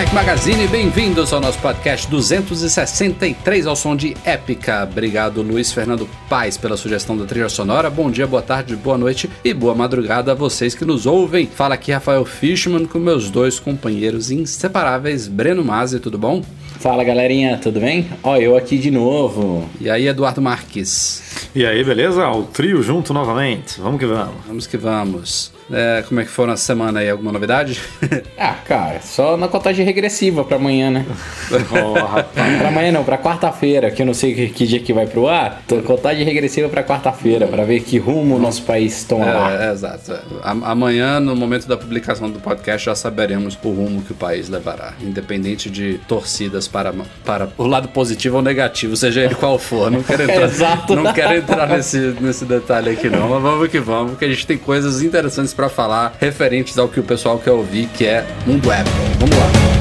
Mac 0.00 0.14
Magazine, 0.14 0.66
bem-vindos 0.66 1.30
ao 1.30 1.42
nosso 1.42 1.58
podcast 1.58 2.08
263 2.08 3.66
ao 3.66 3.76
som 3.76 3.94
de 3.94 4.16
Épica. 4.24 4.88
Obrigado 4.90 5.42
Luiz 5.42 5.72
Fernando 5.72 6.08
Paz 6.26 6.56
pela 6.56 6.74
sugestão 6.74 7.18
da 7.18 7.26
trilha 7.26 7.50
sonora. 7.50 7.90
Bom 7.90 8.10
dia, 8.10 8.26
boa 8.26 8.40
tarde, 8.40 8.74
boa 8.76 8.96
noite 8.96 9.28
e 9.44 9.52
boa 9.52 9.74
madrugada 9.74 10.32
a 10.32 10.34
vocês 10.34 10.74
que 10.74 10.86
nos 10.86 11.04
ouvem. 11.04 11.46
Fala 11.46 11.74
aqui 11.74 11.92
Rafael 11.92 12.24
Fishman 12.24 12.86
com 12.86 12.98
meus 12.98 13.28
dois 13.28 13.60
companheiros 13.60 14.30
inseparáveis, 14.30 15.28
Breno 15.28 15.62
Mazzi, 15.62 16.00
tudo 16.00 16.16
bom? 16.16 16.42
Fala 16.78 17.04
galerinha, 17.04 17.58
tudo 17.58 17.78
bem? 17.78 18.08
Ó, 18.22 18.38
eu 18.38 18.56
aqui 18.56 18.78
de 18.78 18.90
novo. 18.90 19.68
E 19.78 19.90
aí 19.90 20.08
Eduardo 20.08 20.40
Marques. 20.40 21.50
E 21.54 21.66
aí, 21.66 21.84
beleza? 21.84 22.26
O 22.26 22.44
trio 22.44 22.82
junto 22.82 23.12
novamente. 23.12 23.78
Vamos 23.78 24.00
que 24.00 24.06
vamos. 24.06 24.46
Vamos 24.46 24.66
que 24.66 24.78
vamos. 24.78 25.59
É, 25.72 26.02
como 26.08 26.20
é 26.20 26.24
que 26.24 26.30
foi 26.30 26.46
na 26.46 26.56
semana 26.56 27.00
aí? 27.00 27.08
Alguma 27.10 27.32
novidade? 27.32 27.80
Ah, 28.42 28.54
cara, 28.66 29.00
só 29.02 29.36
na 29.36 29.48
contagem 29.48 29.84
regressiva 29.84 30.42
pra 30.44 30.56
amanhã, 30.56 30.90
né? 30.90 31.04
Oh, 31.70 31.92
rapaz. 31.92 32.58
pra 32.58 32.68
amanhã 32.68 32.90
não, 32.90 33.04
pra 33.04 33.18
quarta-feira, 33.18 33.90
que 33.90 34.00
eu 34.00 34.06
não 34.06 34.14
sei 34.14 34.34
que, 34.34 34.48
que 34.48 34.66
dia 34.66 34.80
que 34.80 34.92
vai 34.94 35.06
pro 35.06 35.28
ar. 35.28 35.62
Tô 35.68 35.76
contagem 35.82 36.24
regressiva 36.24 36.68
pra 36.68 36.82
quarta-feira, 36.82 37.46
pra 37.46 37.64
ver 37.64 37.80
que 37.80 37.98
rumo 37.98 38.36
o 38.36 38.38
nosso 38.38 38.62
país 38.62 39.04
tomará. 39.04 39.52
É, 39.52 39.68
é, 39.68 39.72
exato. 39.72 40.12
Amanhã, 40.42 41.20
no 41.20 41.36
momento 41.36 41.68
da 41.68 41.76
publicação 41.76 42.30
do 42.30 42.40
podcast, 42.40 42.86
já 42.86 42.94
saberemos 42.94 43.58
o 43.62 43.68
rumo 43.70 44.02
que 44.02 44.12
o 44.12 44.14
país 44.14 44.48
levará, 44.48 44.94
independente 45.02 45.68
de 45.70 46.00
torcidas 46.08 46.66
para, 46.66 46.92
para 47.24 47.48
o 47.58 47.66
lado 47.66 47.88
positivo 47.88 48.36
ou 48.36 48.42
negativo, 48.42 48.96
seja 48.96 49.20
ele 49.20 49.34
qual 49.34 49.58
for. 49.58 49.90
Não 49.90 50.02
quero 50.02 50.22
entrar, 50.30 50.44
Exato. 50.44 50.96
não 50.96 51.12
quero 51.12 51.34
entrar 51.36 51.68
nesse, 51.68 51.98
nesse 52.20 52.44
detalhe 52.46 52.90
aqui 52.90 53.08
não, 53.10 53.28
mas 53.28 53.42
vamos 53.42 53.68
que 53.68 53.78
vamos, 53.78 54.12
porque 54.12 54.24
a 54.24 54.28
gente 54.28 54.46
tem 54.46 54.56
coisas 54.56 55.02
interessantes 55.02 55.52
para 55.60 55.68
falar 55.68 56.16
referentes 56.18 56.78
ao 56.78 56.88
que 56.88 56.98
o 56.98 57.02
pessoal 57.02 57.38
quer 57.38 57.50
ouvir, 57.50 57.86
que 57.88 58.06
é 58.06 58.26
Mundo 58.46 58.72
Apple. 58.72 58.90
Vamos 59.18 59.36
lá. 59.36 59.79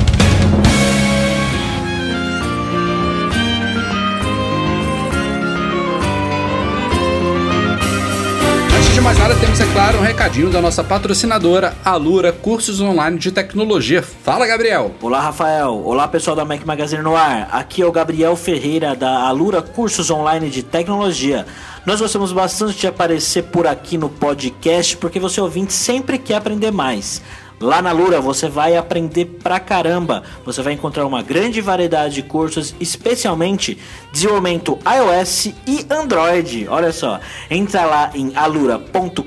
De 8.99 9.03
mais 9.03 9.17
nada, 9.17 9.33
temos, 9.35 9.57
é 9.61 9.65
claro, 9.71 9.97
um 9.99 10.01
recadinho 10.01 10.49
da 10.49 10.61
nossa 10.61 10.83
patrocinadora, 10.83 11.73
Alura 11.85 12.33
Cursos 12.33 12.81
Online 12.81 13.17
de 13.17 13.31
Tecnologia. 13.31 14.01
Fala, 14.01 14.45
Gabriel! 14.45 14.93
Olá, 15.01 15.21
Rafael. 15.21 15.81
Olá, 15.85 16.05
pessoal 16.05 16.35
da 16.35 16.43
Mac 16.43 16.65
Magazine 16.65 17.01
no 17.01 17.15
ar. 17.15 17.47
Aqui 17.49 17.81
é 17.81 17.85
o 17.85 17.93
Gabriel 17.93 18.35
Ferreira 18.35 18.95
da 18.95 19.21
Alura 19.21 19.61
Cursos 19.61 20.11
Online 20.11 20.49
de 20.49 20.63
Tecnologia. 20.63 21.45
Nós 21.85 22.01
gostamos 22.01 22.33
bastante 22.33 22.77
de 22.77 22.87
aparecer 22.87 23.43
por 23.43 23.65
aqui 23.65 23.97
no 23.97 24.09
podcast 24.09 24.97
porque 24.97 25.19
você 25.19 25.39
ouvinte 25.39 25.71
sempre 25.71 26.17
quer 26.17 26.35
aprender 26.35 26.71
mais. 26.71 27.21
Lá 27.59 27.81
na 27.81 27.89
Alura 27.89 28.21
você 28.21 28.47
vai 28.47 28.77
aprender 28.77 29.25
pra 29.25 29.59
caramba. 29.59 30.23
Você 30.45 30.61
vai 30.61 30.73
encontrar 30.73 31.05
uma 31.05 31.21
grande 31.21 31.59
variedade 31.59 32.15
de 32.15 32.23
cursos, 32.23 32.73
especialmente 32.79 33.77
desenvolvimento 34.11 34.79
iOS 34.85 35.47
e 35.67 35.85
Android. 35.89 36.67
Olha 36.69 36.91
só, 36.93 37.19
entra 37.49 37.85
lá 37.85 38.11
em 38.15 38.35
alura.com.br 38.35 39.25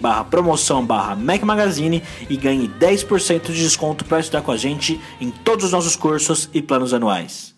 barra 0.00 0.24
promoção 0.24 0.84
barra 0.84 1.14
Mac 1.14 1.42
Magazine 1.42 2.02
e 2.28 2.36
ganhe 2.36 2.68
10% 2.80 3.46
de 3.46 3.62
desconto 3.62 4.04
para 4.04 4.18
estudar 4.18 4.42
com 4.42 4.50
a 4.50 4.56
gente 4.56 5.00
em 5.20 5.30
todos 5.30 5.66
os 5.66 5.72
nossos 5.72 5.94
cursos 5.94 6.50
e 6.52 6.60
planos 6.60 6.92
anuais. 6.92 7.54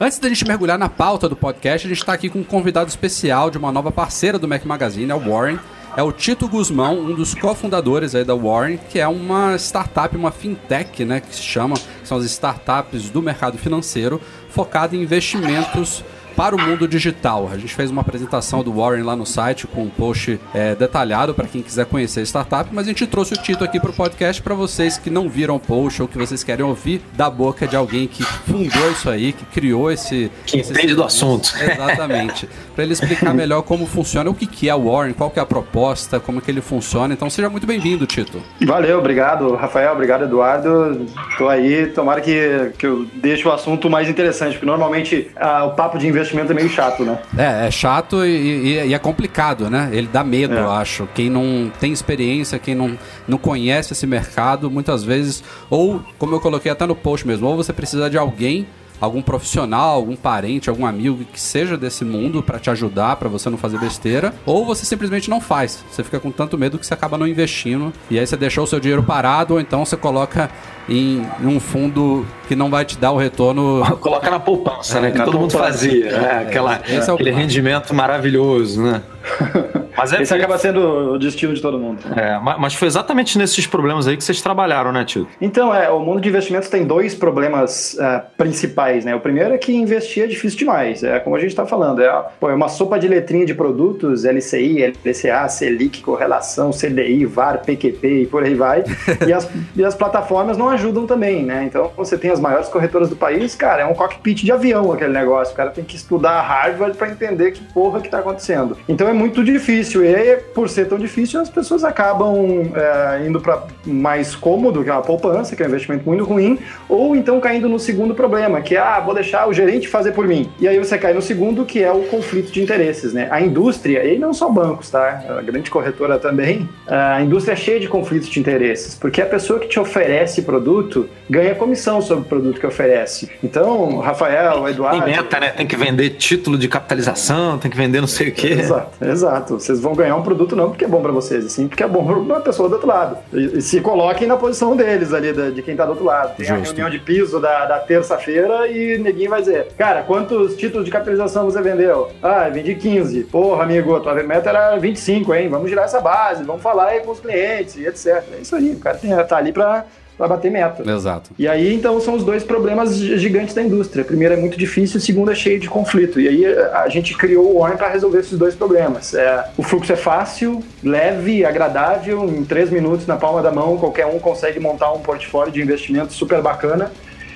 Antes 0.00 0.18
da 0.18 0.28
gente 0.28 0.44
mergulhar 0.44 0.76
na 0.76 0.88
pauta 0.88 1.28
do 1.28 1.36
podcast, 1.36 1.86
a 1.86 1.88
gente 1.88 2.00
está 2.00 2.12
aqui 2.12 2.28
com 2.28 2.40
um 2.40 2.44
convidado 2.44 2.88
especial 2.88 3.48
de 3.48 3.58
uma 3.58 3.70
nova 3.70 3.92
parceira 3.92 4.36
do 4.36 4.48
Mac 4.48 4.64
Magazine, 4.64 5.08
é 5.12 5.14
o 5.14 5.20
Warren. 5.20 5.60
É 5.94 6.02
o 6.02 6.10
Tito 6.10 6.48
Guzmão, 6.48 6.98
um 6.98 7.14
dos 7.14 7.34
cofundadores 7.34 8.14
aí 8.14 8.24
da 8.24 8.34
Warren, 8.34 8.78
que 8.78 8.98
é 8.98 9.06
uma 9.06 9.56
startup, 9.56 10.16
uma 10.16 10.30
fintech, 10.30 11.04
né, 11.04 11.20
que 11.20 11.36
se 11.36 11.42
chama, 11.42 11.74
que 11.74 12.08
são 12.08 12.16
as 12.16 12.24
startups 12.24 13.10
do 13.10 13.20
mercado 13.20 13.58
financeiro, 13.58 14.18
focada 14.48 14.96
em 14.96 15.02
investimentos 15.02 16.02
para 16.36 16.54
o 16.54 16.60
mundo 16.60 16.86
digital. 16.88 17.48
A 17.52 17.58
gente 17.58 17.74
fez 17.74 17.90
uma 17.90 18.00
apresentação 18.00 18.62
do 18.62 18.72
Warren 18.72 19.02
lá 19.02 19.14
no 19.14 19.26
site 19.26 19.66
com 19.66 19.82
um 19.82 19.88
post 19.90 20.40
é, 20.54 20.74
detalhado 20.74 21.34
para 21.34 21.46
quem 21.46 21.62
quiser 21.62 21.86
conhecer 21.86 22.20
a 22.20 22.22
startup, 22.24 22.68
mas 22.72 22.86
a 22.86 22.88
gente 22.88 23.06
trouxe 23.06 23.34
o 23.34 23.36
Tito 23.36 23.64
aqui 23.64 23.78
para 23.78 23.90
o 23.90 23.92
podcast 23.92 24.42
para 24.42 24.54
vocês 24.54 24.98
que 24.98 25.10
não 25.10 25.28
viram 25.28 25.56
o 25.56 25.60
post 25.60 26.02
ou 26.02 26.08
que 26.08 26.18
vocês 26.18 26.42
querem 26.42 26.64
ouvir 26.64 27.02
da 27.14 27.28
boca 27.30 27.66
de 27.66 27.76
alguém 27.76 28.06
que 28.06 28.24
fundou 28.24 28.90
isso 28.90 29.08
aí, 29.08 29.32
que 29.32 29.44
criou 29.46 29.90
esse... 29.90 30.30
Que 30.46 30.58
entende 30.58 30.94
do 30.94 31.04
assunto. 31.04 31.52
Exatamente. 31.60 32.48
Para 32.74 32.84
ele 32.84 32.92
explicar 32.92 33.34
melhor 33.34 33.62
como 33.62 33.86
funciona, 33.86 34.30
o 34.30 34.34
que, 34.34 34.46
que 34.46 34.68
é 34.68 34.74
o 34.74 34.90
Warren, 34.90 35.12
qual 35.12 35.30
que 35.30 35.38
é 35.38 35.42
a 35.42 35.46
proposta, 35.46 36.18
como 36.18 36.40
que 36.40 36.50
ele 36.50 36.60
funciona. 36.60 37.14
Então 37.14 37.28
seja 37.28 37.48
muito 37.48 37.66
bem-vindo, 37.66 38.06
Tito. 38.06 38.42
Valeu, 38.62 38.98
obrigado, 38.98 39.54
Rafael, 39.54 39.92
obrigado, 39.92 40.24
Eduardo. 40.24 41.06
Tô 41.36 41.48
aí, 41.48 41.86
tomara 41.88 42.20
que, 42.20 42.72
que 42.78 42.86
eu 42.86 43.06
deixe 43.14 43.46
o 43.46 43.52
assunto 43.52 43.90
mais 43.90 44.08
interessante, 44.08 44.52
porque 44.52 44.66
normalmente 44.66 45.30
ah, 45.36 45.64
o 45.64 45.70
papo 45.72 45.98
de 45.98 46.06
investimento 46.06 46.21
é 46.30 46.54
meio 46.54 46.68
chato, 46.68 47.04
né? 47.04 47.18
É, 47.36 47.66
é 47.66 47.70
chato 47.70 48.24
e, 48.24 48.30
e- 48.30 48.86
e 48.88 48.94
é 48.94 48.98
complicado, 48.98 49.68
né? 49.68 49.88
Ele 49.92 50.08
dá 50.12 50.22
medo, 50.24 50.54
É. 50.54 50.60
eu 50.60 50.70
acho. 50.70 51.08
Quem 51.14 51.28
não 51.28 51.70
tem 51.80 51.92
experiência, 51.92 52.58
quem 52.58 52.74
não, 52.74 52.96
não 53.26 53.38
conhece 53.38 53.92
esse 53.92 54.06
mercado, 54.06 54.70
muitas 54.70 55.02
vezes, 55.04 55.42
ou, 55.68 56.02
como 56.18 56.34
eu 56.34 56.40
coloquei 56.40 56.70
até 56.70 56.86
no 56.86 56.94
post 56.94 57.26
mesmo, 57.26 57.46
ou 57.46 57.56
você 57.56 57.72
precisa 57.72 58.08
de 58.08 58.16
alguém, 58.18 58.66
algum 59.02 59.20
profissional, 59.20 59.96
algum 59.96 60.14
parente, 60.14 60.70
algum 60.70 60.86
amigo 60.86 61.24
que 61.32 61.40
seja 61.40 61.76
desse 61.76 62.04
mundo 62.04 62.40
pra 62.40 62.60
te 62.60 62.70
ajudar, 62.70 63.16
pra 63.16 63.28
você 63.28 63.50
não 63.50 63.58
fazer 63.58 63.76
besteira, 63.78 64.32
ou 64.46 64.64
você 64.64 64.86
simplesmente 64.86 65.28
não 65.28 65.40
faz. 65.40 65.84
Você 65.90 66.04
fica 66.04 66.20
com 66.20 66.30
tanto 66.30 66.56
medo 66.56 66.78
que 66.78 66.86
você 66.86 66.94
acaba 66.94 67.18
não 67.18 67.26
investindo, 67.26 67.92
e 68.08 68.16
aí 68.16 68.24
você 68.24 68.36
deixou 68.36 68.62
o 68.62 68.66
seu 68.66 68.78
dinheiro 68.78 69.02
parado, 69.02 69.54
ou 69.54 69.60
então 69.60 69.84
você 69.84 69.96
coloca 69.96 70.48
em, 70.88 71.26
um 71.42 71.58
fundo 71.58 72.24
que 72.46 72.54
não 72.54 72.70
vai 72.70 72.84
te 72.84 72.96
dar 72.96 73.10
o 73.10 73.16
retorno 73.16 73.82
Coloca 74.00 74.30
na 74.30 74.38
poupança, 74.38 75.00
né? 75.00 75.10
Que 75.10 75.18
Na 75.18 75.24
todo 75.24 75.38
mundo 75.38 75.50
fazia. 75.50 76.20
né? 76.20 76.44
Aquela, 76.46 76.80
Esse 76.86 77.10
é 77.10 77.12
aquele 77.12 77.32
rendimento 77.32 77.92
maravilhoso, 77.92 78.82
né? 78.82 79.02
Mas, 79.96 80.12
é, 80.12 80.22
Esse 80.22 80.34
acaba 80.34 80.56
sendo 80.56 81.12
o 81.12 81.18
destino 81.18 81.52
de 81.52 81.60
todo 81.60 81.78
mundo. 81.78 82.00
é, 82.16 82.38
ma- 82.38 82.56
mas 82.58 82.74
foi 82.74 82.88
exatamente 82.88 83.36
nesses 83.36 83.66
problemas 83.66 84.08
aí 84.08 84.16
que 84.16 84.24
vocês 84.24 84.40
trabalharam, 84.40 84.90
né, 84.90 85.04
tio? 85.04 85.28
Então, 85.40 85.74
é, 85.74 85.90
o 85.90 86.00
mundo 86.00 86.20
de 86.20 86.28
investimentos 86.30 86.68
tem 86.70 86.84
dois 86.84 87.14
problemas 87.14 87.96
ah, 88.00 88.24
principais, 88.36 89.04
né? 89.04 89.14
O 89.14 89.20
primeiro 89.20 89.52
é 89.54 89.58
que 89.58 89.72
investir 89.74 90.24
é 90.24 90.26
difícil 90.26 90.58
demais, 90.58 91.04
é 91.04 91.18
como 91.20 91.36
a 91.36 91.38
gente 91.38 91.50
está 91.50 91.66
falando, 91.66 92.02
é, 92.02 92.24
pô, 92.40 92.48
é 92.50 92.54
uma 92.54 92.68
sopa 92.68 92.98
de 92.98 93.06
letrinha 93.06 93.44
de 93.44 93.54
produtos, 93.54 94.24
LCI, 94.24 94.94
LCA, 95.04 95.48
Selic, 95.48 96.00
correlação, 96.00 96.70
CDI, 96.70 97.26
VAR, 97.26 97.58
PQP 97.58 98.22
e 98.22 98.26
por 98.26 98.42
aí 98.42 98.54
vai, 98.54 98.84
e 99.28 99.32
as, 99.32 99.48
e 99.76 99.84
as 99.84 99.94
plataformas 99.94 100.56
não 100.56 100.70
ajudam 100.70 101.06
também, 101.06 101.44
né? 101.44 101.64
Então, 101.64 101.92
você 101.96 102.16
tem 102.16 102.30
as 102.30 102.40
maiores 102.40 102.68
corretoras 102.68 103.10
do 103.10 103.16
país, 103.16 103.54
cara, 103.54 103.82
é 103.82 103.86
um 103.86 103.94
cockpit 103.94 104.42
de 104.42 104.50
avião 104.50 104.90
aquele 104.90 105.12
negócio, 105.12 105.52
o 105.52 105.56
cara 105.56 105.70
tem 105.70 105.84
que 105.84 105.96
estudar 105.96 106.40
Harvard 106.40 106.96
para 106.96 107.10
entender 107.10 107.52
que 107.52 107.62
porra 107.72 108.00
que 108.00 108.08
tá 108.08 108.20
acontecendo. 108.20 108.76
Então, 108.88 109.11
é 109.12 109.14
muito 109.14 109.44
difícil, 109.44 110.04
e 110.04 110.36
por 110.54 110.68
ser 110.68 110.88
tão 110.88 110.98
difícil, 110.98 111.40
as 111.40 111.48
pessoas 111.48 111.84
acabam 111.84 112.72
é, 112.74 113.26
indo 113.26 113.40
para 113.40 113.64
mais 113.86 114.34
cômodo, 114.34 114.82
que 114.82 114.90
é 114.90 114.92
a 114.92 115.00
poupança, 115.00 115.54
que 115.54 115.62
é 115.62 115.66
um 115.66 115.68
investimento 115.68 116.04
muito 116.04 116.24
ruim, 116.24 116.58
ou 116.88 117.14
então 117.14 117.38
caindo 117.38 117.68
no 117.68 117.78
segundo 117.78 118.14
problema, 118.14 118.60
que 118.60 118.74
é, 118.74 118.78
ah, 118.78 119.00
vou 119.00 119.14
deixar 119.14 119.48
o 119.48 119.52
gerente 119.52 119.86
fazer 119.86 120.12
por 120.12 120.26
mim. 120.26 120.50
E 120.58 120.66
aí 120.66 120.78
você 120.78 120.98
cai 120.98 121.12
no 121.12 121.22
segundo, 121.22 121.64
que 121.64 121.82
é 121.82 121.92
o 121.92 122.02
conflito 122.04 122.50
de 122.50 122.62
interesses, 122.62 123.12
né? 123.12 123.28
A 123.30 123.40
indústria, 123.40 124.04
e 124.04 124.18
não 124.18 124.32
só 124.32 124.48
bancos, 124.48 124.90
tá? 124.90 125.22
A 125.38 125.42
grande 125.42 125.70
corretora 125.70 126.18
também, 126.18 126.68
a 126.86 127.20
indústria 127.20 127.52
é 127.52 127.56
cheia 127.56 127.78
de 127.78 127.88
conflitos 127.88 128.28
de 128.28 128.40
interesses, 128.40 128.94
porque 128.94 129.20
a 129.20 129.26
pessoa 129.26 129.60
que 129.60 129.68
te 129.68 129.78
oferece 129.78 130.42
produto 130.42 131.08
ganha 131.28 131.54
comissão 131.54 132.00
sobre 132.00 132.24
o 132.24 132.26
produto 132.26 132.58
que 132.58 132.66
oferece. 132.66 133.30
Então, 133.44 133.98
Rafael, 133.98 134.66
Eduardo... 134.68 135.02
Tem 135.02 135.14
meta, 135.14 135.38
né? 135.38 135.50
Tem 135.50 135.66
que 135.66 135.76
vender 135.76 136.10
título 136.10 136.56
de 136.56 136.68
capitalização, 136.68 137.58
tem 137.58 137.70
que 137.70 137.76
vender 137.76 138.00
não 138.00 138.08
sei 138.08 138.28
o 138.28 138.32
quê. 138.32 138.48
Exato, 138.48 139.01
exato. 139.10 139.58
Você 139.58 139.72
Vocês 139.72 139.80
vão 139.80 139.94
ganhar 139.94 140.16
um 140.16 140.22
produto 140.22 140.54
não 140.54 140.70
porque 140.70 140.84
é 140.84 140.88
bom 140.88 141.00
para 141.00 141.12
vocês, 141.12 141.50
sim 141.52 141.66
porque 141.66 141.82
é 141.82 141.88
bom 141.88 142.04
para 142.04 142.16
uma 142.16 142.40
pessoa 142.40 142.68
do 142.68 142.74
outro 142.74 142.88
lado. 142.88 143.18
E, 143.32 143.58
e 143.58 143.62
se 143.62 143.80
coloquem 143.80 144.26
na 144.26 144.36
posição 144.36 144.76
deles 144.76 145.12
ali, 145.12 145.32
de 145.52 145.62
quem 145.62 145.76
tá 145.76 145.84
do 145.84 145.90
outro 145.90 146.04
lado. 146.04 146.36
Tem 146.36 146.46
Justo. 146.46 146.60
a 146.60 146.64
reunião 146.64 146.90
de 146.90 146.98
piso 146.98 147.40
da, 147.40 147.64
da 147.66 147.78
terça-feira 147.78 148.68
e 148.68 148.98
neguinho 148.98 149.30
vai 149.30 149.40
dizer, 149.40 149.68
cara, 149.78 150.02
quantos 150.02 150.56
títulos 150.56 150.84
de 150.84 150.90
capitalização 150.90 151.44
você 151.44 151.62
vendeu? 151.62 152.10
Ah, 152.22 152.48
vendi 152.48 152.74
15. 152.74 153.24
Porra, 153.24 153.62
amigo, 153.62 153.98
tua 154.00 154.14
meta 154.14 154.50
era 154.50 154.76
25, 154.76 155.34
hein? 155.34 155.48
Vamos 155.48 155.68
girar 155.68 155.84
essa 155.84 156.00
base, 156.00 156.44
vamos 156.44 156.62
falar 156.62 156.88
aí 156.88 157.00
com 157.00 157.12
os 157.12 157.20
clientes 157.20 157.76
etc. 157.76 158.24
É 158.32 158.40
isso 158.40 158.54
aí, 158.54 158.72
o 158.72 158.78
cara 158.78 158.96
tem, 158.96 159.10
tá 159.24 159.36
ali 159.36 159.52
para 159.52 159.84
para 160.16 160.28
bater 160.28 160.50
meta. 160.50 160.88
Exato. 160.88 161.30
E 161.38 161.48
aí, 161.48 161.74
então, 161.74 162.00
são 162.00 162.14
os 162.14 162.24
dois 162.24 162.44
problemas 162.44 162.96
gigantes 162.96 163.54
da 163.54 163.62
indústria. 163.62 164.04
Primeiro 164.04 164.34
é 164.34 164.36
muito 164.36 164.58
difícil, 164.58 164.98
o 164.98 165.00
segundo 165.00 165.30
é 165.30 165.34
cheio 165.34 165.58
de 165.58 165.68
conflito. 165.68 166.20
E 166.20 166.28
aí 166.28 166.46
a 166.46 166.88
gente 166.88 167.16
criou 167.16 167.56
o 167.56 167.60
Warren 167.60 167.76
para 167.76 167.88
resolver 167.88 168.20
esses 168.20 168.38
dois 168.38 168.54
problemas. 168.54 169.14
É, 169.14 169.44
o 169.56 169.62
fluxo 169.62 169.92
é 169.92 169.96
fácil, 169.96 170.62
leve, 170.82 171.44
agradável, 171.44 172.24
em 172.24 172.44
três 172.44 172.70
minutos 172.70 173.06
na 173.06 173.16
palma 173.16 173.42
da 173.42 173.50
mão, 173.50 173.76
qualquer 173.76 174.06
um 174.06 174.18
consegue 174.18 174.60
montar 174.60 174.92
um 174.92 175.00
portfólio 175.00 175.52
de 175.52 175.60
investimento 175.60 176.12
super 176.12 176.40
bacana. 176.40 176.92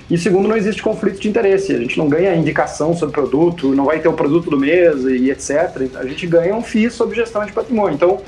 E 0.09 0.17
segundo, 0.17 0.49
não 0.49 0.57
existe 0.57 0.81
conflito 0.81 1.21
de 1.21 1.29
interesse. 1.29 1.75
A 1.75 1.79
gente 1.79 1.99
não 1.99 2.09
ganha 2.09 2.35
indicação 2.37 2.95
sobre 2.95 3.13
produto, 3.13 3.75
não 3.75 3.87
vai 3.87 3.99
ter 3.99 4.09
o 4.09 4.13
produto 4.13 4.49
do 4.49 4.57
mês 4.57 5.05
e 5.05 5.31
etc. 5.31 5.91
A 5.97 6.07
gente 6.07 6.27
ganha 6.29 6.55
um 6.55 6.63
FII 6.63 6.91
sobre 6.91 7.17
gestão 7.17 7.45
de 7.45 7.53
patrimônio. 7.53 7.97
Então, 7.97 8.21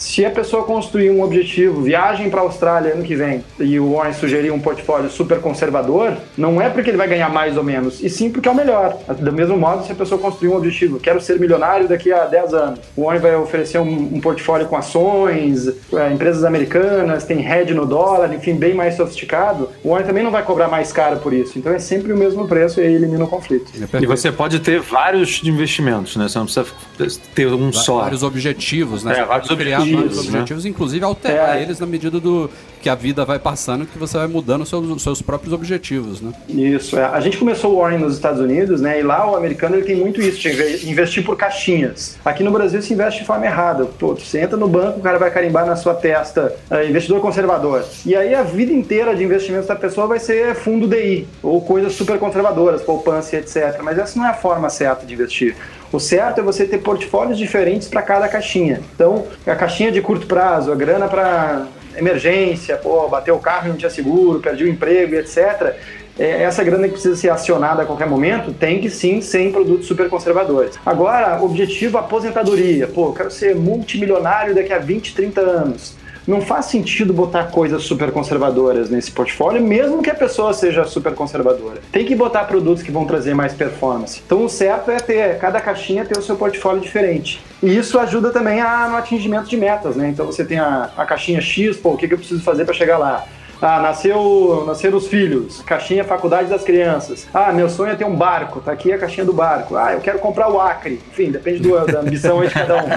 se 0.00 0.24
a 0.24 0.30
pessoa 0.30 0.64
construir 0.64 1.10
um 1.10 1.22
objetivo, 1.22 1.82
viagem 1.82 2.30
para 2.30 2.40
a 2.40 2.44
Austrália 2.44 2.94
ano 2.94 3.04
que 3.04 3.14
vem, 3.14 3.44
e 3.58 3.78
o 3.78 3.92
Warren 3.92 4.14
sugerir 4.14 4.50
um 4.50 4.58
portfólio 4.58 5.10
super 5.10 5.40
conservador, 5.40 6.16
não 6.38 6.60
é 6.60 6.70
porque 6.70 6.88
ele 6.88 6.96
vai 6.96 7.06
ganhar 7.06 7.28
mais 7.28 7.58
ou 7.58 7.62
menos, 7.62 8.02
e 8.02 8.08
sim 8.08 8.30
porque 8.30 8.48
é 8.48 8.50
o 8.50 8.54
melhor. 8.54 8.96
Do 9.18 9.30
mesmo 9.30 9.58
modo, 9.58 9.84
se 9.84 9.92
a 9.92 9.94
pessoa 9.94 10.18
construir 10.18 10.48
um 10.48 10.56
objetivo, 10.56 10.98
quero 10.98 11.20
ser 11.20 11.38
milionário 11.38 11.86
daqui 11.86 12.10
a 12.10 12.24
10 12.24 12.54
anos, 12.54 12.80
o 12.96 13.04
Warren 13.04 13.20
vai 13.20 13.36
oferecer 13.36 13.78
um, 13.78 14.14
um 14.14 14.20
portfólio 14.22 14.66
com 14.66 14.76
ações, 14.76 15.68
é, 15.92 16.10
empresas 16.10 16.44
americanas, 16.44 17.24
tem 17.24 17.46
hedge 17.46 17.74
no 17.74 17.84
dólar, 17.84 18.32
enfim, 18.32 18.54
bem 18.54 18.72
mais 18.72 18.94
sofisticado, 18.94 19.68
o 19.84 19.90
Warren 19.90 20.06
também 20.06 20.24
não 20.24 20.30
vai 20.30 20.42
cobrar 20.42 20.68
mais 20.68 20.90
caro 20.92 21.18
por 21.18 21.34
isso. 21.34 21.58
Então 21.58 21.72
é 21.74 21.78
sempre 21.78 22.10
o 22.10 22.16
mesmo 22.16 22.48
preço 22.48 22.80
e 22.80 22.84
aí 22.84 22.94
elimina 22.94 23.24
o 23.24 23.28
conflito. 23.28 23.70
É 23.92 24.02
e 24.02 24.06
você 24.06 24.32
pode 24.32 24.60
ter 24.60 24.80
vários 24.80 25.42
investimentos, 25.44 26.16
né? 26.16 26.26
Você 26.26 26.38
não 26.38 26.46
precisa 26.46 27.20
ter 27.34 27.48
um 27.48 27.70
só. 27.70 28.00
Vários 28.00 28.22
objetivos, 28.22 29.04
né? 29.04 29.18
É, 29.18 29.24
vários 29.26 29.50
objetivos 29.50 29.89
objetivos, 29.94 30.24
né? 30.24 30.30
objetivos 30.30 30.66
inclusive 30.66 31.04
alterar 31.04 31.58
é. 31.58 31.62
eles 31.62 31.78
na 31.78 31.86
medida 31.86 32.20
do 32.20 32.50
que 32.80 32.88
a 32.88 32.94
vida 32.94 33.24
vai 33.24 33.38
passando, 33.38 33.86
que 33.86 33.98
você 33.98 34.16
vai 34.16 34.26
mudando 34.26 34.62
os 34.62 34.68
seus, 34.68 35.02
seus 35.02 35.22
próprios 35.22 35.52
objetivos, 35.52 36.20
né? 36.20 36.32
Isso, 36.48 36.98
é. 36.98 37.04
A 37.04 37.20
gente 37.20 37.36
começou 37.36 37.74
o 37.74 37.80
Warren 37.80 37.98
nos 37.98 38.14
Estados 38.14 38.40
Unidos, 38.40 38.80
né? 38.80 39.00
E 39.00 39.02
lá 39.02 39.30
o 39.30 39.36
americano 39.36 39.76
ele 39.76 39.84
tem 39.84 39.96
muito 39.96 40.20
isso, 40.20 40.40
de 40.40 40.90
investir 40.90 41.24
por 41.24 41.36
caixinhas. 41.36 42.18
Aqui 42.24 42.42
no 42.42 42.50
Brasil 42.50 42.80
se 42.80 42.92
investe 42.92 43.20
de 43.20 43.26
forma 43.26 43.44
errada. 43.44 43.84
Pô, 43.84 44.14
você 44.14 44.40
entra 44.40 44.56
no 44.56 44.66
banco, 44.66 44.98
o 44.98 45.02
cara 45.02 45.18
vai 45.18 45.30
carimbar 45.30 45.66
na 45.66 45.76
sua 45.76 45.94
testa 45.94 46.54
é, 46.70 46.88
investidor 46.88 47.20
conservador. 47.20 47.84
E 48.06 48.16
aí 48.16 48.34
a 48.34 48.42
vida 48.42 48.72
inteira 48.72 49.14
de 49.14 49.22
investimentos 49.22 49.68
da 49.68 49.76
pessoa 49.76 50.06
vai 50.06 50.18
ser 50.18 50.54
fundo 50.54 50.88
DI, 50.88 51.26
ou 51.42 51.60
coisas 51.60 51.92
super 51.92 52.18
conservadoras, 52.18 52.82
poupança 52.82 53.36
etc. 53.36 53.80
Mas 53.82 53.98
essa 53.98 54.18
não 54.18 54.26
é 54.26 54.30
a 54.30 54.34
forma 54.34 54.70
certa 54.70 55.04
de 55.04 55.12
investir. 55.12 55.54
O 55.92 55.98
certo 55.98 56.40
é 56.40 56.42
você 56.42 56.64
ter 56.64 56.78
portfólios 56.78 57.36
diferentes 57.36 57.88
para 57.88 58.02
cada 58.02 58.28
caixinha. 58.28 58.80
Então, 58.94 59.26
a 59.46 59.56
caixinha 59.56 59.90
de 59.90 60.00
curto 60.00 60.26
prazo, 60.26 60.70
a 60.70 60.74
grana 60.76 61.08
para 61.08 61.66
emergência, 61.96 62.76
pô, 62.76 63.08
bateu 63.08 63.34
o 63.34 63.40
carro 63.40 63.66
e 63.66 63.68
não 63.70 63.76
tinha 63.76 63.90
seguro, 63.90 64.38
perdi 64.38 64.64
o 64.64 64.68
emprego, 64.68 65.16
etc. 65.16 65.74
É, 66.18 66.42
essa 66.42 66.62
grana 66.62 66.84
que 66.84 66.92
precisa 66.92 67.16
ser 67.16 67.30
acionada 67.30 67.82
a 67.82 67.86
qualquer 67.86 68.06
momento 68.06 68.52
tem 68.52 68.80
que 68.80 68.88
sim 68.88 69.20
ser 69.20 69.40
em 69.40 69.52
produtos 69.52 69.86
super 69.86 70.08
conservadores. 70.08 70.78
Agora, 70.86 71.42
objetivo 71.42 71.98
aposentadoria. 71.98 72.86
Pô, 72.86 73.12
quero 73.12 73.30
ser 73.30 73.56
multimilionário 73.56 74.54
daqui 74.54 74.72
a 74.72 74.78
20, 74.78 75.14
30 75.14 75.40
anos 75.40 75.99
não 76.26 76.40
faz 76.40 76.66
sentido 76.66 77.12
botar 77.12 77.44
coisas 77.44 77.82
super 77.82 78.10
conservadoras 78.12 78.90
nesse 78.90 79.10
portfólio, 79.10 79.62
mesmo 79.62 80.02
que 80.02 80.10
a 80.10 80.14
pessoa 80.14 80.52
seja 80.52 80.84
super 80.84 81.14
conservadora. 81.14 81.80
Tem 81.90 82.04
que 82.04 82.14
botar 82.14 82.44
produtos 82.44 82.82
que 82.82 82.90
vão 82.90 83.04
trazer 83.04 83.34
mais 83.34 83.52
performance. 83.52 84.22
Então 84.24 84.44
o 84.44 84.48
certo 84.48 84.90
é 84.90 84.98
ter, 84.98 85.38
cada 85.38 85.60
caixinha 85.60 86.04
ter 86.04 86.18
o 86.18 86.22
seu 86.22 86.36
portfólio 86.36 86.80
diferente. 86.80 87.40
E 87.62 87.76
isso 87.76 87.98
ajuda 87.98 88.30
também 88.30 88.60
a, 88.60 88.88
no 88.88 88.96
atingimento 88.96 89.48
de 89.48 89.56
metas, 89.56 89.96
né? 89.96 90.08
Então 90.08 90.26
você 90.26 90.44
tem 90.44 90.58
a, 90.58 90.90
a 90.96 91.04
caixinha 91.04 91.40
X, 91.40 91.76
pô, 91.76 91.90
o 91.90 91.96
que, 91.96 92.08
que 92.08 92.14
eu 92.14 92.18
preciso 92.18 92.42
fazer 92.42 92.64
para 92.64 92.74
chegar 92.74 92.98
lá? 92.98 93.26
Ah, 93.60 93.80
nasceu, 93.80 94.64
nasceram 94.66 94.96
os 94.96 95.06
filhos. 95.06 95.62
Caixinha 95.62 96.02
Faculdade 96.04 96.48
das 96.48 96.62
Crianças. 96.62 97.26
Ah, 97.32 97.52
meu 97.52 97.68
sonho 97.68 97.92
é 97.92 97.94
ter 97.94 98.04
um 98.04 98.16
barco. 98.16 98.60
Tá 98.60 98.72
aqui 98.72 98.92
a 98.92 98.98
caixinha 98.98 99.24
do 99.24 99.32
barco. 99.32 99.76
Ah, 99.76 99.92
eu 99.92 100.00
quero 100.00 100.18
comprar 100.18 100.50
o 100.50 100.60
Acre. 100.60 101.00
Enfim, 101.10 101.30
depende 101.30 101.60
do, 101.60 101.78
da 101.86 102.00
ambição 102.00 102.40
de 102.42 102.50
cada 102.50 102.76
um. 102.78 102.88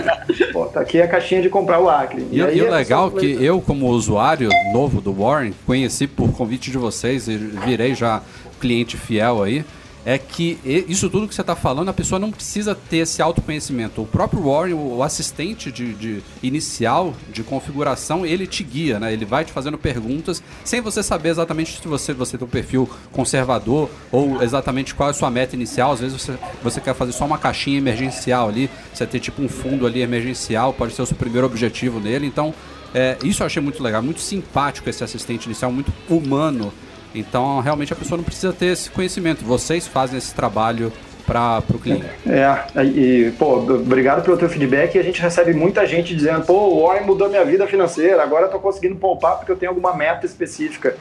Pô, 0.54 0.66
tá 0.66 0.80
aqui 0.80 1.02
a 1.02 1.08
caixinha 1.08 1.42
de 1.42 1.50
comprar 1.50 1.80
o 1.80 1.90
Acre. 1.90 2.26
E, 2.32 2.40
e, 2.40 2.58
e 2.58 2.62
o 2.62 2.72
legal 2.72 3.12
é 3.16 3.20
que 3.20 3.44
eu, 3.44 3.62
como 3.62 3.88
usuário 3.88 4.50
novo 4.72 5.02
do 5.02 5.14
Warren, 5.14 5.54
conheci 5.66 6.08
por 6.08 6.32
convite 6.32 6.72
de 6.72 6.78
vocês 6.78 7.28
e 7.28 7.36
virei 7.36 7.94
já 7.94 8.22
cliente 8.60 8.96
fiel 8.96 9.44
aí 9.44 9.66
é 10.06 10.18
que 10.18 10.60
isso 10.88 11.10
tudo 11.10 11.28
que 11.28 11.36
você 11.36 11.42
está 11.42 11.56
falando, 11.56 11.90
a 11.90 11.94
pessoa 11.94 12.20
não 12.20 12.32
precisa 12.32 12.76
ter 12.76 12.98
esse 12.98 13.22
autoconhecimento. 13.22 14.02
O 14.02 14.06
próprio 14.06 14.44
Warren, 14.44 14.74
o 14.74 15.02
assistente 15.02 15.72
de, 15.72 15.94
de, 15.94 16.24
inicial 16.42 17.14
de 17.32 17.42
configuração, 17.44 18.26
ele 18.26 18.46
te 18.46 18.64
guia, 18.64 19.00
né? 19.00 19.14
Ele 19.14 19.26
vai 19.26 19.46
te 19.46 19.52
fazendo 19.52 19.78
perguntas 19.78 20.44
sem 20.64 20.82
você 20.82 21.02
saber 21.02 21.30
exatamente 21.30 21.80
se 21.82 21.88
você, 21.88 22.14
você 22.14 22.38
tem 22.38 22.46
um 22.46 22.50
perfil 22.50 22.90
conservador 23.12 23.90
ou 24.12 24.44
exatamente 24.44 24.94
qual 24.94 25.08
é 25.08 25.12
a 25.12 25.14
sua 25.14 25.30
meta 25.30 25.56
inicial. 25.56 25.94
Às 25.94 26.02
vezes 26.02 26.22
você, 26.22 26.38
você 26.62 26.82
quer 26.82 26.94
fazer 26.94 27.14
só 27.14 27.26
uma 27.26 27.38
caixinha 27.38 27.78
emergencial 27.78 28.50
ali, 28.50 28.70
você 28.94 29.06
ter 29.06 29.20
tipo 29.20 29.42
um 29.42 29.48
fundo 29.48 29.88
ali 29.88 30.02
emergencial, 30.02 30.74
pode 30.74 30.94
ser 30.94 31.02
o 31.02 31.06
seu 31.06 31.16
primeiro 31.16 31.48
objetivo 31.48 32.00
nele. 32.00 32.28
Então, 32.28 32.54
é, 32.94 33.18
isso 33.24 33.42
eu 33.42 33.48
achei 33.48 33.62
muito 33.62 33.82
legal, 33.82 34.04
muito 34.04 34.20
simpático 34.20 34.90
esse 34.90 35.04
assistente 35.04 35.46
inicial, 35.46 35.72
muito 35.72 35.92
humano 36.10 36.74
então, 37.14 37.60
realmente 37.60 37.94
a 37.94 37.96
pessoa 37.96 38.18
não 38.18 38.24
precisa 38.24 38.52
ter 38.52 38.68
esse 38.68 38.90
conhecimento. 38.90 39.44
Vocês 39.46 39.88
fazem 39.88 40.18
esse 40.18 40.34
trabalho 40.34 40.92
para 41.26 41.64
o 41.74 41.80
cliente. 41.80 42.06
É, 42.28 42.84
e, 42.84 43.32
pô, 43.38 43.58
obrigado 43.58 44.24
pelo 44.24 44.38
teu 44.38 44.50
feedback. 44.50 44.98
A 44.98 45.04
gente 45.04 45.22
recebe 45.22 45.54
muita 45.54 45.86
gente 45.86 46.16
dizendo, 46.16 46.46
pô, 46.46 46.54
o 46.54 46.86
Warren 46.86 47.06
mudou 47.06 47.30
minha 47.30 47.46
vida 47.46 47.66
financeira, 47.66 48.22
agora 48.22 48.48
eu 48.48 48.52
tô 48.52 48.60
conseguindo 48.60 48.96
poupar 48.96 49.38
porque 49.38 49.52
eu 49.52 49.56
tenho 49.56 49.72
alguma 49.72 49.96
meta 49.96 50.26
específica. 50.26 50.96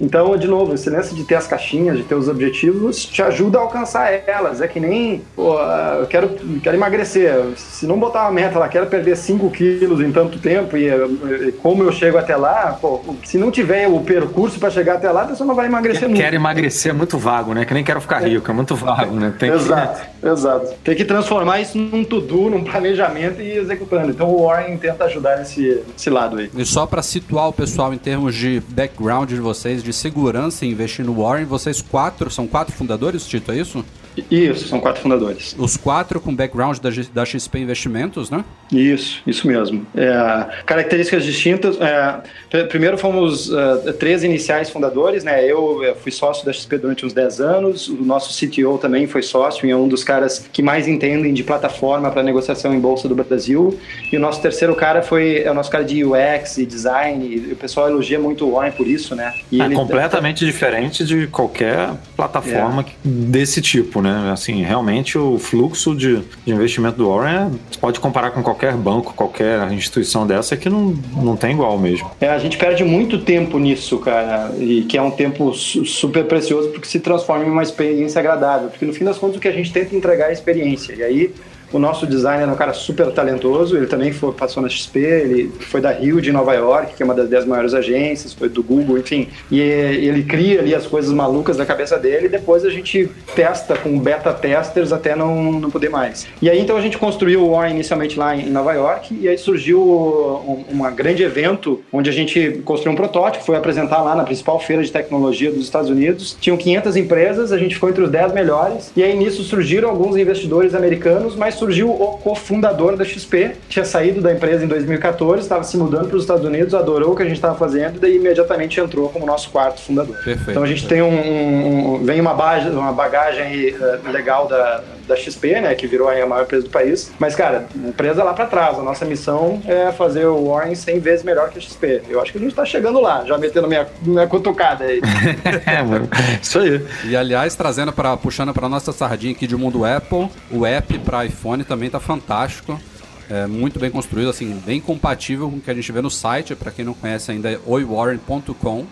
Então, 0.00 0.36
de 0.36 0.46
novo, 0.46 0.74
esse 0.74 0.90
lance 0.90 1.14
de 1.14 1.24
ter 1.24 1.34
as 1.34 1.46
caixinhas, 1.46 1.96
de 1.96 2.02
ter 2.02 2.14
os 2.14 2.28
objetivos, 2.28 3.04
te 3.04 3.22
ajuda 3.22 3.58
a 3.58 3.62
alcançar 3.62 4.12
elas. 4.26 4.60
É 4.60 4.68
que 4.68 4.80
nem, 4.80 5.22
pô, 5.34 5.58
eu 6.00 6.06
quero, 6.06 6.30
quero 6.62 6.76
emagrecer. 6.76 7.34
Se 7.56 7.86
não 7.86 7.98
botar 7.98 8.22
uma 8.22 8.32
meta 8.32 8.58
lá, 8.58 8.68
quero 8.68 8.86
perder 8.86 9.16
5 9.16 9.50
quilos 9.50 10.00
em 10.00 10.12
tanto 10.12 10.38
tempo 10.38 10.76
e, 10.76 10.88
e, 10.88 11.52
como 11.52 11.82
eu 11.82 11.92
chego 11.92 12.18
até 12.18 12.36
lá, 12.36 12.78
pô, 12.80 13.00
se 13.24 13.38
não 13.38 13.50
tiver 13.50 13.88
o 13.88 14.00
percurso 14.00 14.58
para 14.58 14.70
chegar 14.70 14.94
até 14.94 15.10
lá, 15.10 15.22
a 15.22 15.26
pessoa 15.26 15.46
não 15.46 15.54
vai 15.54 15.66
emagrecer 15.66 16.08
nunca. 16.08 16.20
Quero 16.20 16.36
emagrecer 16.36 16.90
é 16.90 16.94
muito 16.94 17.18
vago, 17.18 17.54
né? 17.54 17.64
Que 17.64 17.74
nem 17.74 17.84
quero 17.84 18.00
ficar 18.00 18.20
rico, 18.20 18.50
é 18.50 18.54
muito 18.54 18.74
vago, 18.74 19.14
né? 19.14 19.32
Tem 19.38 19.50
exato, 19.50 20.00
que... 20.20 20.26
exato. 20.26 20.74
Tem 20.82 20.94
que 20.94 21.04
transformar 21.04 21.60
isso 21.60 21.78
num 21.78 22.04
to-do, 22.04 22.50
num 22.50 22.64
planejamento 22.64 23.40
e 23.40 23.58
executando. 23.58 24.10
Então 24.10 24.28
o 24.28 24.46
Warren 24.46 24.76
tenta 24.76 25.04
ajudar 25.04 25.38
nesse, 25.38 25.82
nesse 25.92 26.10
lado 26.10 26.38
aí. 26.38 26.50
E 26.56 26.64
só 26.64 26.86
para 26.86 27.02
situar 27.02 27.48
o 27.48 27.52
pessoal 27.52 27.92
em 27.92 27.98
termos 27.98 28.34
de 28.34 28.62
background 28.68 29.28
de 29.28 29.40
vocês, 29.40 29.82
de 29.84 29.92
segurança 29.92 30.64
e 30.64 30.70
investir 30.70 31.04
no 31.04 31.14
Warren. 31.22 31.44
Vocês 31.44 31.80
quatro, 31.82 32.30
são 32.30 32.46
quatro 32.46 32.74
fundadores, 32.74 33.26
Tito, 33.26 33.52
é 33.52 33.58
isso? 33.58 33.84
Isso, 34.30 34.68
são 34.68 34.80
quatro 34.80 35.02
fundadores. 35.02 35.54
Os 35.58 35.76
quatro 35.76 36.20
com 36.20 36.34
background 36.34 36.78
da, 36.78 36.90
da 37.12 37.24
XP 37.24 37.58
Investimentos, 37.58 38.30
né? 38.30 38.44
Isso, 38.72 39.22
isso 39.26 39.46
mesmo. 39.46 39.86
É, 39.94 40.46
características 40.64 41.24
distintas. 41.24 41.76
É, 41.80 42.64
primeiro 42.64 42.96
fomos 42.96 43.48
uh, 43.48 43.92
três 43.98 44.22
iniciais 44.22 44.70
fundadores, 44.70 45.24
né? 45.24 45.44
Eu, 45.44 45.82
eu, 45.82 45.96
fui 45.96 46.12
sócio 46.12 46.44
da 46.44 46.52
XP 46.52 46.78
durante 46.78 47.04
uns 47.04 47.12
10 47.12 47.40
anos, 47.40 47.88
o 47.88 48.02
nosso 48.02 48.34
CTO 48.34 48.78
também 48.78 49.06
foi 49.06 49.22
sócio 49.22 49.66
e 49.66 49.70
é 49.70 49.76
um 49.76 49.88
dos 49.88 50.04
caras 50.04 50.46
que 50.52 50.62
mais 50.62 50.86
entendem 50.86 51.32
de 51.32 51.42
plataforma 51.42 52.10
para 52.10 52.22
negociação 52.22 52.74
em 52.74 52.80
bolsa 52.80 53.08
do 53.08 53.14
Brasil. 53.14 53.78
E 54.12 54.16
o 54.16 54.20
nosso 54.20 54.40
terceiro 54.40 54.74
cara 54.74 55.02
foi 55.02 55.42
é 55.42 55.50
o 55.50 55.54
nosso 55.54 55.70
cara 55.70 55.84
de 55.84 56.04
UX 56.04 56.58
e 56.58 56.66
design, 56.66 57.26
e 57.26 57.52
o 57.52 57.56
pessoal 57.56 57.88
elogia 57.88 58.18
muito 58.18 58.46
o 58.46 58.52
Warren 58.52 58.72
por 58.72 58.86
isso, 58.86 59.14
né? 59.14 59.34
E 59.50 59.60
é 59.60 59.64
ele, 59.64 59.74
completamente 59.74 60.44
diferente 60.44 61.04
de 61.04 61.26
qualquer 61.26 61.90
plataforma 62.16 62.82
é. 62.82 62.84
desse 63.04 63.60
tipo, 63.60 64.00
né? 64.04 64.30
Assim, 64.32 64.62
realmente 64.62 65.16
o 65.16 65.38
fluxo 65.38 65.94
de, 65.94 66.20
de 66.44 66.52
investimento 66.52 66.98
do 66.98 67.08
Warren 67.08 67.46
é, 67.46 67.78
pode 67.80 67.98
comparar 67.98 68.30
com 68.30 68.42
qualquer 68.42 68.74
banco, 68.74 69.14
qualquer 69.14 69.72
instituição 69.72 70.26
dessa 70.26 70.56
que 70.56 70.68
não, 70.68 70.94
não 71.16 71.36
tem 71.36 71.52
igual 71.52 71.78
mesmo. 71.78 72.10
É, 72.20 72.28
a 72.28 72.38
gente 72.38 72.58
perde 72.58 72.84
muito 72.84 73.18
tempo 73.18 73.58
nisso, 73.58 73.98
cara, 73.98 74.52
e 74.58 74.82
que 74.82 74.98
é 74.98 75.02
um 75.02 75.10
tempo 75.10 75.52
super 75.54 76.24
precioso 76.26 76.68
porque 76.68 76.86
se 76.86 77.00
transforma 77.00 77.44
em 77.44 77.50
uma 77.50 77.62
experiência 77.62 78.18
agradável, 78.18 78.68
porque 78.68 78.84
no 78.84 78.92
fim 78.92 79.04
das 79.04 79.18
contas 79.18 79.36
o 79.36 79.40
que 79.40 79.48
a 79.48 79.52
gente 79.52 79.72
tenta 79.72 79.96
entregar 79.96 80.26
é 80.26 80.28
a 80.28 80.32
experiência. 80.32 80.94
E 80.94 81.02
aí 81.02 81.34
O 81.72 81.78
nosso 81.78 82.06
designer 82.06 82.48
é 82.48 82.52
um 82.52 82.56
cara 82.56 82.72
super 82.72 83.10
talentoso, 83.12 83.76
ele 83.76 83.86
também 83.86 84.12
foi, 84.12 84.32
passou 84.32 84.62
na 84.62 84.68
XP, 84.68 84.98
ele 84.98 85.52
foi 85.60 85.80
da 85.80 85.90
Rio 85.90 86.20
de 86.20 86.30
Nova 86.32 86.54
York, 86.54 86.94
que 86.94 87.02
é 87.02 87.06
uma 87.06 87.14
das 87.14 87.28
10 87.28 87.46
maiores 87.46 87.74
agências, 87.74 88.32
foi 88.32 88.48
do 88.48 88.62
Google, 88.62 88.98
enfim. 88.98 89.28
E 89.50 89.60
ele 89.60 90.22
cria 90.22 90.60
ali 90.60 90.74
as 90.74 90.86
coisas 90.86 91.12
malucas 91.12 91.56
da 91.56 91.66
cabeça 91.66 91.98
dele 91.98 92.26
e 92.26 92.28
depois 92.28 92.64
a 92.64 92.70
gente 92.70 93.10
testa 93.34 93.76
com 93.76 93.98
beta 93.98 94.32
testers 94.32 94.92
até 94.92 95.16
não, 95.16 95.52
não 95.52 95.70
poder 95.70 95.88
mais. 95.88 96.26
E 96.40 96.48
aí 96.48 96.60
então 96.60 96.76
a 96.76 96.80
gente 96.80 96.98
construiu 96.98 97.42
o 97.42 97.50
Warren 97.52 97.74
inicialmente 97.74 98.18
lá 98.18 98.36
em 98.36 98.48
Nova 98.50 98.72
York 98.72 99.16
e 99.20 99.28
aí 99.28 99.36
surgiu 99.38 99.80
um, 99.80 100.64
um 100.70 100.94
grande 100.94 101.22
evento 101.22 101.82
onde 101.92 102.08
a 102.08 102.12
gente 102.12 102.62
construiu 102.64 102.92
um 102.92 102.96
protótipo, 102.96 103.44
foi 103.44 103.56
apresentar 103.56 104.02
lá 104.02 104.14
na 104.14 104.24
principal 104.24 104.58
feira 104.60 104.82
de 104.82 104.90
tecnologia 104.90 105.50
dos 105.50 105.64
Estados 105.64 105.90
Unidos. 105.90 106.36
Tinham 106.40 106.56
500 106.56 106.96
empresas, 106.96 107.52
a 107.52 107.58
gente 107.58 107.74
ficou 107.74 107.88
entre 107.88 108.02
os 108.02 108.10
10 108.10 108.32
melhores 108.32 108.92
e 108.96 109.02
aí 109.02 109.16
nisso 109.16 109.42
surgiram 109.42 109.88
alguns 109.88 110.16
investidores 110.16 110.74
americanos, 110.74 111.36
mas 111.36 111.54
surgiu 111.64 111.90
o 111.90 112.18
cofundador 112.18 112.94
da 112.94 113.04
XP, 113.04 113.52
tinha 113.70 113.86
saído 113.86 114.20
da 114.20 114.30
empresa 114.32 114.64
em 114.64 114.68
2014, 114.68 115.40
estava 115.40 115.64
se 115.64 115.78
mudando 115.78 116.08
para 116.08 116.16
os 116.16 116.22
Estados 116.22 116.44
Unidos, 116.44 116.74
adorou 116.74 117.12
o 117.12 117.16
que 117.16 117.22
a 117.22 117.24
gente 117.24 117.36
estava 117.36 117.54
fazendo 117.54 117.96
e 117.96 117.98
daí 117.98 118.16
imediatamente 118.16 118.78
entrou 118.78 119.08
como 119.08 119.24
nosso 119.24 119.48
quarto 119.50 119.80
fundador. 119.80 120.14
Perfeito. 120.16 120.50
Então 120.50 120.62
a 120.62 120.66
gente 120.66 120.86
tem 120.86 121.00
um, 121.00 121.94
um 121.94 122.04
vem 122.04 122.20
uma 122.20 122.34
bagagem, 122.34 122.70
uma 122.72 122.92
bagagem 122.92 123.70
uh, 123.70 124.10
legal 124.10 124.46
da, 124.46 124.82
da 125.06 125.16
XP, 125.16 125.60
né, 125.60 125.74
que 125.74 125.86
virou 125.86 126.08
a 126.08 126.26
maior 126.26 126.44
empresa 126.44 126.64
do 126.64 126.70
país. 126.70 127.12
Mas, 127.18 127.34
cara, 127.34 127.66
empresa 127.74 128.22
lá 128.22 128.32
para 128.32 128.46
trás. 128.46 128.78
A 128.78 128.82
nossa 128.82 129.04
missão 129.04 129.60
é 129.66 129.92
fazer 129.92 130.26
o 130.26 130.48
Warren 130.48 130.74
100 130.74 131.00
vezes 131.00 131.24
melhor 131.24 131.50
que 131.50 131.58
a 131.58 131.60
XP. 131.60 132.02
Eu 132.08 132.20
acho 132.20 132.32
que 132.32 132.38
a 132.38 132.40
gente 132.40 132.54
tá 132.54 132.64
chegando 132.64 133.00
lá, 133.00 133.24
já 133.24 133.36
metendo 133.38 133.68
minha, 133.68 133.86
minha 134.02 134.26
cutucada 134.26 134.84
aí. 134.84 135.00
é, 135.66 135.82
mano. 135.82 136.08
Isso 136.40 136.58
aí. 136.58 136.84
E, 137.04 137.16
aliás, 137.16 137.54
trazendo 137.54 137.92
para 137.92 138.16
puxando 138.16 138.52
para 138.52 138.68
nossa 138.68 138.92
sardinha 138.92 139.32
aqui 139.32 139.46
de 139.46 139.56
mundo 139.56 139.84
Apple, 139.84 140.28
o 140.50 140.64
app 140.64 140.98
para 141.00 141.26
iPhone 141.26 141.43
também 141.64 141.90
tá 141.90 142.00
fantástico. 142.00 142.80
É 143.28 143.46
muito 143.46 143.78
bem 143.78 143.90
construído, 143.90 144.28
assim, 144.28 144.60
bem 144.66 144.80
compatível 144.80 145.50
com 145.50 145.56
o 145.56 145.60
que 145.60 145.70
a 145.70 145.74
gente 145.74 145.90
vê 145.90 146.00
no 146.00 146.10
site. 146.10 146.54
Para 146.54 146.70
quem 146.70 146.84
não 146.84 146.94
conhece 146.94 147.30
ainda, 147.30 147.50
é 147.50 147.58
oiwarren.com. 147.64 148.86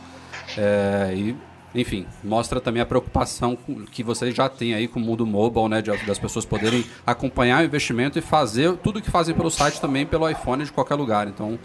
É, 0.56 1.12
e 1.14 1.36
enfim, 1.74 2.06
mostra 2.22 2.60
também 2.60 2.82
a 2.82 2.86
preocupação 2.86 3.56
que 3.90 4.02
vocês 4.02 4.34
já 4.34 4.48
têm 4.48 4.74
aí 4.74 4.86
com 4.86 5.00
o 5.00 5.02
mundo 5.02 5.26
mobile, 5.26 5.68
né? 5.68 5.82
das 6.06 6.18
pessoas 6.18 6.44
poderem 6.44 6.84
acompanhar 7.06 7.62
o 7.62 7.64
investimento 7.64 8.18
e 8.18 8.22
fazer 8.22 8.74
tudo 8.82 9.00
que 9.00 9.10
fazem 9.10 9.34
pelo 9.34 9.50
site 9.50 9.80
também 9.80 10.04
pelo 10.04 10.28
iPhone 10.28 10.64
de 10.64 10.72
qualquer 10.72 10.94
lugar. 10.94 11.26
Então, 11.28 11.58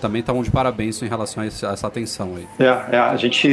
também 0.00 0.20
estão 0.20 0.42
de 0.42 0.50
parabéns 0.50 1.00
em 1.02 1.08
relação 1.08 1.42
a, 1.42 1.46
esse, 1.46 1.64
a, 1.64 1.70
essa 1.72 1.86
atenção 1.86 2.34
aí. 2.36 2.46
É, 2.58 2.96
é, 2.96 2.98
a, 2.98 3.16
gente, 3.16 3.48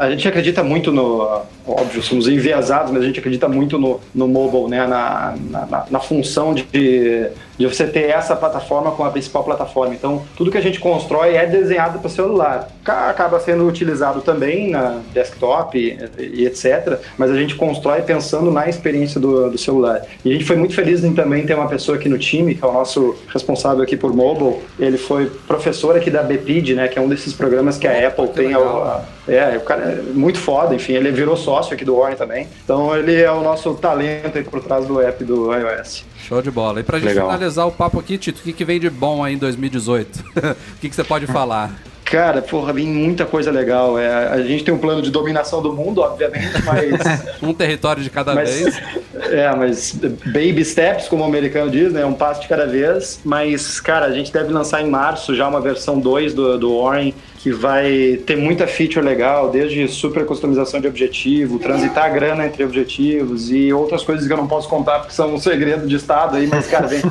a 0.00 0.10
gente 0.10 0.26
acredita 0.26 0.62
muito 0.64 0.90
no. 0.90 1.42
Óbvio, 1.64 2.02
somos 2.02 2.26
enviesados, 2.26 2.90
mas 2.90 3.02
a 3.02 3.06
gente 3.06 3.20
acredita 3.20 3.48
muito 3.48 3.78
no, 3.78 4.00
no 4.12 4.26
mobile, 4.26 4.68
né? 4.68 4.84
Na, 4.86 5.36
na, 5.48 5.86
na 5.88 6.00
função 6.00 6.54
de, 6.54 7.30
de 7.62 7.74
você 7.74 7.86
ter 7.86 8.10
essa 8.10 8.34
plataforma 8.34 8.90
como 8.90 9.08
a 9.08 9.12
principal 9.12 9.44
plataforma. 9.44 9.94
Então, 9.94 10.22
tudo 10.36 10.50
que 10.50 10.58
a 10.58 10.60
gente 10.60 10.80
constrói 10.80 11.36
é 11.36 11.46
desenhado 11.46 12.00
para 12.00 12.08
o 12.08 12.10
celular. 12.10 12.68
Acaba 12.84 13.38
sendo 13.38 13.66
utilizado 13.68 14.20
também 14.20 14.70
na 14.70 15.00
desktop 15.12 15.78
e, 16.18 16.44
etc. 16.44 16.98
Mas 17.16 17.30
a 17.30 17.36
gente 17.36 17.54
constrói 17.54 18.02
pensando 18.02 18.50
na 18.50 18.68
experiência 18.68 19.20
do, 19.20 19.48
do 19.48 19.58
celular. 19.58 20.02
E 20.24 20.30
a 20.30 20.32
gente 20.32 20.44
foi 20.44 20.56
muito 20.56 20.74
feliz 20.74 21.04
em 21.04 21.14
também 21.14 21.46
ter 21.46 21.54
uma 21.54 21.68
pessoa 21.68 21.96
aqui 21.96 22.08
no 22.08 22.18
time, 22.18 22.56
que 22.56 22.64
é 22.64 22.66
o 22.66 22.72
nosso 22.72 23.16
responsável 23.28 23.82
aqui 23.82 23.96
por 23.96 24.12
mobile. 24.12 24.56
Ele 24.78 24.98
foi 24.98 25.26
professor 25.46 25.96
aqui 25.96 26.10
da 26.10 26.22
BPID, 26.24 26.74
né? 26.74 26.88
Que 26.88 26.98
é 26.98 27.02
um 27.02 27.08
desses 27.08 27.32
programas 27.32 27.78
que 27.78 27.86
a 27.86 28.08
Apple 28.08 28.28
tem. 28.28 28.54
A, 28.54 29.02
é, 29.28 29.56
o 29.56 29.60
cara 29.60 29.82
é 29.82 30.02
muito 30.12 30.38
foda, 30.38 30.74
enfim, 30.74 30.94
ele 30.94 31.12
virou 31.12 31.36
sócio 31.36 31.74
aqui 31.74 31.84
do 31.84 31.96
Warren 31.96 32.16
também. 32.16 32.48
Então 32.64 32.96
ele 32.96 33.20
é 33.20 33.30
o 33.30 33.40
nosso 33.40 33.74
talento 33.74 34.36
aí 34.36 34.42
por 34.42 34.60
trás 34.60 34.84
do 34.84 35.00
app 35.00 35.22
do 35.22 35.54
iOS. 35.54 36.04
Show 36.32 36.40
de 36.40 36.50
bola. 36.50 36.80
E 36.80 36.82
pra 36.82 36.98
gente 36.98 37.08
Legal. 37.08 37.26
finalizar 37.26 37.66
o 37.66 37.70
papo 37.70 38.00
aqui, 38.00 38.16
Tito, 38.16 38.40
o 38.40 38.42
que, 38.42 38.54
que 38.54 38.64
vem 38.64 38.80
de 38.80 38.88
bom 38.88 39.22
aí 39.22 39.34
em 39.34 39.38
2018? 39.38 40.24
o 40.32 40.78
que, 40.80 40.88
que 40.88 40.94
você 40.94 41.04
pode 41.04 41.26
falar? 41.26 41.78
Cara, 42.12 42.42
porra, 42.42 42.74
vem 42.74 42.86
muita 42.86 43.24
coisa 43.24 43.50
legal. 43.50 43.98
É, 43.98 44.28
a 44.28 44.42
gente 44.42 44.62
tem 44.62 44.74
um 44.74 44.76
plano 44.76 45.00
de 45.00 45.10
dominação 45.10 45.62
do 45.62 45.72
mundo, 45.72 46.02
obviamente, 46.02 46.62
mas. 46.62 47.24
um 47.42 47.54
território 47.54 48.02
de 48.02 48.10
cada 48.10 48.34
mas, 48.34 48.50
vez. 48.50 48.82
É, 49.30 49.54
mas 49.54 49.92
baby 50.26 50.64
steps, 50.64 51.06
como 51.06 51.22
o 51.22 51.26
americano 51.26 51.70
diz, 51.70 51.92
né? 51.92 52.04
Um 52.04 52.12
passo 52.12 52.42
de 52.42 52.48
cada 52.48 52.66
vez. 52.66 53.20
Mas, 53.24 53.80
cara, 53.80 54.04
a 54.06 54.10
gente 54.10 54.32
deve 54.32 54.52
lançar 54.52 54.82
em 54.82 54.90
março 54.90 55.34
já 55.34 55.48
uma 55.48 55.60
versão 55.60 55.98
2 55.98 56.34
do, 56.34 56.58
do 56.58 56.82
Warren 56.82 57.14
que 57.38 57.50
vai 57.50 58.20
ter 58.26 58.36
muita 58.36 58.66
feature 58.66 59.04
legal, 59.04 59.50
desde 59.50 59.88
super 59.88 60.26
customização 60.26 60.80
de 60.80 60.88
objetivo, 60.88 61.58
transitar 61.58 62.04
a 62.04 62.08
grana 62.08 62.46
entre 62.46 62.62
objetivos 62.62 63.50
e 63.50 63.72
outras 63.72 64.02
coisas 64.02 64.26
que 64.26 64.32
eu 64.32 64.36
não 64.36 64.46
posso 64.46 64.68
contar 64.68 65.00
porque 65.00 65.14
são 65.14 65.34
um 65.34 65.38
segredo 65.38 65.86
de 65.86 65.96
estado 65.96 66.36
aí, 66.36 66.46
mas 66.46 66.66
cara, 66.66 66.86
vem, 66.86 67.02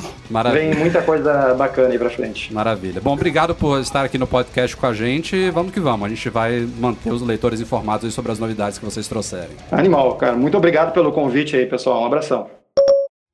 vem 0.54 0.74
muita 0.76 1.02
coisa 1.02 1.54
bacana 1.54 1.90
aí 1.90 2.00
pra 2.00 2.10
frente. 2.10 2.54
Maravilha. 2.54 3.02
Bom, 3.02 3.14
obrigado 3.14 3.54
por 3.54 3.80
estar 3.80 4.06
aqui 4.06 4.18
no 4.18 4.28
podcast 4.28 4.76
com 4.76 4.86
a 4.86 4.94
gente. 4.94 5.50
Vamos 5.50 5.72
que 5.72 5.80
vamos. 5.80 6.06
A 6.06 6.10
gente 6.10 6.30
vai 6.30 6.68
manter 6.80 7.12
os 7.12 7.22
leitores 7.22 7.60
informados 7.60 8.14
sobre 8.14 8.32
as 8.32 8.40
novidades 8.40 8.78
que 8.78 8.86
vocês 8.86 9.08
trouxerem. 9.08 9.56
Animal, 9.72 10.16
cara. 10.16 10.36
Muito 10.36 10.58
obrigado 10.58 10.94
pelo 10.94 11.12
convite 11.12 11.56
aí, 11.56 11.66
pessoal. 11.66 12.02
Um 12.02 12.06
abração. 12.06 12.48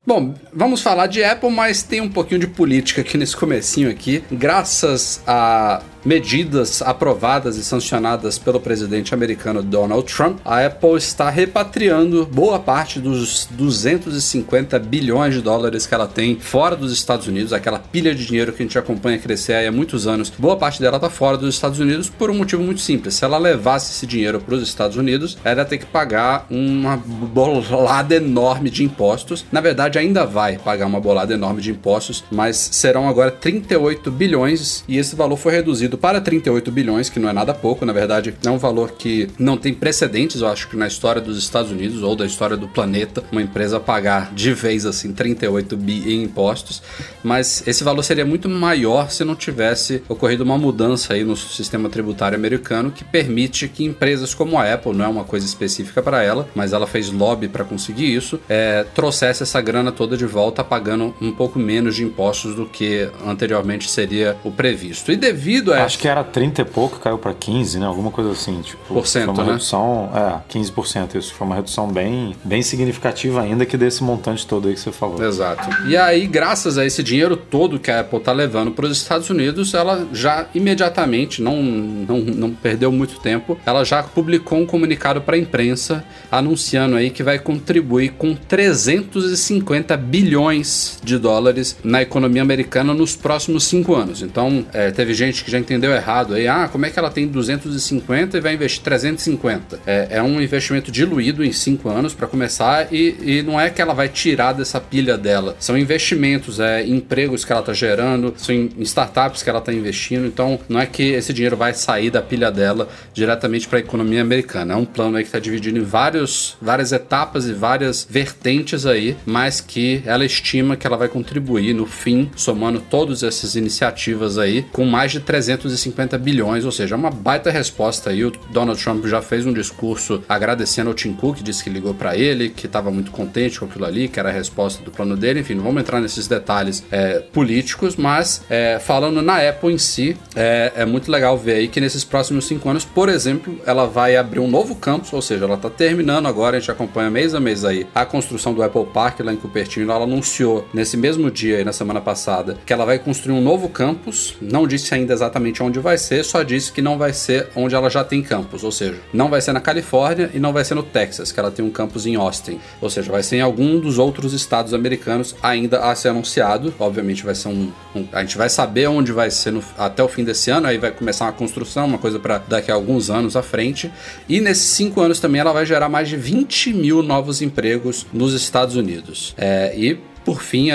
Bom, 0.05 0.33
vamos 0.53 0.81
falar 0.81 1.07
de 1.07 1.21
Apple, 1.21 1.51
mas 1.51 1.83
tem 1.83 1.99
um 1.99 2.07
pouquinho 2.09 2.39
de 2.39 2.47
política 2.47 3.01
aqui 3.01 3.17
nesse 3.17 3.35
comecinho 3.35 3.89
aqui. 3.89 4.23
Graças 4.31 5.21
a 5.27 5.81
medidas 6.03 6.81
aprovadas 6.81 7.57
e 7.57 7.63
sancionadas 7.63 8.37
pelo 8.37 8.59
presidente 8.59 9.13
americano 9.13 9.61
Donald 9.61 10.11
Trump, 10.11 10.39
a 10.43 10.65
Apple 10.65 10.97
está 10.97 11.29
repatriando 11.29 12.25
boa 12.25 12.59
parte 12.59 12.99
dos 12.99 13.47
250 13.51 14.77
bilhões 14.79 15.33
de 15.33 15.41
dólares 15.41 15.85
que 15.85 15.93
ela 15.93 16.07
tem 16.07 16.39
fora 16.39 16.75
dos 16.75 16.91
Estados 16.91 17.27
Unidos, 17.27 17.53
aquela 17.53 17.79
pilha 17.79 18.13
de 18.13 18.25
dinheiro 18.25 18.53
que 18.53 18.61
a 18.61 18.65
gente 18.65 18.77
acompanha 18.77 19.17
crescer 19.17 19.67
há 19.67 19.71
muitos 19.71 20.07
anos. 20.07 20.31
Boa 20.37 20.57
parte 20.57 20.81
dela 20.81 20.97
está 20.97 21.09
fora 21.09 21.37
dos 21.37 21.53
Estados 21.53 21.79
Unidos 21.79 22.09
por 22.09 22.29
um 22.29 22.35
motivo 22.35 22.63
muito 22.63 22.81
simples. 22.81 23.15
Se 23.15 23.25
ela 23.25 23.37
levasse 23.37 23.91
esse 23.91 24.05
dinheiro 24.05 24.39
para 24.39 24.55
os 24.55 24.63
Estados 24.63 24.97
Unidos, 24.97 25.37
ela 25.43 25.61
ia 25.61 25.65
ter 25.65 25.77
que 25.77 25.85
pagar 25.85 26.45
uma 26.49 26.97
bolada 26.97 28.15
enorme 28.15 28.69
de 28.69 28.83
impostos. 28.83 29.45
Na 29.51 29.61
verdade, 29.61 29.97
ainda 29.97 30.25
vai 30.25 30.57
pagar 30.57 30.85
uma 30.85 30.99
bolada 30.99 31.33
enorme 31.33 31.61
de 31.61 31.71
impostos, 31.71 32.23
mas 32.31 32.69
serão 32.71 33.07
agora 33.07 33.31
38 33.31 34.11
bilhões 34.11 34.83
e 34.87 34.97
esse 34.97 35.15
valor 35.15 35.37
foi 35.37 35.53
reduzido 35.53 35.86
para 35.95 36.19
38 36.19 36.71
bilhões, 36.71 37.07
que 37.07 37.19
não 37.19 37.29
é 37.29 37.33
nada 37.33 37.53
pouco, 37.53 37.85
na 37.85 37.93
verdade, 37.93 38.33
é 38.43 38.49
um 38.49 38.57
valor 38.57 38.93
que 38.93 39.29
não 39.37 39.55
tem 39.55 39.75
precedentes, 39.75 40.41
eu 40.41 40.47
acho 40.47 40.67
que 40.67 40.75
na 40.75 40.87
história 40.87 41.21
dos 41.21 41.37
Estados 41.37 41.69
Unidos 41.69 42.01
ou 42.01 42.15
da 42.15 42.25
história 42.25 42.57
do 42.57 42.67
planeta, 42.67 43.23
uma 43.31 43.43
empresa 43.43 43.79
pagar 43.79 44.33
de 44.33 44.51
vez 44.53 44.87
assim 44.87 45.13
38 45.13 45.77
bi 45.77 46.11
em 46.11 46.23
impostos, 46.23 46.81
mas 47.23 47.63
esse 47.67 47.83
valor 47.83 48.01
seria 48.01 48.25
muito 48.25 48.49
maior 48.49 49.11
se 49.11 49.23
não 49.23 49.35
tivesse 49.35 50.01
ocorrido 50.09 50.43
uma 50.43 50.57
mudança 50.57 51.13
aí 51.13 51.23
no 51.23 51.35
sistema 51.35 51.89
tributário 51.89 52.37
americano 52.37 52.89
que 52.89 53.03
permite 53.03 53.67
que 53.67 53.83
empresas 53.83 54.33
como 54.33 54.57
a 54.57 54.73
Apple, 54.73 54.93
não 54.95 55.05
é 55.05 55.07
uma 55.07 55.23
coisa 55.23 55.45
específica 55.45 56.01
para 56.01 56.23
ela, 56.23 56.47
mas 56.55 56.73
ela 56.73 56.87
fez 56.87 57.11
lobby 57.11 57.47
para 57.47 57.63
conseguir 57.63 58.15
isso, 58.15 58.39
é, 58.49 58.83
trouxesse 58.95 59.43
essa 59.43 59.61
grana 59.61 59.91
toda 59.91 60.17
de 60.17 60.25
volta 60.25 60.63
pagando 60.63 61.13
um 61.21 61.31
pouco 61.31 61.59
menos 61.59 61.95
de 61.95 62.03
impostos 62.03 62.55
do 62.55 62.65
que 62.65 63.09
anteriormente 63.25 63.89
seria 63.89 64.35
o 64.43 64.51
previsto. 64.51 65.11
E 65.11 65.15
devido 65.15 65.73
a 65.73 65.76
Acho 65.83 65.99
que 65.99 66.07
era 66.07 66.23
30 66.23 66.61
e 66.61 66.65
pouco, 66.65 66.99
caiu 66.99 67.17
para 67.17 67.33
15, 67.33 67.79
né? 67.79 67.85
Alguma 67.85 68.11
coisa 68.11 68.31
assim, 68.31 68.61
tipo. 68.61 68.81
Por 68.87 69.07
cento, 69.07 69.25
foi 69.25 69.33
uma 69.33 69.43
né? 69.43 69.51
redução, 69.51 70.11
é, 70.13 70.53
15%. 70.53 71.15
Isso 71.15 71.33
foi 71.33 71.47
uma 71.47 71.55
redução 71.55 71.87
bem, 71.87 72.35
bem 72.43 72.61
significativa 72.61 73.41
ainda 73.41 73.65
que 73.65 73.77
desse 73.77 74.03
montante 74.03 74.45
todo 74.45 74.67
aí 74.67 74.73
que 74.73 74.79
você 74.79 74.91
falou. 74.91 75.23
Exato. 75.23 75.67
E 75.87 75.95
aí, 75.95 76.25
graças 76.27 76.77
a 76.77 76.85
esse 76.85 77.03
dinheiro 77.03 77.35
todo 77.35 77.79
que 77.79 77.91
a 77.91 78.01
Apple 78.01 78.19
tá 78.19 78.31
levando 78.31 78.71
para 78.71 78.85
os 78.85 78.97
Estados 78.97 79.29
Unidos, 79.29 79.73
ela 79.73 80.07
já 80.11 80.47
imediatamente, 80.53 81.41
não, 81.41 81.61
não, 81.61 82.19
não 82.19 82.51
perdeu 82.51 82.91
muito 82.91 83.19
tempo, 83.19 83.57
ela 83.65 83.83
já 83.83 84.03
publicou 84.03 84.59
um 84.59 84.65
comunicado 84.65 85.21
para 85.21 85.35
a 85.35 85.39
imprensa 85.39 86.03
anunciando 86.31 86.95
aí 86.95 87.09
que 87.09 87.23
vai 87.23 87.39
contribuir 87.39 88.13
com 88.17 88.35
350 88.35 89.95
bilhões 89.97 90.99
de 91.03 91.17
dólares 91.17 91.77
na 91.83 92.01
economia 92.01 92.41
americana 92.41 92.93
nos 92.93 93.15
próximos 93.15 93.63
cinco 93.65 93.95
anos. 93.95 94.21
Então, 94.21 94.65
é, 94.73 94.91
teve 94.91 95.13
gente 95.13 95.43
que 95.43 95.51
já 95.51 95.59
entendeu 95.67 95.91
errado 95.91 96.33
aí. 96.33 96.47
Ah, 96.47 96.69
como 96.71 96.85
é 96.85 96.89
que 96.89 96.97
ela 96.97 97.11
tem 97.11 97.27
250 97.27 98.37
e 98.37 98.41
vai 98.41 98.53
investir 98.53 98.81
350? 98.81 99.81
É, 99.85 100.07
é 100.11 100.23
um 100.23 100.41
investimento 100.41 100.91
diluído 100.91 101.43
em 101.43 101.51
5 101.51 101.89
anos 101.89 102.13
para 102.13 102.25
começar 102.25 102.87
e, 102.91 103.15
e 103.21 103.43
não 103.43 103.59
é 103.59 103.69
que 103.69 103.81
ela 103.81 103.93
vai 103.93 104.07
tirar 104.07 104.53
dessa 104.53 104.79
pilha 104.79 105.17
dela. 105.17 105.55
São 105.59 105.77
investimentos, 105.77 106.59
é 106.59 106.85
empregos 106.85 107.43
que 107.43 107.51
ela 107.51 107.61
está 107.61 107.73
gerando, 107.73 108.33
são 108.37 108.55
em 108.55 108.71
startups 108.79 109.43
que 109.43 109.49
ela 109.49 109.59
está 109.59 109.73
investindo. 109.73 110.25
Então 110.25 110.59
não 110.69 110.79
é 110.79 110.85
que 110.85 111.03
esse 111.11 111.33
dinheiro 111.33 111.57
vai 111.57 111.73
sair 111.73 112.09
da 112.09 112.21
pilha 112.21 112.49
dela 112.49 112.87
diretamente 113.13 113.67
para 113.67 113.79
a 113.79 113.81
economia 113.81 114.21
americana. 114.21 114.73
É 114.73 114.77
um 114.77 114.85
plano 114.85 115.17
aí 115.17 115.23
que 115.23 115.29
está 115.29 115.39
dividido 115.39 115.77
em 115.77 115.83
vários, 115.83 116.55
várias 116.61 116.91
etapas 116.91 117.45
e 117.47 117.53
várias 117.53 118.07
vertentes 118.09 118.85
aí, 118.85 119.17
mas 119.25 119.59
que 119.59 120.01
ela 120.05 120.23
estima 120.25 120.77
que 120.77 120.87
ela 120.87 120.97
vai 120.97 121.09
contribuir 121.09 121.73
no 121.73 121.85
fim, 121.85 122.29
somando 122.35 122.79
todas 122.79 123.23
essas 123.23 123.55
iniciativas 123.55 124.37
aí, 124.37 124.65
com 124.71 124.85
mais 124.85 125.11
de 125.11 125.19
300 125.19 125.56
350 125.57 126.17
bilhões, 126.17 126.65
ou 126.65 126.71
seja, 126.71 126.95
uma 126.95 127.09
baita 127.09 127.51
resposta 127.51 128.09
aí. 128.09 128.23
O 128.23 128.31
Donald 128.49 128.81
Trump 128.81 129.05
já 129.05 129.21
fez 129.21 129.45
um 129.45 129.53
discurso 129.53 130.23
agradecendo 130.27 130.89
ao 130.89 130.93
Tim 130.93 131.13
Cook, 131.13 131.41
disse 131.41 131.63
que 131.63 131.69
ligou 131.69 131.93
para 131.93 132.15
ele, 132.17 132.49
que 132.49 132.65
estava 132.65 132.91
muito 132.91 133.11
contente 133.11 133.59
com 133.59 133.65
aquilo 133.65 133.85
ali, 133.85 134.07
que 134.07 134.19
era 134.19 134.29
a 134.29 134.31
resposta 134.31 134.83
do 134.83 134.91
plano 134.91 135.15
dele. 135.15 135.41
Enfim, 135.41 135.55
não 135.55 135.63
vamos 135.63 135.81
entrar 135.81 135.99
nesses 135.99 136.27
detalhes 136.27 136.83
é, 136.91 137.19
políticos, 137.19 137.95
mas 137.95 138.41
é, 138.49 138.79
falando 138.79 139.21
na 139.21 139.37
Apple 139.37 139.73
em 139.73 139.77
si, 139.77 140.15
é, 140.35 140.73
é, 140.75 140.85
muito 140.85 141.11
legal 141.11 141.37
ver 141.37 141.53
aí 141.53 141.67
que 141.67 141.81
nesses 141.81 142.03
próximos 142.03 142.45
cinco 142.45 142.69
anos, 142.69 142.85
por 142.85 143.09
exemplo, 143.09 143.59
ela 143.65 143.85
vai 143.85 144.15
abrir 144.15 144.39
um 144.39 144.47
novo 144.47 144.75
campus, 144.75 145.11
ou 145.13 145.21
seja, 145.21 145.45
ela 145.45 145.55
está 145.55 145.69
terminando 145.69 146.27
agora, 146.27 146.57
a 146.57 146.59
gente 146.59 146.71
acompanha 146.71 147.09
mês 147.09 147.33
a 147.33 147.39
mês 147.39 147.65
aí 147.65 147.87
a 147.93 148.05
construção 148.05 148.53
do 148.53 148.63
Apple 148.63 148.85
Park 148.85 149.19
lá 149.21 149.33
em 149.33 149.37
Cupertino. 149.37 149.91
Ela 149.91 150.03
anunciou 150.03 150.67
nesse 150.73 150.97
mesmo 150.97 151.31
dia, 151.31 151.57
aí, 151.57 151.63
na 151.63 151.73
semana 151.73 152.01
passada, 152.01 152.57
que 152.65 152.73
ela 152.73 152.85
vai 152.85 152.99
construir 152.99 153.33
um 153.33 153.41
novo 153.41 153.69
campus. 153.69 154.35
Não 154.41 154.67
disse 154.67 154.93
ainda 154.93 155.13
exatamente 155.13 155.46
onde 155.61 155.79
vai 155.79 155.97
ser, 155.97 156.23
só 156.23 156.43
disse 156.43 156.71
que 156.71 156.81
não 156.81 156.97
vai 156.97 157.13
ser 157.13 157.47
onde 157.55 157.75
ela 157.75 157.89
já 157.89 158.03
tem 158.03 158.21
campus, 158.21 158.63
ou 158.63 158.71
seja, 158.71 158.97
não 159.13 159.29
vai 159.29 159.41
ser 159.41 159.53
na 159.53 159.59
Califórnia 159.59 160.29
e 160.33 160.39
não 160.39 160.53
vai 160.53 160.63
ser 160.63 160.75
no 160.75 160.83
Texas, 160.83 161.31
que 161.31 161.39
ela 161.39 161.51
tem 161.51 161.63
um 161.63 161.69
campus 161.69 162.05
em 162.05 162.15
Austin. 162.15 162.59
Ou 162.81 162.89
seja, 162.89 163.11
vai 163.11 163.23
ser 163.23 163.37
em 163.37 163.41
algum 163.41 163.79
dos 163.79 163.97
outros 163.97 164.33
estados 164.33 164.73
americanos 164.73 165.35
ainda 165.41 165.79
a 165.79 165.95
ser 165.95 166.09
anunciado. 166.09 166.73
Obviamente 166.79 167.23
vai 167.23 167.35
ser 167.35 167.49
um. 167.49 167.71
um 167.95 168.07
a 168.11 168.21
gente 168.21 168.37
vai 168.37 168.49
saber 168.49 168.87
onde 168.87 169.11
vai 169.11 169.29
ser 169.31 169.51
no, 169.51 169.63
até 169.77 170.03
o 170.03 170.07
fim 170.07 170.23
desse 170.23 170.49
ano, 170.49 170.67
aí 170.67 170.77
vai 170.77 170.91
começar 170.91 171.25
uma 171.25 171.33
construção, 171.33 171.85
uma 171.85 171.97
coisa 171.97 172.19
para 172.19 172.37
daqui 172.39 172.71
a 172.71 172.75
alguns 172.75 173.09
anos 173.09 173.35
à 173.35 173.41
frente. 173.41 173.91
E 174.27 174.39
nesses 174.39 174.69
cinco 174.69 175.01
anos 175.01 175.19
também 175.19 175.41
ela 175.41 175.53
vai 175.53 175.65
gerar 175.65 175.89
mais 175.89 176.09
de 176.09 176.15
20 176.15 176.73
mil 176.73 177.03
novos 177.03 177.41
empregos 177.41 178.05
nos 178.13 178.33
Estados 178.33 178.75
Unidos. 178.75 179.33
É, 179.37 179.73
e 179.75 179.97
por 180.27 180.41
fim, 180.41 180.67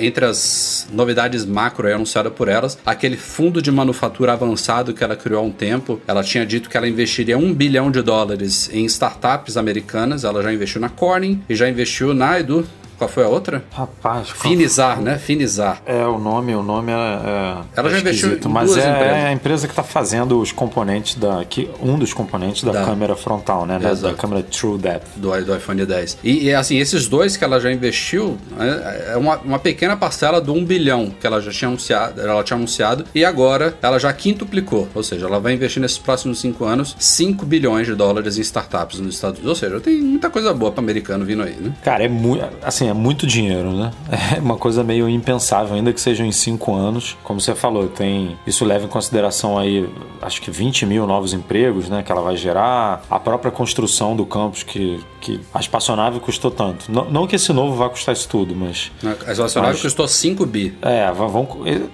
entre 0.00 0.24
as 0.24 0.88
novidades 0.90 1.44
macro 1.44 1.92
anunciadas 1.92 2.32
por 2.32 2.48
elas, 2.48 2.78
aquele 2.86 3.18
fundo 3.18 3.60
de 3.60 3.70
manufatura 3.70 4.32
avançado 4.32 4.94
que 4.94 5.04
ela 5.04 5.14
criou 5.14 5.40
há 5.40 5.42
um 5.42 5.50
tempo. 5.50 6.00
Ela 6.06 6.24
tinha 6.24 6.46
dito 6.46 6.70
que 6.70 6.76
ela 6.78 6.88
investiria 6.88 7.36
um 7.36 7.52
bilhão 7.52 7.90
de 7.90 8.00
dólares 8.00 8.70
em 8.72 8.86
startups 8.86 9.58
americanas. 9.58 10.24
Ela 10.24 10.42
já 10.42 10.50
investiu 10.50 10.80
na 10.80 10.88
Corning 10.88 11.42
e 11.50 11.54
já 11.54 11.68
investiu 11.68 12.14
na 12.14 12.40
Edu. 12.40 12.66
Qual 12.98 13.08
foi 13.08 13.24
a 13.24 13.28
outra? 13.28 13.64
Rapaz, 13.72 14.30
Finizar, 14.30 15.00
né? 15.00 15.18
Finizar. 15.18 15.82
É, 15.86 16.04
o 16.06 16.18
nome, 16.18 16.54
o 16.54 16.62
nome 16.62 16.92
é. 16.92 16.94
é 16.94 17.56
Ela 17.76 17.90
já 17.90 17.98
investiu 17.98 18.32
em 18.34 18.48
mas 18.48 18.70
duas 18.70 18.84
é, 18.84 18.90
empresas. 18.90 19.16
é 19.16 19.26
a 19.26 19.32
empresa 19.32 19.66
que 19.66 19.72
está 19.72 19.82
fazendo 19.82 20.40
os 20.40 20.52
componentes 20.52 21.16
da. 21.16 21.44
Que, 21.44 21.68
um 21.80 21.98
dos 21.98 22.12
componentes 22.12 22.62
da, 22.64 22.72
Da- 22.72 22.84
câmera 22.84 23.16
frontal, 23.16 23.66
né? 23.66 23.78
Da, 23.78 23.94
da 23.94 24.14
câmera 24.14 24.42
True 24.42 24.78
Depth. 24.78 25.06
do, 25.16 25.30
do 25.44 25.56
iPhone 25.56 25.84
10. 25.84 26.18
E, 26.22 26.44
e, 26.44 26.54
assim, 26.54 26.78
esses 26.78 27.08
dois 27.08 27.36
que 27.36 27.44
ela 27.44 27.60
já 27.60 27.70
investiu 27.72 28.36
é, 28.58 29.12
é 29.12 29.16
uma, 29.16 29.36
uma 29.38 29.58
pequena 29.58 29.96
parcela 29.96 30.40
do 30.40 30.52
1 30.52 30.64
bilhão 30.64 31.12
que 31.20 31.26
ela 31.26 31.40
já 31.40 31.50
tinha 31.50 31.68
anunciado, 31.68 32.20
ela 32.20 32.42
tinha 32.42 32.56
anunciado 32.56 33.04
e 33.14 33.24
agora 33.24 33.74
ela 33.82 33.98
já 33.98 34.12
quintuplicou. 34.12 34.88
Ou 34.94 35.02
seja, 35.02 35.26
ela 35.26 35.40
vai 35.40 35.52
investir 35.54 35.80
nesses 35.80 35.98
próximos 35.98 36.40
5 36.40 36.64
anos 36.64 36.96
5 36.98 37.44
bilhões 37.46 37.86
de 37.86 37.94
dólares 37.94 38.38
em 38.38 38.40
startups 38.40 39.00
nos 39.00 39.14
Estados 39.14 39.38
Unidos. 39.38 39.50
Ou 39.62 39.68
seja, 39.68 39.80
tem 39.80 40.00
muita 40.00 40.30
coisa 40.30 40.52
boa 40.52 40.70
para 40.72 40.80
americano 40.82 41.24
vindo 41.24 41.42
aí, 41.42 41.56
né? 41.60 41.72
Cara, 41.82 42.04
é 42.04 42.08
muito, 42.08 42.44
assim, 42.62 42.83
é 42.88 42.92
muito 42.92 43.26
dinheiro, 43.26 43.70
né? 43.72 43.90
É 44.36 44.40
uma 44.40 44.56
coisa 44.56 44.82
meio 44.82 45.08
impensável, 45.08 45.74
ainda 45.76 45.92
que 45.92 46.00
sejam 46.00 46.26
em 46.26 46.32
cinco 46.32 46.74
anos. 46.74 47.16
Como 47.22 47.40
você 47.40 47.54
falou, 47.54 47.88
tem 47.88 48.36
isso 48.46 48.64
leva 48.64 48.84
em 48.84 48.88
consideração 48.88 49.58
aí, 49.58 49.88
acho 50.22 50.40
que 50.40 50.50
20 50.50 50.86
mil 50.86 51.06
novos 51.06 51.32
empregos, 51.32 51.88
né? 51.88 52.02
Que 52.02 52.10
ela 52.10 52.22
vai 52.22 52.36
gerar, 52.36 53.02
a 53.10 53.20
própria 53.20 53.50
construção 53.52 54.16
do 54.16 54.24
campus 54.26 54.62
que, 54.62 54.98
que 55.20 55.40
a 55.52 55.60
espaçonave 55.60 56.20
custou 56.20 56.50
tanto. 56.50 56.90
Não, 56.90 57.04
não 57.10 57.26
que 57.26 57.36
esse 57.36 57.52
novo 57.52 57.74
vá 57.76 57.88
custar 57.88 58.12
isso 58.14 58.28
tudo, 58.28 58.54
mas 58.56 58.90
A 59.26 59.32
espaçonave 59.32 59.74
Mas- 59.74 59.82
custou 59.82 60.08
5 60.08 60.44
bi. 60.46 60.76
é, 60.82 61.10
vão, 61.12 61.46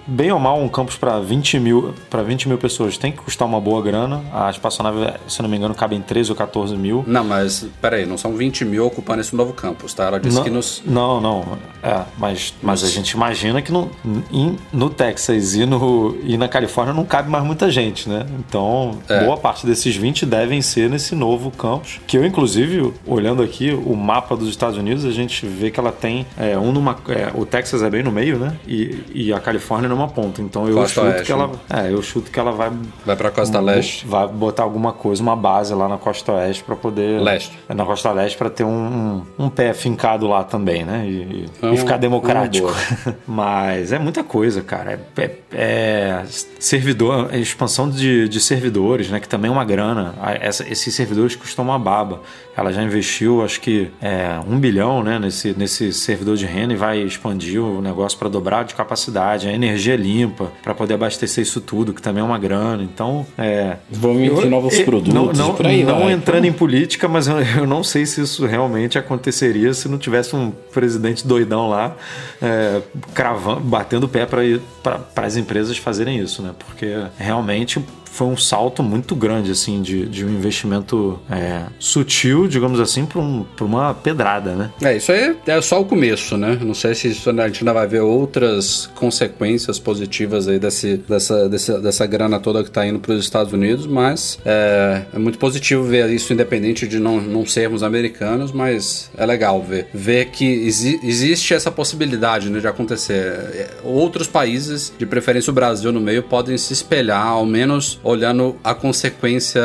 bem 0.07 0.31
ou 0.31 0.39
mal, 0.39 0.59
um 0.59 0.67
campus 0.69 0.95
para 0.95 1.19
20 1.19 1.59
mil 1.59 1.93
para 2.09 2.23
20 2.23 2.47
mil 2.47 2.57
pessoas 2.57 2.97
tem 2.97 3.11
que 3.11 3.19
custar 3.19 3.47
uma 3.47 3.59
boa 3.59 3.81
grana. 3.81 4.21
A 4.33 4.49
espaçonave, 4.49 5.13
se 5.27 5.41
não 5.41 5.49
me 5.49 5.57
engano, 5.57 5.75
cabe 5.75 5.95
em 5.95 6.01
13 6.01 6.31
ou 6.31 6.35
14 6.35 6.75
mil. 6.75 7.03
Não, 7.07 7.23
mas 7.23 7.65
peraí, 7.81 8.05
não 8.05 8.17
são 8.17 8.35
20 8.35 8.65
mil 8.65 8.85
ocupando 8.85 9.21
esse 9.21 9.35
novo 9.35 9.53
campus, 9.53 9.93
tá? 9.93 10.05
Ela 10.05 10.19
disse 10.19 10.37
Não, 10.37 10.43
que 10.43 10.49
nos. 10.49 10.80
Não, 10.85 11.19
não. 11.21 11.71
É, 11.83 12.01
mas, 12.19 12.53
mas 12.61 12.83
a 12.83 12.87
gente 12.87 13.09
imagina 13.11 13.59
que 13.59 13.71
no, 13.71 13.89
em- 14.31 14.55
no 14.71 14.87
Texas 14.87 15.55
e, 15.55 15.65
no, 15.65 16.15
e 16.23 16.37
na 16.37 16.47
Califórnia 16.47 16.93
não 16.93 17.03
cabe 17.03 17.27
mais 17.27 17.43
muita 17.43 17.71
gente, 17.71 18.07
né? 18.07 18.23
Então, 18.37 18.99
É. 19.09 19.23
boa 19.25 19.35
parte 19.35 19.65
desses 19.65 19.95
20 19.95 20.23
devem 20.27 20.61
ser 20.61 20.87
nesse 20.91 21.15
novo 21.15 21.49
campus. 21.49 21.99
Que 22.05 22.17
eu, 22.17 22.25
inclusive, 22.25 22.93
olhando 23.07 23.41
aqui 23.41 23.71
o 23.73 23.95
mapa 23.95 24.35
dos 24.37 24.47
Estados 24.47 24.77
Unidos, 24.77 25.05
a 25.05 25.11
gente 25.11 25.43
vê 25.47 25.71
que 25.71 25.79
ela 25.79 25.91
tem 25.91 26.25
é, 26.37 26.55
um 26.55 26.71
numa. 26.71 26.95
é, 27.09 27.31
o 27.33 27.47
Texas 27.47 27.81
é 27.81 27.89
bem 27.89 28.03
no 28.03 28.11
meio, 28.11 28.37
né? 28.37 28.55
E, 28.67 29.03
e 29.11 29.33
a 29.33 29.39
Califórnia 29.39 29.89
numa 29.89 30.07
ponta. 30.07 30.39
Então 30.39 30.67
eu 30.67 30.75
Costa 30.75 30.93
chuto 31.01 31.07
Oeste, 31.07 31.25
que 31.25 31.31
ela. 31.31 31.47
né? 31.47 31.53
É, 31.87 31.91
eu 31.91 32.01
chuto 32.03 32.29
que 32.29 32.39
ela 32.39 32.51
vai. 32.51 32.71
Vai 33.03 33.15
pra 33.15 33.31
Costa 33.31 33.57
bo- 33.57 33.65
Leste. 33.65 34.05
Vai 34.05 34.27
botar 34.27 34.61
alguma 34.61 34.93
coisa, 34.93 35.19
uma 35.23 35.35
base 35.35 35.73
lá 35.73 35.89
na 35.89 35.97
Costa 35.97 36.33
Oeste 36.33 36.63
para 36.63 36.75
poder. 36.75 37.19
Leste. 37.21 37.57
Na 37.67 37.85
Costa 37.85 38.11
Leste 38.11 38.37
para 38.37 38.51
ter 38.51 38.63
um, 38.63 39.23
um, 39.39 39.45
um 39.45 39.49
pé 39.49 39.73
fincado 39.73 40.27
lá 40.27 40.43
também, 40.43 40.70
né? 40.83 41.03
E, 41.05 41.09
e- 41.11 41.45
É 41.61 41.73
e 41.73 41.77
ficar 41.77 41.97
democrático. 41.97 42.71
Mas 43.27 43.91
é 43.91 43.99
muita 43.99 44.23
coisa, 44.23 44.61
cara. 44.61 44.99
É, 45.17 45.21
é- 45.23 45.31
é 45.53 46.23
servidor, 46.59 47.29
é 47.31 47.37
expansão 47.39 47.89
de, 47.89 48.27
de 48.27 48.39
servidores, 48.39 49.09
né? 49.09 49.19
Que 49.19 49.27
também 49.27 49.49
é 49.49 49.51
uma 49.51 49.65
grana. 49.65 50.13
Essa- 50.39 50.67
esses 50.69 50.93
servidores 50.93 51.35
custam 51.35 51.65
uma 51.65 51.77
baba. 51.79 52.21
Ela 52.55 52.71
já 52.73 52.81
investiu, 52.83 53.43
acho 53.43 53.59
que 53.61 53.89
é, 54.01 54.39
um 54.47 54.59
bilhão, 54.59 55.03
né? 55.03 55.17
Nesse, 55.19 55.53
nesse 55.57 55.93
servidor 55.93 56.35
de 56.37 56.45
renda 56.45 56.73
e 56.73 56.75
vai 56.75 56.99
expandir 56.99 57.61
o 57.61 57.81
negócio 57.81 58.17
para 58.17 58.29
dobrar 58.29 58.63
de 58.65 58.75
capacidade. 58.75 59.47
A 59.47 59.53
energia 59.53 59.95
limpa 59.95 60.51
para 60.63 60.73
poder 60.73 60.95
abastecer 60.95 61.41
isso 61.43 61.61
tudo, 61.61 61.93
que 61.93 62.01
também 62.01 62.21
é 62.21 62.25
uma 62.25 62.37
grana. 62.39 62.83
Então, 62.83 63.25
é, 63.37 63.77
Desenvolvimento 63.89 64.41
de 64.41 64.49
novos 64.49 64.77
eu- 64.79 64.85
produtos, 64.85 65.13
Não, 65.13 65.31
não, 65.33 65.55
aí 65.65 65.83
não 65.83 66.09
entrando 66.09 66.45
em 66.45 66.51
política, 66.53 67.07
mas 67.07 67.27
eu, 67.27 67.39
eu 67.41 67.67
não 67.67 67.83
sei 67.83 68.05
se 68.05 68.21
isso 68.21 68.45
realmente 68.45 68.97
aconteceria 68.97 69.73
se 69.73 69.87
não 69.87 69.97
tivesse 69.97 70.35
um 70.35 70.51
presidente 70.71 71.27
doidão 71.27 71.69
lá 71.69 71.95
é, 72.41 72.81
cravando, 73.13 73.61
batendo 73.61 74.05
o 74.05 74.09
pé 74.09 74.25
para 74.25 75.25
as 75.25 75.37
empresas 75.37 75.77
fazerem 75.77 76.19
isso, 76.19 76.41
né? 76.41 76.53
Porque 76.57 76.93
realmente 77.17 77.83
foi 78.11 78.27
um 78.27 78.35
salto 78.37 78.83
muito 78.83 79.15
grande, 79.15 79.51
assim, 79.51 79.81
de, 79.81 80.05
de 80.05 80.25
um 80.25 80.29
investimento 80.29 81.17
é, 81.29 81.61
sutil, 81.79 82.47
digamos 82.47 82.79
assim, 82.79 83.05
para 83.05 83.19
um, 83.19 83.45
uma 83.61 83.93
pedrada, 83.93 84.51
né? 84.53 84.69
É, 84.81 84.97
isso 84.97 85.11
aí 85.11 85.35
é 85.47 85.61
só 85.61 85.79
o 85.79 85.85
começo, 85.85 86.35
né? 86.37 86.59
Não 86.61 86.73
sei 86.73 86.93
se 86.93 87.07
isso, 87.07 87.29
a 87.29 87.47
gente 87.47 87.61
ainda 87.61 87.73
vai 87.73 87.87
ver 87.87 88.01
outras 88.01 88.89
consequências 88.95 89.79
positivas 89.79 90.47
aí 90.47 90.59
desse, 90.59 90.97
dessa, 90.97 91.47
dessa, 91.47 91.79
dessa 91.79 92.05
grana 92.05 92.39
toda 92.39 92.63
que 92.63 92.69
tá 92.71 92.85
indo 92.85 92.99
para 92.99 93.13
os 93.13 93.23
Estados 93.23 93.53
Unidos, 93.53 93.85
mas 93.87 94.37
é, 94.45 95.03
é 95.13 95.17
muito 95.19 95.37
positivo 95.39 95.83
ver 95.83 96.09
isso, 96.09 96.33
independente 96.33 96.87
de 96.87 96.99
não, 96.99 97.21
não 97.21 97.45
sermos 97.45 97.81
americanos, 97.81 98.51
mas 98.51 99.09
é 99.17 99.25
legal 99.25 99.61
ver. 99.61 99.87
Ver 99.93 100.25
que 100.31 100.45
exi- 100.45 100.99
existe 101.03 101.53
essa 101.53 101.71
possibilidade 101.71 102.49
né, 102.49 102.59
de 102.59 102.67
acontecer. 102.67 103.13
É, 103.13 103.69
Outros 103.83 104.27
países, 104.27 104.91
de 104.97 105.05
preferência 105.05 105.49
o 105.51 105.53
Brasil 105.53 105.91
no 105.91 106.01
meio, 106.01 106.23
podem 106.23 106.57
se 106.57 106.73
espelhar, 106.73 107.25
ao 107.27 107.45
menos 107.45 107.99
olhando 108.03 108.55
a 108.63 108.73
consequência 108.73 109.61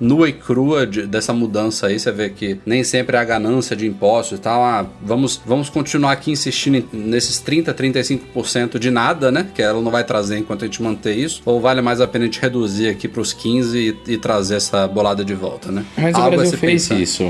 nua 0.00 0.28
e 0.28 0.32
crua 0.32 0.86
de- 0.86 1.06
dessa 1.06 1.32
mudança 1.32 1.86
aí. 1.88 1.98
Você 1.98 2.10
vê 2.12 2.28
que 2.30 2.58
nem 2.64 2.82
sempre 2.84 3.16
é 3.16 3.20
a 3.20 3.24
ganância 3.24 3.76
de 3.76 3.86
impostos 3.86 4.38
e 4.38 4.40
tal. 4.40 4.62
Ah, 4.62 4.86
vamos, 5.02 5.40
vamos 5.44 5.68
continuar 5.68 6.12
aqui 6.12 6.30
insistindo 6.30 6.84
nesses 6.92 7.38
30, 7.40 7.72
35% 7.74 8.78
de 8.78 8.90
nada, 8.90 9.30
né? 9.30 9.46
Que 9.54 9.62
ela 9.62 9.80
não 9.80 9.90
vai 9.90 10.04
trazer 10.04 10.38
enquanto 10.38 10.62
a 10.64 10.66
gente 10.66 10.82
manter 10.82 11.14
isso. 11.16 11.42
Ou 11.44 11.60
vale 11.60 11.80
mais 11.80 12.00
a 12.00 12.06
pena 12.06 12.24
a 12.24 12.26
gente 12.26 12.40
reduzir 12.40 12.88
aqui 12.88 13.08
para 13.08 13.20
os 13.20 13.32
15 13.32 13.96
e, 14.06 14.12
e 14.12 14.18
trazer 14.18 14.56
essa 14.56 14.86
bolada 14.86 15.24
de 15.24 15.34
volta, 15.34 15.70
né? 15.70 15.84
Mas 15.96 16.14
o 16.14 16.18
Algo 16.20 16.34
a 16.34 16.36
Brasil 16.38 16.58
fez 16.58 16.88
pensar. 16.88 17.00
isso. 17.00 17.24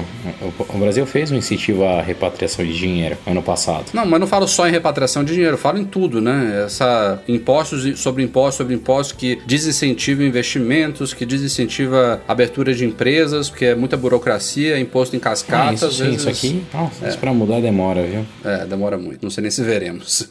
O, 0.58 0.76
o 0.76 0.78
Brasil 0.78 1.06
fez 1.06 1.30
um 1.30 1.36
incentivo 1.36 1.84
à 1.84 2.00
repatriação 2.00 2.64
de 2.64 2.76
dinheiro 2.76 3.16
ano 3.26 3.42
passado. 3.42 3.86
Não, 3.92 4.06
mas 4.06 4.20
não 4.20 4.26
falo 4.26 4.46
só 4.46 4.66
em 4.68 4.70
repatriação 4.70 5.24
de 5.24 5.34
dinheiro, 5.34 5.56
falo 5.58 5.78
em 5.78 5.84
tudo, 5.84 6.20
né? 6.20 6.62
Essa 6.66 7.22
impostos 7.28 7.98
sobre 8.00 8.22
impostos 8.22 8.56
sobre 8.56 8.74
impostos 8.74 9.16
que 9.16 9.38
desincentiva 9.46 10.22
investimentos, 10.36 11.12
que 11.14 11.24
desincentiva 11.26 12.20
a 12.26 12.32
abertura 12.32 12.74
de 12.74 12.84
empresas, 12.84 13.48
porque 13.48 13.66
é 13.66 13.74
muita 13.74 13.96
burocracia, 13.96 14.78
imposto 14.78 15.16
em 15.16 15.18
cascata. 15.18 15.70
Ah, 15.70 15.72
isso 15.74 15.86
às 15.86 15.94
sim, 15.94 16.04
vezes- 16.04 16.20
isso 16.20 16.28
aqui, 16.28 16.62
nossa, 16.72 17.08
isso 17.08 17.18
pra 17.18 17.32
mudar 17.32 17.60
demora, 17.60 18.02
viu? 18.04 18.24
É, 18.44 18.66
demora 18.66 18.96
muito. 18.98 19.22
Não 19.22 19.30
sei 19.30 19.42
nem 19.42 19.50
se 19.50 19.62
veremos. 19.62 20.28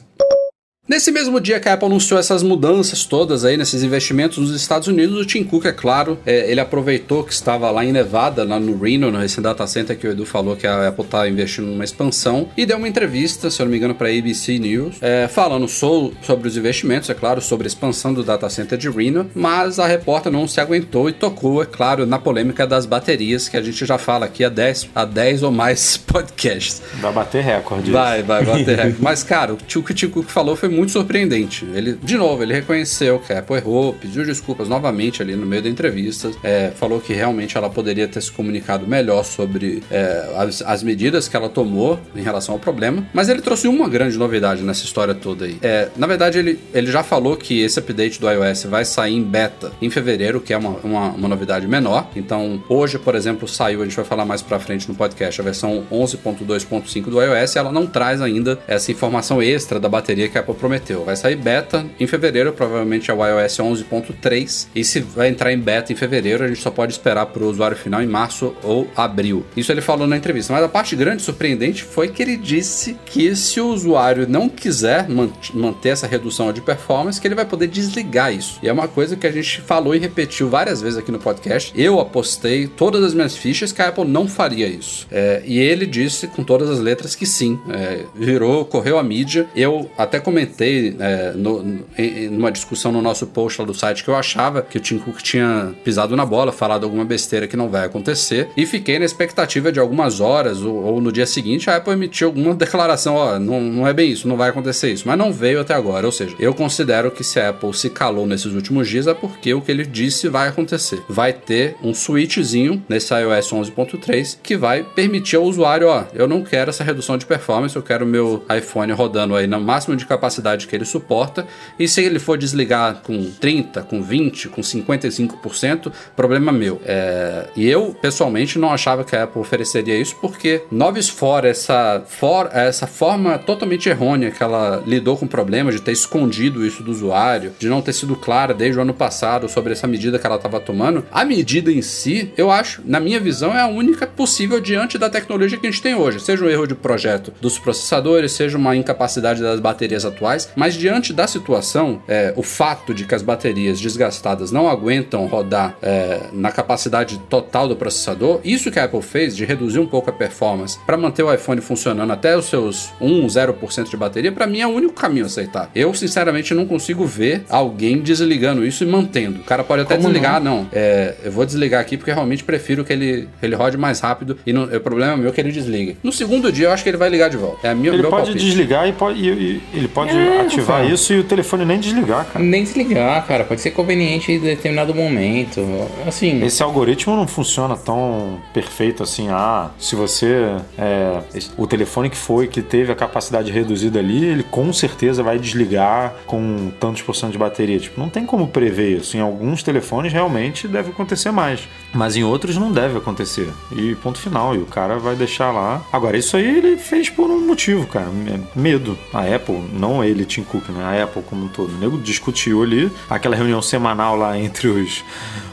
Nesse 0.95 1.11
mesmo 1.11 1.41
dia 1.41 1.59
que 1.59 1.67
a 1.67 1.73
Apple 1.73 1.87
anunciou 1.87 2.17
essas 2.17 2.41
mudanças 2.41 3.03
todas 3.03 3.43
aí, 3.43 3.57
nesses 3.57 3.83
investimentos 3.83 4.37
nos 4.37 4.55
Estados 4.55 4.87
Unidos, 4.87 5.19
o 5.19 5.25
Tim 5.25 5.43
Cook, 5.43 5.65
é 5.65 5.73
claro, 5.73 6.17
é, 6.25 6.49
ele 6.49 6.61
aproveitou 6.61 7.21
que 7.21 7.33
estava 7.33 7.69
lá 7.69 7.83
em 7.83 7.91
Nevada, 7.91 8.45
lá 8.45 8.57
no 8.61 8.77
Reno, 8.81 9.11
nesse 9.11 9.41
data 9.41 9.67
center 9.67 9.97
que 9.97 10.07
o 10.07 10.11
Edu 10.11 10.25
falou 10.25 10.55
que 10.55 10.65
a 10.65 10.87
Apple 10.87 11.03
está 11.03 11.27
investindo 11.27 11.65
numa 11.67 11.83
expansão, 11.83 12.47
e 12.55 12.65
deu 12.65 12.77
uma 12.77 12.87
entrevista, 12.87 13.51
se 13.51 13.61
eu 13.61 13.65
não 13.65 13.71
me 13.73 13.77
engano, 13.77 13.93
para 13.93 14.07
a 14.07 14.17
ABC 14.17 14.57
News, 14.57 14.95
é, 15.01 15.27
falando 15.27 15.67
sou- 15.67 16.13
sobre 16.21 16.47
os 16.47 16.55
investimentos, 16.55 17.09
é 17.09 17.13
claro, 17.13 17.41
sobre 17.41 17.65
a 17.65 17.67
expansão 17.67 18.13
do 18.13 18.23
data 18.23 18.49
center 18.49 18.77
de 18.77 18.89
Reno, 18.89 19.29
mas 19.35 19.79
a 19.79 19.85
repórter 19.87 20.31
não 20.31 20.47
se 20.47 20.61
aguentou 20.61 21.09
e 21.09 21.11
tocou, 21.11 21.61
é 21.61 21.65
claro, 21.65 22.05
na 22.05 22.19
polêmica 22.19 22.65
das 22.65 22.85
baterias, 22.85 23.49
que 23.49 23.57
a 23.57 23.61
gente 23.61 23.85
já 23.85 23.97
fala 23.97 24.27
aqui 24.27 24.45
há 24.45 24.49
10, 24.49 24.87
há 24.95 25.03
10 25.03 25.43
ou 25.43 25.51
mais 25.51 25.97
podcasts. 26.07 26.81
Vai 27.01 27.11
bater 27.11 27.43
recorde. 27.43 27.91
Vai, 27.91 28.23
vai 28.23 28.45
bater 28.45 28.77
recorde. 28.79 28.97
Mas, 29.01 29.23
cara, 29.23 29.51
o 29.53 29.57
que 29.57 29.77
o 29.77 29.93
Tim 29.93 30.07
Cook 30.07 30.29
falou 30.29 30.55
foi 30.55 30.69
muito 30.69 30.84
muito 30.85 30.91
surpreendente. 30.91 31.65
Ele, 31.73 31.93
de 32.01 32.15
novo, 32.15 32.43
ele 32.43 32.53
reconheceu 32.53 33.19
que 33.19 33.33
a 33.33 33.39
Apple 33.39 33.57
errou, 33.57 33.93
pediu 33.93 34.23
desculpas 34.23 34.69
novamente 34.69 35.21
ali 35.21 35.35
no 35.35 35.45
meio 35.45 35.63
da 35.63 35.69
entrevista, 35.69 36.31
é, 36.43 36.71
falou 36.75 36.99
que 36.99 37.11
realmente 37.11 37.57
ela 37.57 37.69
poderia 37.69 38.07
ter 38.07 38.21
se 38.21 38.31
comunicado 38.31 38.87
melhor 38.87 39.23
sobre 39.23 39.81
é, 39.89 40.33
as, 40.37 40.61
as, 40.61 40.83
medidas 40.83 41.27
que 41.27 41.35
ela 41.35 41.49
tomou 41.49 41.99
em 42.15 42.21
relação 42.21 42.53
ao 42.53 42.59
problema, 42.59 43.05
mas 43.13 43.29
ele 43.29 43.41
trouxe 43.41 43.67
uma 43.67 43.89
grande 43.89 44.17
novidade 44.17 44.61
nessa 44.61 44.85
história 44.85 45.15
toda 45.15 45.45
aí. 45.45 45.57
É, 45.61 45.89
na 45.97 46.05
verdade, 46.05 46.37
ele, 46.37 46.59
ele 46.73 46.91
já 46.91 47.01
falou 47.01 47.35
que 47.35 47.61
esse 47.61 47.79
update 47.79 48.19
do 48.21 48.29
iOS 48.29 48.65
vai 48.65 48.85
sair 48.85 49.15
em 49.15 49.23
beta 49.23 49.71
em 49.81 49.89
fevereiro, 49.89 50.39
que 50.39 50.53
é 50.53 50.57
uma, 50.57 50.77
uma, 50.83 51.07
uma 51.09 51.27
novidade 51.27 51.67
menor. 51.67 52.09
Então, 52.15 52.63
hoje, 52.69 52.99
por 52.99 53.15
exemplo, 53.15 53.47
saiu, 53.47 53.81
a 53.81 53.85
gente 53.85 53.95
vai 53.95 54.05
falar 54.05 54.25
mais 54.25 54.43
pra 54.43 54.59
frente 54.59 54.87
no 54.87 54.93
podcast, 54.93 55.41
a 55.41 55.43
versão 55.43 55.83
11.2.5 55.91 57.05
do 57.05 57.21
iOS, 57.21 57.55
ela 57.55 57.71
não 57.71 57.87
traz 57.87 58.21
ainda 58.21 58.59
essa 58.67 58.91
informação 58.91 59.41
extra 59.41 59.79
da 59.79 59.89
bateria 59.89 60.29
que 60.29 60.37
a 60.37 60.41
Apple 60.41 60.53
prometeu. 60.53 60.74
Vai 61.03 61.15
sair 61.15 61.35
beta 61.35 61.85
em 61.99 62.07
fevereiro, 62.07 62.53
provavelmente 62.53 63.09
é 63.09 63.13
o 63.13 63.25
iOS 63.25 63.57
11.3, 63.57 64.67
e 64.75 64.83
se 64.83 64.99
vai 64.99 65.29
entrar 65.29 65.51
em 65.51 65.59
beta 65.59 65.91
em 65.91 65.95
fevereiro, 65.95 66.43
a 66.43 66.47
gente 66.47 66.61
só 66.61 66.71
pode 66.71 66.93
esperar 66.93 67.27
para 67.27 67.43
o 67.43 67.49
usuário 67.49 67.77
final 67.77 68.01
em 68.01 68.07
março 68.07 68.55
ou 68.63 68.87
abril. 68.95 69.45
Isso 69.55 69.71
ele 69.71 69.81
falou 69.81 70.07
na 70.07 70.17
entrevista. 70.17 70.53
Mas 70.53 70.63
a 70.63 70.69
parte 70.69 70.95
grande 70.95 71.21
surpreendente 71.21 71.83
foi 71.83 72.09
que 72.09 72.21
ele 72.21 72.37
disse 72.37 72.97
que 73.05 73.35
se 73.35 73.59
o 73.59 73.67
usuário 73.67 74.27
não 74.27 74.49
quiser 74.49 75.07
manter 75.53 75.89
essa 75.89 76.07
redução 76.07 76.51
de 76.51 76.61
performance, 76.61 77.19
que 77.19 77.27
ele 77.27 77.35
vai 77.35 77.45
poder 77.45 77.67
desligar 77.67 78.33
isso. 78.33 78.59
E 78.61 78.67
é 78.67 78.73
uma 78.73 78.87
coisa 78.87 79.15
que 79.15 79.27
a 79.27 79.31
gente 79.31 79.61
falou 79.61 79.95
e 79.95 79.99
repetiu 79.99 80.49
várias 80.49 80.81
vezes 80.81 80.97
aqui 80.97 81.11
no 81.11 81.19
podcast. 81.19 81.71
Eu 81.75 81.99
apostei 81.99 82.67
todas 82.67 83.03
as 83.03 83.13
minhas 83.13 83.35
fichas 83.35 83.71
que 83.71 83.81
a 83.81 83.89
Apple 83.89 84.05
não 84.05 84.27
faria 84.27 84.67
isso. 84.67 85.07
É, 85.11 85.41
e 85.45 85.59
ele 85.59 85.85
disse 85.85 86.27
com 86.27 86.43
todas 86.43 86.69
as 86.69 86.79
letras 86.79 87.15
que 87.15 87.25
sim. 87.25 87.59
É, 87.69 88.05
virou, 88.15 88.65
correu 88.65 88.97
a 88.97 89.03
mídia. 89.03 89.47
Eu 89.55 89.89
até 89.97 90.19
comentei 90.19 90.54
é, 90.63 91.31
no, 91.35 91.83
em, 91.97 92.29
numa 92.29 92.51
discussão 92.51 92.91
no 92.91 93.01
nosso 93.01 93.27
post 93.27 93.59
lá 93.59 93.67
do 93.67 93.73
site 93.73 94.03
que 94.03 94.09
eu 94.09 94.15
achava 94.15 94.61
que 94.61 94.77
o 94.77 94.81
Tim 94.81 94.97
Cook 94.97 95.21
tinha 95.21 95.73
pisado 95.83 96.15
na 96.15 96.25
bola, 96.25 96.51
falado 96.51 96.83
alguma 96.83 97.05
besteira 97.05 97.47
que 97.47 97.57
não 97.57 97.69
vai 97.69 97.85
acontecer. 97.85 98.49
E 98.55 98.65
fiquei 98.65 98.99
na 98.99 99.05
expectativa 99.05 99.71
de 99.71 99.79
algumas 99.79 100.19
horas 100.19 100.61
ou, 100.61 100.75
ou 100.75 101.01
no 101.01 101.11
dia 101.11 101.25
seguinte 101.25 101.69
a 101.69 101.77
Apple 101.77 101.93
emitiu 101.93 102.27
alguma 102.27 102.53
declaração: 102.55 103.15
ó, 103.15 103.39
não, 103.39 103.61
não 103.61 103.87
é 103.87 103.93
bem 103.93 104.11
isso, 104.11 104.27
não 104.27 104.37
vai 104.37 104.49
acontecer 104.49 104.91
isso. 104.91 105.07
Mas 105.07 105.17
não 105.17 105.31
veio 105.31 105.59
até 105.59 105.73
agora. 105.73 106.05
Ou 106.05 106.11
seja, 106.11 106.35
eu 106.39 106.53
considero 106.53 107.11
que 107.11 107.23
se 107.23 107.39
a 107.39 107.49
Apple 107.49 107.73
se 107.73 107.89
calou 107.89 108.25
nesses 108.25 108.53
últimos 108.53 108.87
dias 108.87 109.07
é 109.07 109.13
porque 109.13 109.53
o 109.53 109.61
que 109.61 109.71
ele 109.71 109.85
disse 109.85 110.27
vai 110.29 110.47
acontecer. 110.47 111.01
Vai 111.09 111.33
ter 111.33 111.75
um 111.83 111.93
switchzinho 111.93 112.83
nesse 112.87 113.13
iOS 113.13 113.51
11.3 113.51 114.37
que 114.41 114.57
vai 114.57 114.83
permitir 114.83 115.35
ao 115.35 115.43
usuário: 115.43 115.87
ó, 115.87 116.05
eu 116.13 116.27
não 116.27 116.43
quero 116.43 116.69
essa 116.69 116.83
redução 116.83 117.17
de 117.17 117.25
performance, 117.25 117.75
eu 117.75 117.83
quero 117.83 118.05
meu 118.05 118.43
iPhone 118.55 118.91
rodando 118.91 119.35
aí 119.35 119.47
no 119.47 119.59
máximo 119.59 119.95
de 119.95 120.05
capacidade 120.05 120.44
que 120.67 120.75
ele 120.75 120.85
suporta. 120.85 121.47
E 121.79 121.87
se 121.87 122.01
ele 122.01 122.19
for 122.19 122.37
desligar 122.37 123.01
com 123.01 123.31
30, 123.31 123.81
com 123.83 124.01
20, 124.01 124.49
com 124.49 124.61
55%, 124.61 125.91
problema 126.15 126.51
meu. 126.51 126.81
É... 126.85 127.47
E 127.55 127.67
eu, 127.67 127.95
pessoalmente, 127.99 128.59
não 128.59 128.71
achava 128.71 129.03
que 129.03 129.15
a 129.15 129.23
Apple 129.23 129.41
ofereceria 129.41 129.97
isso 129.97 130.15
porque 130.21 130.63
noves 130.71 131.09
fora 131.09 131.49
essa, 131.49 132.03
for, 132.07 132.49
essa 132.51 132.87
forma 132.87 133.37
totalmente 133.37 133.89
errônea 133.89 134.31
que 134.31 134.43
ela 134.43 134.83
lidou 134.85 135.17
com 135.17 135.25
o 135.25 135.29
problema 135.29 135.71
de 135.71 135.81
ter 135.81 135.91
escondido 135.91 136.65
isso 136.65 136.83
do 136.83 136.91
usuário, 136.91 137.53
de 137.57 137.69
não 137.69 137.81
ter 137.81 137.93
sido 137.93 138.15
clara 138.15 138.53
desde 138.53 138.77
o 138.77 138.81
ano 138.81 138.93
passado 138.93 139.47
sobre 139.49 139.73
essa 139.73 139.87
medida 139.87 140.19
que 140.19 140.25
ela 140.25 140.35
estava 140.35 140.59
tomando, 140.59 141.05
a 141.11 141.23
medida 141.23 141.71
em 141.71 141.81
si, 141.81 142.31
eu 142.37 142.51
acho, 142.51 142.81
na 142.85 142.99
minha 142.99 143.19
visão, 143.19 143.53
é 143.53 143.61
a 143.61 143.67
única 143.67 144.05
possível 144.05 144.59
diante 144.59 144.97
da 144.97 145.09
tecnologia 145.09 145.57
que 145.57 145.67
a 145.67 145.71
gente 145.71 145.81
tem 145.81 145.95
hoje. 145.95 146.19
Seja 146.19 146.43
um 146.43 146.49
erro 146.49 146.67
de 146.67 146.75
projeto 146.75 147.33
dos 147.41 147.57
processadores, 147.57 148.31
seja 148.31 148.57
uma 148.57 148.75
incapacidade 148.75 149.41
das 149.41 149.59
baterias 149.59 150.05
atuais, 150.05 150.34
mas 150.55 150.75
diante 150.75 151.13
da 151.13 151.27
situação, 151.27 152.01
é, 152.07 152.33
o 152.35 152.43
fato 152.43 152.93
de 152.93 153.05
que 153.05 153.15
as 153.15 153.21
baterias 153.21 153.79
desgastadas 153.79 154.51
não 154.51 154.67
aguentam 154.67 155.25
rodar 155.27 155.77
é, 155.81 156.21
na 156.33 156.51
capacidade 156.51 157.17
total 157.29 157.67
do 157.67 157.75
processador, 157.75 158.39
isso 158.43 158.71
que 158.71 158.79
a 158.79 158.85
Apple 158.85 159.01
fez 159.01 159.35
de 159.35 159.45
reduzir 159.45 159.79
um 159.79 159.87
pouco 159.87 160.09
a 160.09 160.13
performance 160.13 160.77
para 160.85 160.97
manter 160.97 161.23
o 161.23 161.33
iPhone 161.33 161.61
funcionando 161.61 162.11
até 162.11 162.37
os 162.37 162.45
seus 162.45 162.93
1, 162.99 163.27
0% 163.27 163.89
de 163.89 163.97
bateria, 163.97 164.31
para 164.31 164.47
mim 164.47 164.59
é 164.59 164.67
o 164.67 164.71
único 164.71 164.93
caminho 164.93 165.25
a 165.25 165.27
aceitar. 165.27 165.69
Eu, 165.75 165.93
sinceramente, 165.93 166.53
não 166.53 166.65
consigo 166.65 167.05
ver 167.05 167.43
alguém 167.49 168.01
desligando 168.01 168.65
isso 168.65 168.83
e 168.83 168.87
mantendo. 168.87 169.39
O 169.39 169.43
cara 169.43 169.63
pode 169.63 169.83
até 169.83 169.95
Como 169.95 170.07
desligar, 170.07 170.41
não, 170.41 170.63
não 170.63 170.69
é, 170.71 171.15
eu 171.23 171.31
vou 171.31 171.45
desligar 171.45 171.81
aqui 171.81 171.97
porque 171.97 172.11
realmente 172.11 172.43
prefiro 172.43 172.83
que 172.83 172.93
ele, 172.93 173.27
ele 173.41 173.55
rode 173.55 173.77
mais 173.77 173.99
rápido 173.99 174.37
e 174.45 174.53
não, 174.53 174.63
o 174.63 174.79
problema 174.79 175.13
é 175.13 175.17
meu 175.17 175.31
que 175.31 175.41
ele 175.41 175.51
desligue. 175.51 175.97
No 176.03 176.11
segundo 176.11 176.51
dia, 176.51 176.67
eu 176.67 176.71
acho 176.71 176.83
que 176.83 176.89
ele 176.89 176.97
vai 176.97 177.09
ligar 177.09 177.29
de 177.29 177.37
volta. 177.37 177.67
É 177.67 177.71
a 177.71 177.75
minha, 177.75 177.93
ele 177.93 178.03
pode 178.03 178.27
palpite. 178.27 178.45
desligar 178.45 178.87
e, 178.87 178.93
pode, 178.93 179.19
e, 179.19 179.27
e 179.27 179.61
ele 179.73 179.87
pode 179.87 180.11
é, 180.27 180.41
ativar 180.41 180.81
cara. 180.81 180.93
isso 180.93 181.13
e 181.13 181.19
o 181.19 181.23
telefone 181.23 181.65
nem 181.65 181.79
desligar, 181.79 182.25
cara. 182.25 182.43
Nem 182.43 182.63
desligar, 182.63 183.25
cara. 183.25 183.43
Pode 183.43 183.61
ser 183.61 183.71
conveniente 183.71 184.31
em 184.31 184.39
determinado 184.39 184.93
momento. 184.93 185.61
Assim. 186.05 186.43
Esse 186.43 186.63
algoritmo 186.63 187.15
não 187.15 187.27
funciona 187.27 187.75
tão 187.75 188.39
perfeito 188.53 189.03
assim. 189.03 189.29
Ah, 189.29 189.71
se 189.77 189.95
você. 189.95 190.55
É, 190.77 191.19
o 191.57 191.67
telefone 191.67 192.09
que 192.09 192.17
foi, 192.17 192.47
que 192.47 192.61
teve 192.61 192.91
a 192.91 192.95
capacidade 192.95 193.51
reduzida 193.51 193.99
ali, 193.99 194.23
ele 194.25 194.43
com 194.43 194.71
certeza 194.71 195.23
vai 195.23 195.37
desligar 195.37 196.13
com 196.25 196.71
tantos 196.79 197.01
por 197.01 197.15
cento 197.15 197.31
de 197.31 197.37
bateria. 197.37 197.79
Tipo, 197.79 197.99
não 197.99 198.09
tem 198.09 198.25
como 198.25 198.47
prever 198.47 198.97
isso. 198.97 199.17
Em 199.17 199.21
alguns 199.21 199.63
telefones 199.63 200.11
realmente 200.11 200.67
deve 200.67 200.91
acontecer 200.91 201.31
mais. 201.31 201.67
Mas 201.93 202.15
em 202.15 202.23
outros 202.23 202.57
não 202.57 202.71
deve 202.71 202.97
acontecer. 202.97 203.49
E 203.75 203.95
ponto 203.95 204.19
final. 204.19 204.55
E 204.55 204.59
o 204.59 204.65
cara 204.65 204.97
vai 204.97 205.15
deixar 205.15 205.51
lá. 205.51 205.83
Agora, 205.91 206.17
isso 206.17 206.37
aí 206.37 206.57
ele 206.57 206.77
fez 206.77 207.09
por 207.09 207.29
um 207.29 207.45
motivo, 207.45 207.85
cara. 207.87 208.07
Medo. 208.55 208.97
A 209.13 209.21
Apple, 209.21 209.61
não 209.73 210.03
ele, 210.03 210.14
Tim 210.23 210.43
Cook, 210.43 210.69
né? 210.69 210.83
A 210.83 211.03
Apple 211.03 211.23
como 211.23 211.45
um 211.45 211.47
todo. 211.49 211.73
O 211.75 211.77
nego 211.77 211.97
discutiu 211.97 212.63
ali 212.63 212.91
aquela 213.09 213.35
reunião 213.35 213.61
semanal 213.61 214.15
lá 214.15 214.37
entre 214.37 214.67
os, 214.67 215.03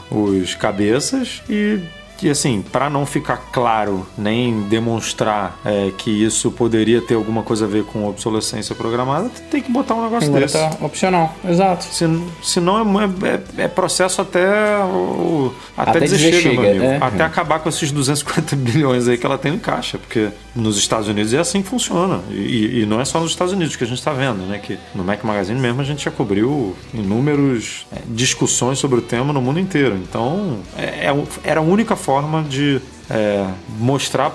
os 0.09 0.55
cabeças 0.55 1.41
e 1.49 1.79
que 2.23 2.29
assim, 2.29 2.63
para 2.71 2.89
não 2.89 3.05
ficar 3.05 3.35
claro 3.51 4.07
nem 4.17 4.61
demonstrar 4.69 5.59
é, 5.65 5.91
que 5.97 6.09
isso 6.09 6.49
poderia 6.49 7.01
ter 7.01 7.15
alguma 7.15 7.43
coisa 7.43 7.65
a 7.65 7.67
ver 7.67 7.83
com 7.83 8.07
obsolescência 8.07 8.73
programada, 8.73 9.29
tem 9.51 9.61
que 9.61 9.69
botar 9.69 9.95
um 9.95 10.03
negócio 10.03 10.31
tem 10.31 10.39
desse. 10.39 10.57
Botar 10.57 10.85
opcional, 10.85 11.35
exato. 11.45 11.83
Se, 11.83 12.05
senão 12.41 13.01
é, 13.01 13.05
é, 13.27 13.63
é 13.63 13.67
processo 13.67 14.21
até 14.21 14.47
o, 14.85 15.53
até, 15.75 15.97
até 15.97 15.99
dizer 15.99 16.17
chega, 16.17 16.41
chega, 16.41 16.61
meu 16.61 16.69
amigo. 16.71 16.85
É. 16.85 16.97
Até 17.01 17.23
acabar 17.25 17.59
com 17.59 17.67
esses 17.67 17.91
250 17.91 18.55
bilhões 18.55 19.05
aí 19.09 19.17
que 19.17 19.25
ela 19.25 19.37
tem 19.37 19.55
em 19.55 19.59
caixa, 19.59 19.97
porque 19.97 20.29
nos 20.55 20.77
Estados 20.77 21.09
Unidos 21.09 21.33
é 21.33 21.39
assim 21.39 21.61
que 21.61 21.67
funciona. 21.67 22.21
E, 22.31 22.83
e 22.83 22.85
não 22.85 23.01
é 23.01 23.05
só 23.05 23.19
nos 23.19 23.31
Estados 23.31 23.51
Unidos 23.51 23.75
que 23.75 23.83
a 23.83 23.87
gente 23.87 23.97
está 23.97 24.13
vendo, 24.13 24.47
né? 24.47 24.59
Que 24.59 24.79
no 24.95 25.03
Mac 25.03 25.21
Magazine 25.25 25.59
mesmo 25.59 25.81
a 25.81 25.83
gente 25.83 26.05
já 26.05 26.11
cobriu 26.11 26.73
inúmeras 26.93 27.85
é, 27.93 27.99
discussões 28.07 28.79
sobre 28.79 28.99
o 28.99 29.01
tema 29.01 29.33
no 29.33 29.41
mundo 29.41 29.59
inteiro. 29.59 29.97
Então, 29.97 30.59
é, 30.77 31.07
é 31.07 31.23
era 31.43 31.59
a 31.59 31.63
única 31.63 31.97
forma 31.97 32.12
forma 32.13 32.43
de 32.43 32.79
é, 33.09 33.47
mostrar 33.79 34.31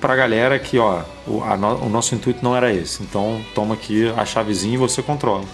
para 0.00 0.12
a 0.12 0.16
galera 0.16 0.58
que 0.58 0.78
ó, 0.78 1.00
o, 1.26 1.40
no, 1.56 1.86
o 1.86 1.88
nosso 1.88 2.14
intuito 2.14 2.44
não 2.44 2.54
era 2.54 2.70
esse. 2.70 3.02
Então 3.02 3.40
toma 3.54 3.72
aqui 3.74 4.12
a 4.14 4.24
chavezinha 4.26 4.74
e 4.74 4.76
você 4.76 5.02
controla 5.02 5.44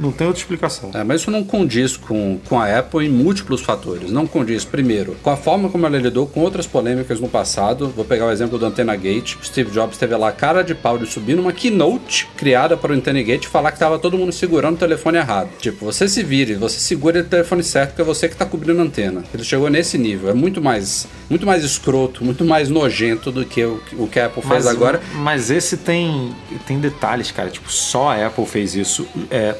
não 0.00 0.12
tem 0.12 0.26
outra 0.26 0.42
explicação. 0.42 0.90
É, 0.94 1.02
mas 1.04 1.20
isso 1.20 1.30
não 1.30 1.44
condiz 1.44 1.96
com, 1.96 2.38
com 2.48 2.58
a 2.58 2.78
Apple 2.78 3.06
em 3.06 3.08
múltiplos 3.08 3.60
fatores. 3.60 4.10
Não 4.10 4.26
condiz, 4.26 4.64
primeiro, 4.64 5.16
com 5.22 5.30
a 5.30 5.36
forma 5.36 5.68
como 5.68 5.86
ela 5.86 5.98
lidou 5.98 6.26
com 6.26 6.40
outras 6.40 6.66
polêmicas 6.66 7.20
no 7.20 7.28
passado. 7.28 7.88
Vou 7.88 8.04
pegar 8.04 8.26
o 8.26 8.30
exemplo 8.30 8.58
do 8.58 8.66
Antena 8.66 8.94
Gate. 8.96 9.36
Steve 9.42 9.70
Jobs 9.70 9.96
teve 9.96 10.16
lá 10.16 10.32
cara 10.32 10.62
de 10.62 10.74
pau 10.74 10.98
de 10.98 11.06
subir 11.06 11.36
numa 11.36 11.52
keynote 11.52 12.28
criada 12.36 12.76
para 12.76 12.92
o 12.92 12.94
Antena 12.94 13.22
Gate 13.22 13.46
falar 13.46 13.72
que 13.72 13.78
tava 13.78 13.98
todo 13.98 14.18
mundo 14.18 14.32
segurando 14.32 14.74
o 14.74 14.78
telefone 14.78 15.18
errado. 15.18 15.50
Tipo, 15.58 15.84
você 15.84 16.08
se 16.08 16.22
vire, 16.22 16.54
você 16.54 16.78
segura 16.78 17.20
o 17.20 17.24
telefone 17.24 17.62
certo, 17.62 17.94
que 17.94 18.00
é 18.00 18.04
você 18.04 18.28
que 18.28 18.36
tá 18.36 18.44
cobrindo 18.44 18.80
a 18.80 18.84
antena. 18.84 19.24
Ele 19.32 19.44
chegou 19.44 19.68
nesse 19.70 19.96
nível. 19.96 20.28
É 20.28 20.34
muito 20.34 20.60
mais, 20.60 21.06
muito 21.28 21.46
mais 21.46 21.64
escroto, 21.64 22.24
muito 22.24 22.44
mais 22.44 22.68
nojento 22.68 23.30
do 23.30 23.44
que 23.44 23.64
o, 23.64 23.80
o 23.94 24.06
que 24.06 24.20
a 24.20 24.26
Apple 24.26 24.42
fez 24.42 24.64
mas, 24.64 24.66
agora. 24.66 25.00
Mas 25.14 25.50
esse 25.50 25.76
tem, 25.76 26.34
tem 26.66 26.78
detalhes, 26.78 27.30
cara. 27.30 27.50
Tipo, 27.50 27.70
só 27.70 28.10
a 28.10 28.26
Apple 28.26 28.46
fez 28.46 28.74
isso 28.74 29.06
é, 29.30 29.54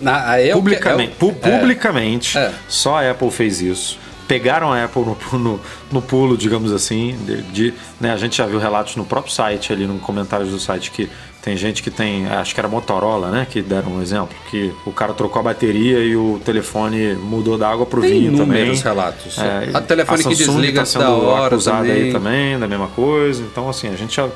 Na, 0.00 0.38
é 0.38 0.52
publicamente, 0.52 1.12
é, 1.12 1.58
publicamente 1.58 2.38
é. 2.38 2.52
só 2.68 2.96
a 2.96 3.10
Apple 3.10 3.30
fez 3.30 3.60
isso. 3.60 3.98
Pegaram 4.28 4.72
a 4.72 4.84
Apple 4.84 5.02
no, 5.02 5.38
no, 5.38 5.60
no 5.90 6.02
pulo, 6.02 6.36
digamos 6.36 6.70
assim, 6.72 7.18
de, 7.26 7.42
de 7.42 7.74
né, 8.00 8.12
a 8.12 8.16
gente 8.16 8.36
já 8.36 8.46
viu 8.46 8.60
relatos 8.60 8.94
no 8.94 9.04
próprio 9.04 9.32
site, 9.32 9.72
ali 9.72 9.88
no 9.88 9.98
comentários 9.98 10.50
do 10.50 10.60
site, 10.60 10.92
que 10.92 11.10
tem 11.42 11.56
gente 11.56 11.82
que 11.82 11.90
tem, 11.90 12.26
acho 12.26 12.54
que 12.54 12.60
era 12.60 12.68
Motorola, 12.68 13.30
né? 13.30 13.46
Que 13.48 13.62
deram 13.62 13.92
um 13.92 14.02
exemplo, 14.02 14.36
que 14.50 14.72
o 14.84 14.92
cara 14.92 15.14
trocou 15.14 15.40
a 15.40 15.42
bateria 15.42 15.98
e 15.98 16.14
o 16.14 16.40
telefone 16.44 17.14
mudou 17.14 17.56
da 17.56 17.68
água 17.68 17.86
pro 17.86 18.00
tem 18.02 18.10
vinho 18.10 18.36
também. 18.36 18.74
relatos. 18.74 19.38
É, 19.38 19.70
a 19.72 19.80
telefone 19.80 20.20
a 20.20 20.28
que 20.28 20.34
desliga 20.34 20.80
tá 20.80 20.86
sendo 20.86 21.04
da 21.04 21.10
hora 21.10 21.46
acusada 21.46 21.78
também. 21.78 22.02
aí 22.02 22.12
também 22.12 22.58
da 22.58 22.68
mesma 22.68 22.88
coisa. 22.88 23.42
Então 23.42 23.68
assim, 23.68 23.88
a 23.88 23.96
gente 23.96 24.14
já, 24.14 24.28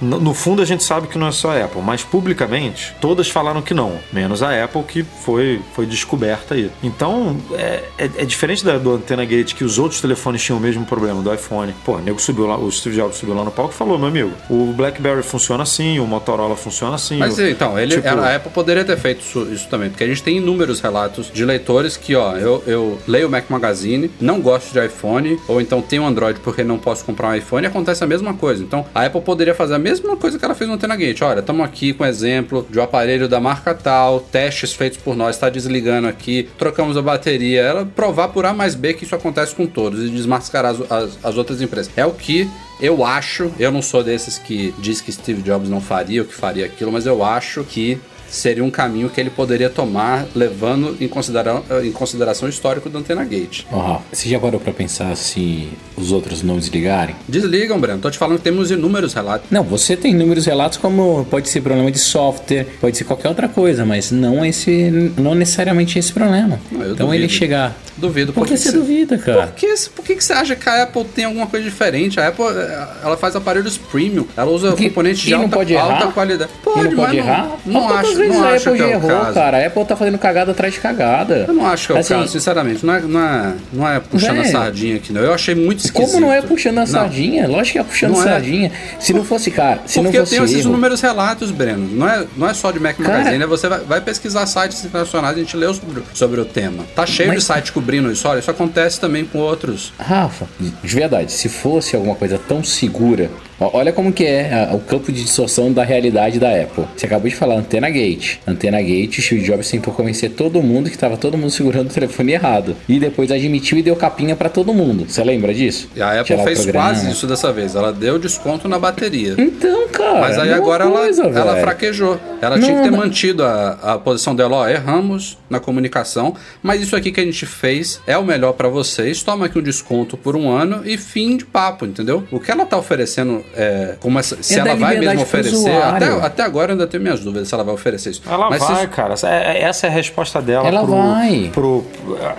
no 0.00 0.32
fundo 0.32 0.62
a 0.62 0.64
gente 0.64 0.82
sabe 0.82 1.06
que 1.06 1.18
não 1.18 1.28
é 1.28 1.32
só 1.32 1.52
a 1.52 1.64
Apple, 1.64 1.82
mas 1.82 2.02
publicamente 2.02 2.94
todas 3.00 3.28
falaram 3.28 3.60
que 3.60 3.74
não, 3.74 3.98
menos 4.12 4.42
a 4.42 4.64
Apple 4.64 4.82
que 4.84 5.02
foi 5.02 5.60
foi 5.74 5.84
descoberta 5.84 6.54
aí. 6.54 6.70
Então 6.82 7.36
é, 7.52 7.84
é, 7.98 8.04
é 8.18 8.24
diferente 8.24 8.64
da, 8.64 8.78
do 8.78 8.94
Antena 8.94 9.24
Gate 9.24 9.54
que 9.54 9.64
os 9.64 9.78
outros 9.78 10.00
telefones 10.00 10.42
tinham 10.42 10.58
o 10.58 10.60
mesmo 10.60 10.84
problema 10.86 11.22
do 11.22 11.32
iPhone. 11.32 11.74
Pô, 11.84 11.96
o 11.96 12.00
nego 12.00 12.20
subiu 12.20 12.46
lá, 12.46 12.56
o 12.56 12.70
Steve 12.72 12.96
Jobs 12.96 13.16
subiu 13.16 13.34
lá 13.34 13.44
no 13.44 13.50
palco 13.50 13.74
e 13.74 13.76
falou, 13.76 13.98
meu 13.98 14.08
amigo, 14.08 14.32
o 14.48 14.72
BlackBerry 14.72 15.22
funciona 15.22 15.62
assim, 15.62 15.98
o 15.98 16.06
Motorola 16.06 16.37
Motorola 16.38 16.56
funciona 16.56 16.94
assim. 16.94 17.18
Mas 17.18 17.38
então, 17.38 17.78
ele, 17.78 17.96
tipo- 17.96 18.08
a 18.08 18.36
Apple 18.36 18.52
poderia 18.52 18.84
ter 18.84 18.96
feito 18.96 19.20
isso, 19.20 19.42
isso 19.52 19.68
também, 19.68 19.90
porque 19.90 20.04
a 20.04 20.06
gente 20.06 20.22
tem 20.22 20.36
inúmeros 20.36 20.80
relatos 20.80 21.30
de 21.32 21.44
leitores 21.44 21.96
que, 21.96 22.14
ó, 22.14 22.36
eu, 22.36 22.62
eu 22.66 22.98
leio 23.08 23.26
o 23.26 23.30
Mac 23.30 23.50
Magazine, 23.50 24.10
não 24.20 24.40
gosto 24.40 24.72
de 24.72 24.84
iPhone, 24.84 25.38
ou 25.48 25.60
então 25.60 25.82
tenho 25.82 26.06
Android 26.06 26.38
porque 26.40 26.62
não 26.62 26.78
posso 26.78 27.04
comprar 27.04 27.30
um 27.30 27.34
iPhone, 27.34 27.64
e 27.64 27.68
acontece 27.68 28.04
a 28.04 28.06
mesma 28.06 28.34
coisa. 28.34 28.62
Então, 28.62 28.86
a 28.94 29.04
Apple 29.04 29.20
poderia 29.20 29.54
fazer 29.54 29.74
a 29.74 29.78
mesma 29.78 30.16
coisa 30.16 30.38
que 30.38 30.44
ela 30.44 30.54
fez 30.54 30.68
no 30.68 30.76
Antena 30.76 30.94
Gate. 30.94 31.20
Olha, 31.22 31.40
estamos 31.40 31.64
aqui 31.64 31.92
com 31.92 32.06
exemplo 32.06 32.66
de 32.70 32.78
um 32.78 32.82
aparelho 32.82 33.28
da 33.28 33.40
marca 33.40 33.74
tal, 33.74 34.20
testes 34.20 34.72
feitos 34.72 34.98
por 34.98 35.16
nós, 35.16 35.34
está 35.36 35.48
desligando 35.50 36.06
aqui, 36.06 36.48
trocamos 36.56 36.96
a 36.96 37.02
bateria. 37.02 37.62
Ela 37.62 37.84
provar 37.84 38.28
por 38.28 38.46
A 38.46 38.52
mais 38.52 38.74
B 38.74 38.94
que 38.94 39.04
isso 39.04 39.14
acontece 39.14 39.54
com 39.54 39.66
todos 39.66 40.04
e 40.04 40.08
desmascarar 40.08 40.72
as, 40.72 40.92
as, 40.92 41.18
as 41.24 41.36
outras 41.36 41.60
empresas. 41.60 41.90
É 41.96 42.06
o 42.06 42.12
que 42.12 42.48
eu 42.80 43.04
acho, 43.04 43.52
eu 43.58 43.70
não 43.70 43.82
sou 43.82 44.02
desses 44.02 44.38
que 44.38 44.74
diz 44.78 45.00
que 45.00 45.12
Steve 45.12 45.42
Jobs 45.42 45.68
não 45.68 45.80
faria 45.80 46.22
ou 46.22 46.28
que 46.28 46.34
faria 46.34 46.66
aquilo, 46.66 46.92
mas 46.92 47.06
eu 47.06 47.24
acho 47.24 47.64
que 47.64 48.00
seria 48.28 48.62
um 48.64 48.70
caminho 48.70 49.08
que 49.08 49.20
ele 49.20 49.30
poderia 49.30 49.70
tomar, 49.70 50.26
levando 50.34 50.96
em, 51.00 51.08
considera 51.08 51.62
em 51.82 51.90
consideração 51.92 52.46
o 52.46 52.50
histórico 52.50 52.88
do 52.88 52.98
Antena 52.98 53.24
Gate. 53.24 53.62
Rafa, 53.70 54.02
você 54.12 54.28
já 54.28 54.38
parou 54.38 54.60
pra 54.60 54.72
pensar 54.72 55.16
se 55.16 55.68
os 55.96 56.12
outros 56.12 56.42
não 56.42 56.58
desligarem? 56.58 57.14
Desligam, 57.28 57.78
Breno. 57.80 57.98
Tô 58.00 58.10
te 58.10 58.18
falando 58.18 58.38
que 58.38 58.44
temos 58.44 58.70
inúmeros 58.70 59.14
relatos. 59.14 59.46
Não, 59.50 59.62
você 59.62 59.96
tem 59.96 60.12
inúmeros 60.12 60.46
relatos 60.46 60.78
como 60.78 61.24
pode 61.30 61.48
ser 61.48 61.60
problema 61.60 61.90
de 61.90 61.98
software, 61.98 62.66
pode 62.80 62.96
ser 62.96 63.04
qualquer 63.04 63.28
outra 63.28 63.48
coisa, 63.48 63.84
mas 63.84 64.10
não 64.10 64.44
esse, 64.44 65.12
não 65.16 65.34
necessariamente 65.34 65.98
esse 65.98 66.12
problema. 66.12 66.60
Não, 66.70 66.82
eu 66.82 66.92
então 66.92 67.06
duvido. 67.06 67.24
ele 67.24 67.28
chegar. 67.32 67.76
Duvido. 67.96 68.32
Por 68.32 68.46
que 68.46 68.56
você 68.56 68.70
você- 68.70 68.76
duvida, 68.78 69.18
cara? 69.18 69.48
Por 69.48 69.54
que, 69.56 69.74
por 69.96 70.04
que 70.04 70.14
que 70.14 70.22
você 70.22 70.32
acha 70.32 70.54
que 70.54 70.68
a 70.68 70.84
Apple 70.84 71.04
tem 71.04 71.24
alguma 71.24 71.48
coisa 71.48 71.64
diferente? 71.68 72.20
A 72.20 72.28
Apple, 72.28 72.44
eh, 72.44 72.88
ela 73.02 73.16
faz 73.16 73.34
aparelhos 73.34 73.76
premium. 73.76 74.24
Ela 74.36 74.50
usa 74.52 74.72
Que- 74.74 74.84
componentes 74.88 75.22
de 75.22 75.30
e 75.30 75.32
não 75.32 75.42
alta, 75.42 75.74
alta 75.80 76.06
qualidade. 76.12 76.48
E 76.60 76.62
Pode, 76.64 76.78
não 76.90 76.96
mas 76.96 77.06
pode 77.06 77.16
errar? 77.16 77.50
Não, 77.66 77.80
Mas 77.80 77.90
quantas 77.92 78.10
acho, 78.10 78.17
vezes 78.18 78.36
não 78.36 78.44
a 78.44 78.54
Apple 78.54 78.80
é 78.80 78.84
o 78.84 78.90
errou, 78.90 79.10
caso. 79.10 79.34
cara? 79.34 79.56
A 79.62 79.66
Apple 79.66 79.84
tá 79.84 79.96
fazendo 79.96 80.18
cagada 80.18 80.50
atrás 80.52 80.74
de 80.74 80.80
cagada. 80.80 81.44
Eu 81.48 81.54
não 81.54 81.66
acho 81.66 81.86
que 81.86 81.92
é 81.92 81.96
o 81.96 81.98
Assim, 81.98 82.14
caso, 82.14 82.28
sinceramente. 82.28 82.84
Não 82.84 82.94
é, 82.94 83.00
não 83.00 83.20
é, 83.20 83.52
não 83.72 83.88
é 83.88 84.00
puxando 84.00 84.40
a 84.40 84.44
sardinha 84.44 84.96
aqui, 84.96 85.12
não. 85.12 85.20
Eu 85.22 85.32
achei 85.32 85.54
muito 85.54 85.84
esquisito. 85.84 86.10
Como 86.12 86.20
não 86.20 86.32
é 86.32 86.42
puxando 86.42 86.78
a 86.78 86.80
Não. 86.80 86.86
sardinha? 86.86 87.46
Lógico 87.48 87.72
que 87.72 87.78
é 87.78 87.84
puxando 87.84 88.12
Não 88.12 88.20
é. 88.20 88.24
sardinha. 88.24 88.72
Se 88.98 89.12
não 89.12 89.24
fosse, 89.24 89.50
cara, 89.50 89.80
se 89.86 89.94
Porque 90.00 90.00
não 90.00 90.12
eu 90.14 90.20
fosse 90.26 90.34
tenho 90.34 90.44
esses 90.44 90.58
erro, 90.60 90.68
inúmeros 90.70 91.00
relatos, 91.00 91.50
Breno. 91.50 91.88
Não 91.92 92.08
é, 92.08 92.24
não 92.36 92.48
é 92.48 92.54
só 92.54 92.70
de 92.70 92.80
Mac 92.80 92.96
Cara- 92.96 93.18
Magazine, 93.18 93.42
é 93.44 93.46
você 93.46 93.68
vai, 93.68 93.80
vai 93.80 94.00
pesquisar 94.00 94.46
sites 94.46 94.84
internacionais 94.84 95.36
a 95.36 95.38
gente 95.38 95.56
leu 95.56 95.72
sobre, 95.74 96.02
sobre 96.14 96.40
o 96.40 96.44
tema. 96.44 96.84
Tá 96.94 97.06
cheio 97.06 97.28
Mas- 97.28 97.38
de 97.38 97.44
site 97.44 97.72
cobrindo 97.72 98.10
isso. 98.10 98.26
Olha, 98.28 98.38
isso 98.40 98.50
acontece 98.50 99.00
também 99.00 99.24
com 99.24 99.38
outros. 99.38 99.92
Rafa, 99.98 100.46
de 100.58 100.94
verdade, 100.94 101.30
se 101.32 101.48
fosse 101.48 101.94
alguma 101.94 102.14
coisa 102.14 102.38
tão 102.48 102.62
segura, 102.64 103.30
olha 103.60 103.92
como 103.92 104.12
que 104.12 104.24
é 104.24 104.68
a- 104.70 104.74
o 104.74 104.80
campo 104.80 105.10
de 105.12 105.22
distorção 105.22 105.72
da 105.72 105.82
realidade 105.84 106.38
da 106.38 106.50
Apple. 106.50 106.84
Você 106.96 107.06
acabou 107.06 107.28
de 107.28 107.34
falar 107.36 107.56
Antena 107.56 107.88
Gate. 107.90 108.36
Antena 108.46 108.80
Gate, 108.80 109.20
Steve 109.20 109.42
Jobs 109.42 109.70
tentou 109.70 109.92
convencer 109.92 110.30
todo 110.30 110.62
mundo 110.62 110.88
que 110.88 110.94
estava 110.96 111.16
todo 111.16 111.36
mundo 111.36 111.50
segurando 111.50 111.90
o 111.90 111.92
telefone 111.92 112.32
errado. 112.32 112.76
E 112.88 112.98
depois 112.98 113.30
admitiu 113.30 113.78
e 113.78 113.82
deu 113.82 113.96
capinha 113.96 114.36
pra 114.36 114.48
todo 114.48 114.72
mundo. 114.72 115.06
Você 115.08 115.22
lembra 115.24 115.52
disso? 115.52 115.88
E 115.96 116.00
a 116.02 116.12
Apple 116.20 116.24
Tirar 116.24 116.44
fez 116.44 116.66
quase 116.66 117.10
isso 117.10 117.26
dessa 117.26 117.52
vez. 117.52 117.74
Ela 117.74 117.92
deu 117.92 118.18
desconto 118.18 118.68
na 118.68 118.78
bateria. 118.78 119.34
Então, 119.38 119.88
cara. 119.88 120.20
Mas 120.20 120.38
aí 120.38 120.52
agora 120.52 120.86
coisa, 120.86 121.24
ela, 121.24 121.38
ela 121.40 121.56
fraquejou. 121.56 122.18
Ela 122.40 122.56
Não, 122.56 122.62
tinha 122.64 122.76
que 122.76 122.82
ter 122.84 122.90
mas- 122.90 123.00
mantido 123.00 123.42
a, 123.44 123.70
a 123.82 123.98
posição 123.98 124.34
dela. 124.34 124.56
Ó, 124.58 124.68
erramos 124.68 125.36
na 125.50 125.58
comunicação, 125.60 126.34
mas 126.62 126.80
isso 126.82 126.94
aqui 126.94 127.10
que 127.10 127.20
a 127.20 127.24
gente 127.24 127.44
fez 127.46 128.00
é 128.06 128.16
o 128.16 128.24
melhor 128.24 128.52
pra 128.52 128.68
vocês. 128.68 129.22
Toma 129.22 129.46
aqui 129.46 129.58
um 129.58 129.62
desconto 129.62 130.16
por 130.16 130.36
um 130.36 130.48
ano 130.50 130.82
e 130.84 130.96
fim 130.96 131.36
de 131.36 131.44
papo, 131.44 131.84
entendeu? 131.86 132.22
O 132.30 132.38
que 132.38 132.50
ela 132.50 132.64
tá 132.64 132.76
oferecendo, 132.78 133.44
é, 133.56 133.94
como 134.00 134.18
essa- 134.18 134.36
se 134.42 134.58
ela 134.58 134.74
vai 134.74 134.98
mesmo 134.98 135.22
oferecer, 135.22 135.82
até, 135.82 136.06
até 136.06 136.42
agora 136.42 136.70
eu 136.70 136.74
ainda 136.74 136.86
tenho 136.86 137.02
minhas 137.02 137.20
dúvidas 137.20 137.48
se 137.48 137.54
ela 137.54 137.64
vai 137.64 137.74
oferecer 137.74 138.10
isso. 138.10 138.22
Ela 138.28 138.48
mas 138.50 138.62
vai, 138.62 138.80
se- 138.82 138.86
cara. 138.88 139.14
É- 139.24 139.58
é- 139.58 139.62
Essa 139.62 139.86
é 139.86 139.90
a 139.90 139.92
resposta 139.92 140.40
dela 140.40 140.66
Ela 140.66 140.82
pro, 140.84 140.96
vai. 140.96 141.50
pro. 141.52 141.84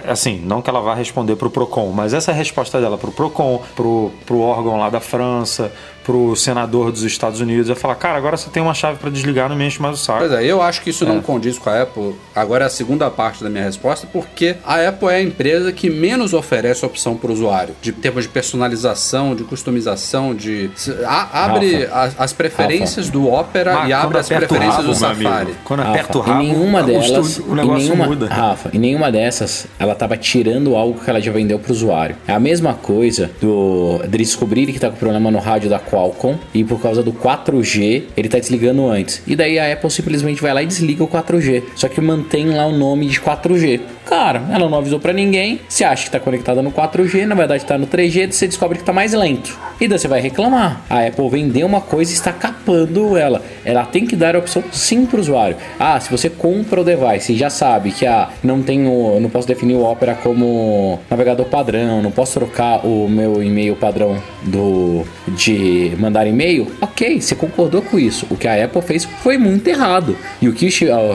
Assim, 0.07 0.41
não 0.45 0.61
que 0.61 0.69
ela 0.69 0.81
vá 0.81 0.93
responder 0.95 1.35
pro 1.35 1.49
PROCON, 1.49 1.91
mas 1.91 2.13
essa 2.13 2.31
é 2.31 2.33
a 2.33 2.37
resposta 2.37 2.79
dela 2.81 2.97
pro 2.97 3.11
PROCON, 3.11 3.61
pro, 3.75 4.11
pro 4.25 4.39
órgão 4.39 4.77
lá 4.77 4.89
da 4.89 4.99
França, 4.99 5.71
pro 6.09 6.35
senador 6.35 6.91
dos 6.91 7.03
Estados 7.03 7.39
Unidos. 7.39 7.69
É 7.69 7.75
falar, 7.75 7.93
cara, 7.93 8.17
agora 8.17 8.35
você 8.35 8.49
tem 8.49 8.63
uma 8.63 8.73
chave 8.73 8.97
pra 8.97 9.11
desligar, 9.11 9.47
não 9.47 9.55
me 9.55 9.67
enche 9.67 9.79
mais 9.79 9.93
o 9.93 10.03
saco. 10.03 10.19
Pois 10.19 10.31
é, 10.31 10.43
eu 10.43 10.59
acho 10.59 10.81
que 10.81 10.89
isso 10.89 11.05
não 11.05 11.21
condiz 11.21 11.59
com 11.59 11.69
a 11.69 11.83
Apple. 11.83 12.15
Agora 12.35 12.63
é 12.63 12.67
a 12.67 12.69
segunda 12.69 13.11
parte 13.11 13.43
da 13.43 13.49
minha 13.49 13.63
resposta, 13.63 14.07
porque 14.11 14.55
a 14.65 14.87
Apple 14.87 15.07
é 15.09 15.15
a 15.17 15.21
empresa 15.21 15.71
que 15.71 15.87
menos 15.87 16.33
oferece 16.33 16.83
opção 16.83 17.15
para 17.15 17.29
o 17.29 17.33
usuário, 17.33 17.75
de 17.79 17.91
termos 17.91 18.23
de 18.23 18.29
personalização, 18.29 19.35
de 19.35 19.43
customização, 19.43 20.33
de 20.33 20.71
a- 21.05 21.45
abre 21.45 21.85
as, 21.91 22.19
as 22.19 22.33
preferências 22.33 23.09
do 23.09 23.31
Opera 23.31 23.73
Mas 23.73 23.89
e 23.89 23.93
abre 23.93 24.17
as 24.17 24.25
o 24.25 24.29
preferências 24.35 24.75
rabo, 24.77 24.87
do 24.87 24.95
Safari. 24.95 25.55
Quando 25.63 25.81
aperta 25.81 26.17
o 26.17 26.21
rabo, 26.21 26.41
em 26.41 26.47
nenhuma 26.47 26.81
o 26.81 26.85
delas, 26.85 27.37
o 27.37 27.53
negócio 27.55 27.81
em 27.81 27.83
nenhuma, 27.83 28.05
muda. 28.07 28.27
Rafa, 28.27 28.69
em 28.73 28.79
nenhuma 28.79 29.11
dessas 29.11 29.67
ela 29.77 29.93
tava 29.93 30.17
tirando 30.17 30.75
algo 30.75 30.99
que 30.99 31.09
ela 31.09 31.21
já 31.21 31.31
vendeu 31.31 31.59
pro 31.59 31.71
usuário. 31.71 32.15
É 32.27 32.33
a 32.33 32.39
mesma 32.39 32.73
coisa 32.73 33.29
do 33.39 33.99
de 34.07 34.17
descobrir 34.17 34.65
que 34.67 34.79
tá 34.79 34.89
com 34.89 34.95
problema 34.95 35.29
no 35.31 35.39
rádio 35.39 35.69
da 35.69 35.79
Qualcomm 35.99 36.37
e 36.53 36.63
por 36.63 36.81
causa 36.81 37.03
do 37.03 37.11
4G 37.11 38.03
ele 38.15 38.29
tá 38.29 38.39
desligando 38.39 38.87
antes. 38.87 39.21
E 39.27 39.35
daí 39.35 39.59
a 39.59 39.73
Apple 39.73 39.91
simplesmente 39.91 40.41
vai 40.41 40.53
lá 40.53 40.63
e 40.63 40.65
desliga 40.65 41.03
o 41.03 41.07
4G. 41.07 41.63
Só 41.75 41.87
que 41.87 41.99
mantém 41.99 42.49
lá 42.49 42.65
o 42.65 42.71
nome 42.71 43.07
de 43.07 43.19
4G. 43.19 43.81
Cara, 44.09 44.41
ela 44.49 44.67
não 44.67 44.79
avisou 44.79 44.99
pra 44.99 45.13
ninguém. 45.13 45.61
Você 45.69 45.83
acha 45.83 46.05
que 46.05 46.09
tá 46.09 46.19
conectada 46.19 46.63
no 46.63 46.71
4G, 46.71 47.27
na 47.27 47.35
verdade 47.35 47.63
tá 47.63 47.77
no 47.77 47.85
3G, 47.85 48.31
você 48.31 48.47
descobre 48.47 48.79
que 48.79 48.83
tá 48.83 48.91
mais 48.91 49.13
lento. 49.13 49.55
E 49.79 49.87
daí 49.87 49.99
você 49.99 50.07
vai 50.07 50.19
reclamar. 50.19 50.81
A 50.89 51.05
Apple 51.05 51.29
vendeu 51.29 51.67
uma 51.67 51.79
coisa 51.79 52.11
e 52.11 52.15
está 52.15 52.33
capando 52.33 53.15
ela. 53.15 53.39
Ela 53.63 53.85
tem 53.85 54.07
que 54.07 54.15
dar 54.15 54.35
a 54.35 54.39
opção 54.39 54.63
sim 54.71 55.05
pro 55.05 55.19
usuário. 55.19 55.57
Ah, 55.79 55.99
se 55.99 56.09
você 56.09 56.27
compra 56.27 56.81
o 56.81 56.83
device 56.83 57.33
e 57.33 57.37
já 57.37 57.51
sabe 57.51 57.91
que 57.91 58.03
ah, 58.07 58.29
não 58.43 58.63
tenho, 58.63 59.19
não 59.19 59.29
posso 59.29 59.47
definir 59.47 59.75
o 59.75 59.83
Opera 59.83 60.15
como 60.15 60.99
navegador 61.07 61.45
padrão, 61.45 62.01
não 62.01 62.09
posso 62.09 62.33
trocar 62.39 62.83
o 62.83 63.07
meu 63.07 63.43
e-mail 63.43 63.75
padrão 63.75 64.17
do 64.41 65.05
de 65.27 65.93
mandar 65.99 66.25
e-mail, 66.25 66.67
ok, 66.81 67.21
você 67.21 67.35
concordou 67.35 67.83
com 67.83 67.99
isso. 67.99 68.25
O 68.31 68.35
que 68.35 68.47
a 68.47 68.65
Apple 68.65 68.81
fez 68.81 69.05
foi 69.05 69.37
muito 69.37 69.67
errado. 69.67 70.17
E 70.41 70.49
o 70.49 70.53
que 70.53 70.67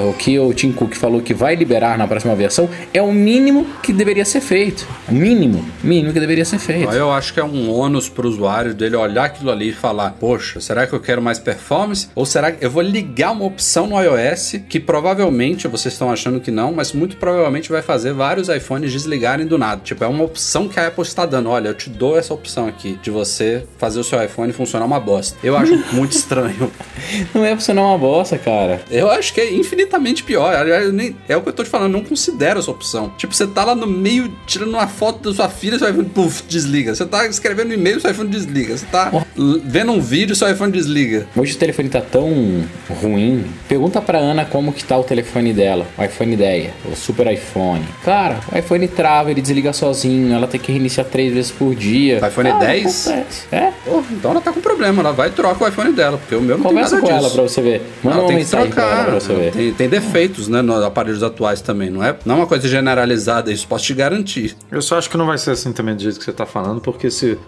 o 0.08 0.12
que 0.12 0.38
o 0.38 0.54
Tim 0.54 0.70
Cook 0.70 0.94
falou 0.94 1.20
que 1.20 1.34
vai 1.34 1.56
liberar 1.56 1.98
na 1.98 2.06
próxima 2.06 2.36
versão 2.36 2.68
é 2.92 3.00
o 3.02 3.12
mínimo 3.12 3.66
que 3.82 3.92
deveria 3.92 4.24
ser 4.24 4.40
feito. 4.40 4.86
O 5.08 5.12
mínimo, 5.12 5.64
mínimo 5.82 6.12
que 6.12 6.20
deveria 6.20 6.44
ser 6.44 6.58
feito. 6.58 6.90
Eu 6.92 7.12
acho 7.12 7.32
que 7.32 7.40
é 7.40 7.44
um 7.44 7.70
ônus 7.70 8.08
para 8.08 8.26
o 8.26 8.28
usuário 8.30 8.74
dele 8.74 8.96
olhar 8.96 9.24
aquilo 9.24 9.50
ali 9.50 9.70
e 9.70 9.72
falar: 9.72 10.10
Poxa, 10.20 10.60
será 10.60 10.86
que 10.86 10.92
eu 10.92 11.00
quero 11.00 11.22
mais 11.22 11.38
performance? 11.38 12.08
Ou 12.14 12.26
será 12.26 12.52
que 12.52 12.64
eu 12.64 12.70
vou 12.70 12.82
ligar 12.82 13.32
uma 13.32 13.44
opção 13.44 13.86
no 13.86 14.00
iOS 14.00 14.56
que 14.68 14.78
provavelmente, 14.80 15.68
vocês 15.68 15.94
estão 15.94 16.10
achando 16.10 16.40
que 16.40 16.50
não, 16.50 16.72
mas 16.72 16.92
muito 16.92 17.16
provavelmente 17.16 17.70
vai 17.70 17.82
fazer 17.82 18.12
vários 18.12 18.48
iPhones 18.48 18.92
desligarem 18.92 19.46
do 19.46 19.56
nada. 19.58 19.80
Tipo, 19.84 20.04
é 20.04 20.06
uma 20.06 20.24
opção 20.24 20.68
que 20.68 20.78
a 20.80 20.86
Apple 20.88 21.02
está 21.02 21.26
dando. 21.26 21.50
Olha, 21.50 21.68
eu 21.68 21.74
te 21.74 21.88
dou 21.90 22.18
essa 22.18 22.32
opção 22.34 22.66
aqui 22.66 22.98
de 23.02 23.10
você 23.10 23.64
fazer 23.78 24.00
o 24.00 24.04
seu 24.04 24.22
iPhone 24.22 24.52
funcionar 24.52 24.86
uma 24.86 24.98
bosta. 25.00 25.36
Eu 25.42 25.56
acho 25.56 25.76
muito 25.94 26.12
estranho. 26.12 26.70
Não 27.34 27.44
é 27.44 27.54
funcionar 27.54 27.82
uma 27.82 27.98
bosta, 27.98 28.38
cara. 28.38 28.82
Eu 28.90 29.10
acho 29.10 29.32
que 29.34 29.40
é 29.40 29.52
infinitamente 29.54 30.22
pior. 30.22 30.54
Aliás, 30.54 30.86
eu 30.86 30.92
nem- 30.92 31.16
é 31.28 31.36
o 31.36 31.42
que 31.42 31.48
eu 31.48 31.52
tô 31.52 31.62
te 31.62 31.70
falando, 31.70 31.92
eu 31.94 32.00
não 32.00 32.04
considero 32.08 32.58
essa 32.60 32.70
opção. 32.74 33.12
Tipo, 33.16 33.34
você 33.34 33.46
tá 33.46 33.64
lá 33.64 33.74
no 33.74 33.86
meio 33.86 34.30
tirando 34.46 34.70
uma 34.74 34.86
foto 34.86 35.30
da 35.30 35.34
sua 35.34 35.48
filha, 35.48 35.78
seu 35.78 35.88
iPhone, 35.88 36.10
desliga. 36.48 36.94
Você 36.94 37.04
tá 37.06 37.26
escrevendo 37.26 37.70
um 37.70 37.74
e-mail, 37.74 38.00
seu 38.00 38.10
iPhone 38.10 38.28
desliga. 38.28 38.76
Você 38.76 38.86
tá 38.86 39.10
vendo 39.64 39.92
um 39.92 40.00
vídeo, 40.00 40.34
seu 40.36 40.50
iPhone 40.50 40.70
desliga. 40.72 41.26
Hoje 41.36 41.54
o 41.54 41.58
telefone 41.58 41.88
tá 41.88 42.00
tão 42.00 42.64
ruim. 43.00 43.44
Pergunta 43.68 44.00
pra 44.00 44.18
Ana 44.18 44.44
como 44.44 44.72
que 44.72 44.84
tá 44.84 44.96
o 44.96 45.04
telefone 45.04 45.52
dela, 45.52 45.86
o 45.98 46.02
iPhone 46.04 46.32
ideia, 46.34 46.70
o 46.90 46.94
Super 46.96 47.32
iPhone. 47.32 47.84
Cara, 48.04 48.40
o 48.52 48.58
iPhone 48.58 48.86
trava, 48.88 49.30
ele 49.30 49.40
desliga 49.40 49.72
sozinho, 49.72 50.34
ela 50.34 50.46
tem 50.46 50.60
que 50.60 50.70
reiniciar 50.72 51.06
três 51.06 51.32
vezes 51.32 51.50
por 51.50 51.74
dia. 51.74 52.20
O 52.22 52.26
iPhone 52.26 52.50
Cara, 52.50 52.64
10? 52.66 53.08
acontece. 53.08 53.42
É? 53.52 53.72
Pô, 53.84 54.02
então 54.10 54.30
ela 54.30 54.40
tá 54.40 54.52
com 54.52 54.60
problema. 54.60 55.00
Ela 55.00 55.12
vai 55.12 55.28
e 55.28 55.32
troca 55.32 55.64
o 55.64 55.68
iPhone 55.68 55.92
dela, 55.92 56.18
porque 56.18 56.34
o 56.34 56.40
meu 56.40 56.56
não 56.58 56.64
Conversa 56.64 56.96
tem 56.96 57.00
com 57.00 57.06
nada 57.06 57.18
ela 57.18 57.28
disso. 57.28 57.34
pra 57.34 57.42
você 57.48 57.62
ver. 57.62 57.82
Manda 58.02 58.16
Não, 58.16 58.24
uma 58.26 58.32
mensagem 58.32 58.70
pra 58.70 58.82
ela 58.82 58.92
trocar. 58.92 59.10
pra 59.10 59.20
você 59.20 59.34
ver. 59.34 59.52
Tem, 59.52 59.72
tem 59.72 59.88
defeitos, 59.88 60.48
né, 60.48 60.62
nos 60.62 60.82
aparelhos 60.82 61.22
atuais 61.22 61.60
também. 61.60 61.90
Não 61.90 62.02
é, 62.02 62.14
não 62.24 62.36
é 62.36 62.38
uma 62.38 62.46
coisa 62.46 62.53
generalizada, 62.62 63.50
isso 63.52 63.66
posso 63.66 63.84
te 63.84 63.94
garantir. 63.94 64.56
Eu 64.70 64.80
só 64.82 64.98
acho 64.98 65.08
que 65.10 65.16
não 65.16 65.26
vai 65.26 65.38
ser 65.38 65.50
assim 65.52 65.72
também 65.72 65.94
do 65.94 66.02
jeito 66.02 66.18
que 66.18 66.24
você 66.24 66.32
tá 66.32 66.46
falando, 66.46 66.80
porque 66.80 67.10
se, 67.10 67.38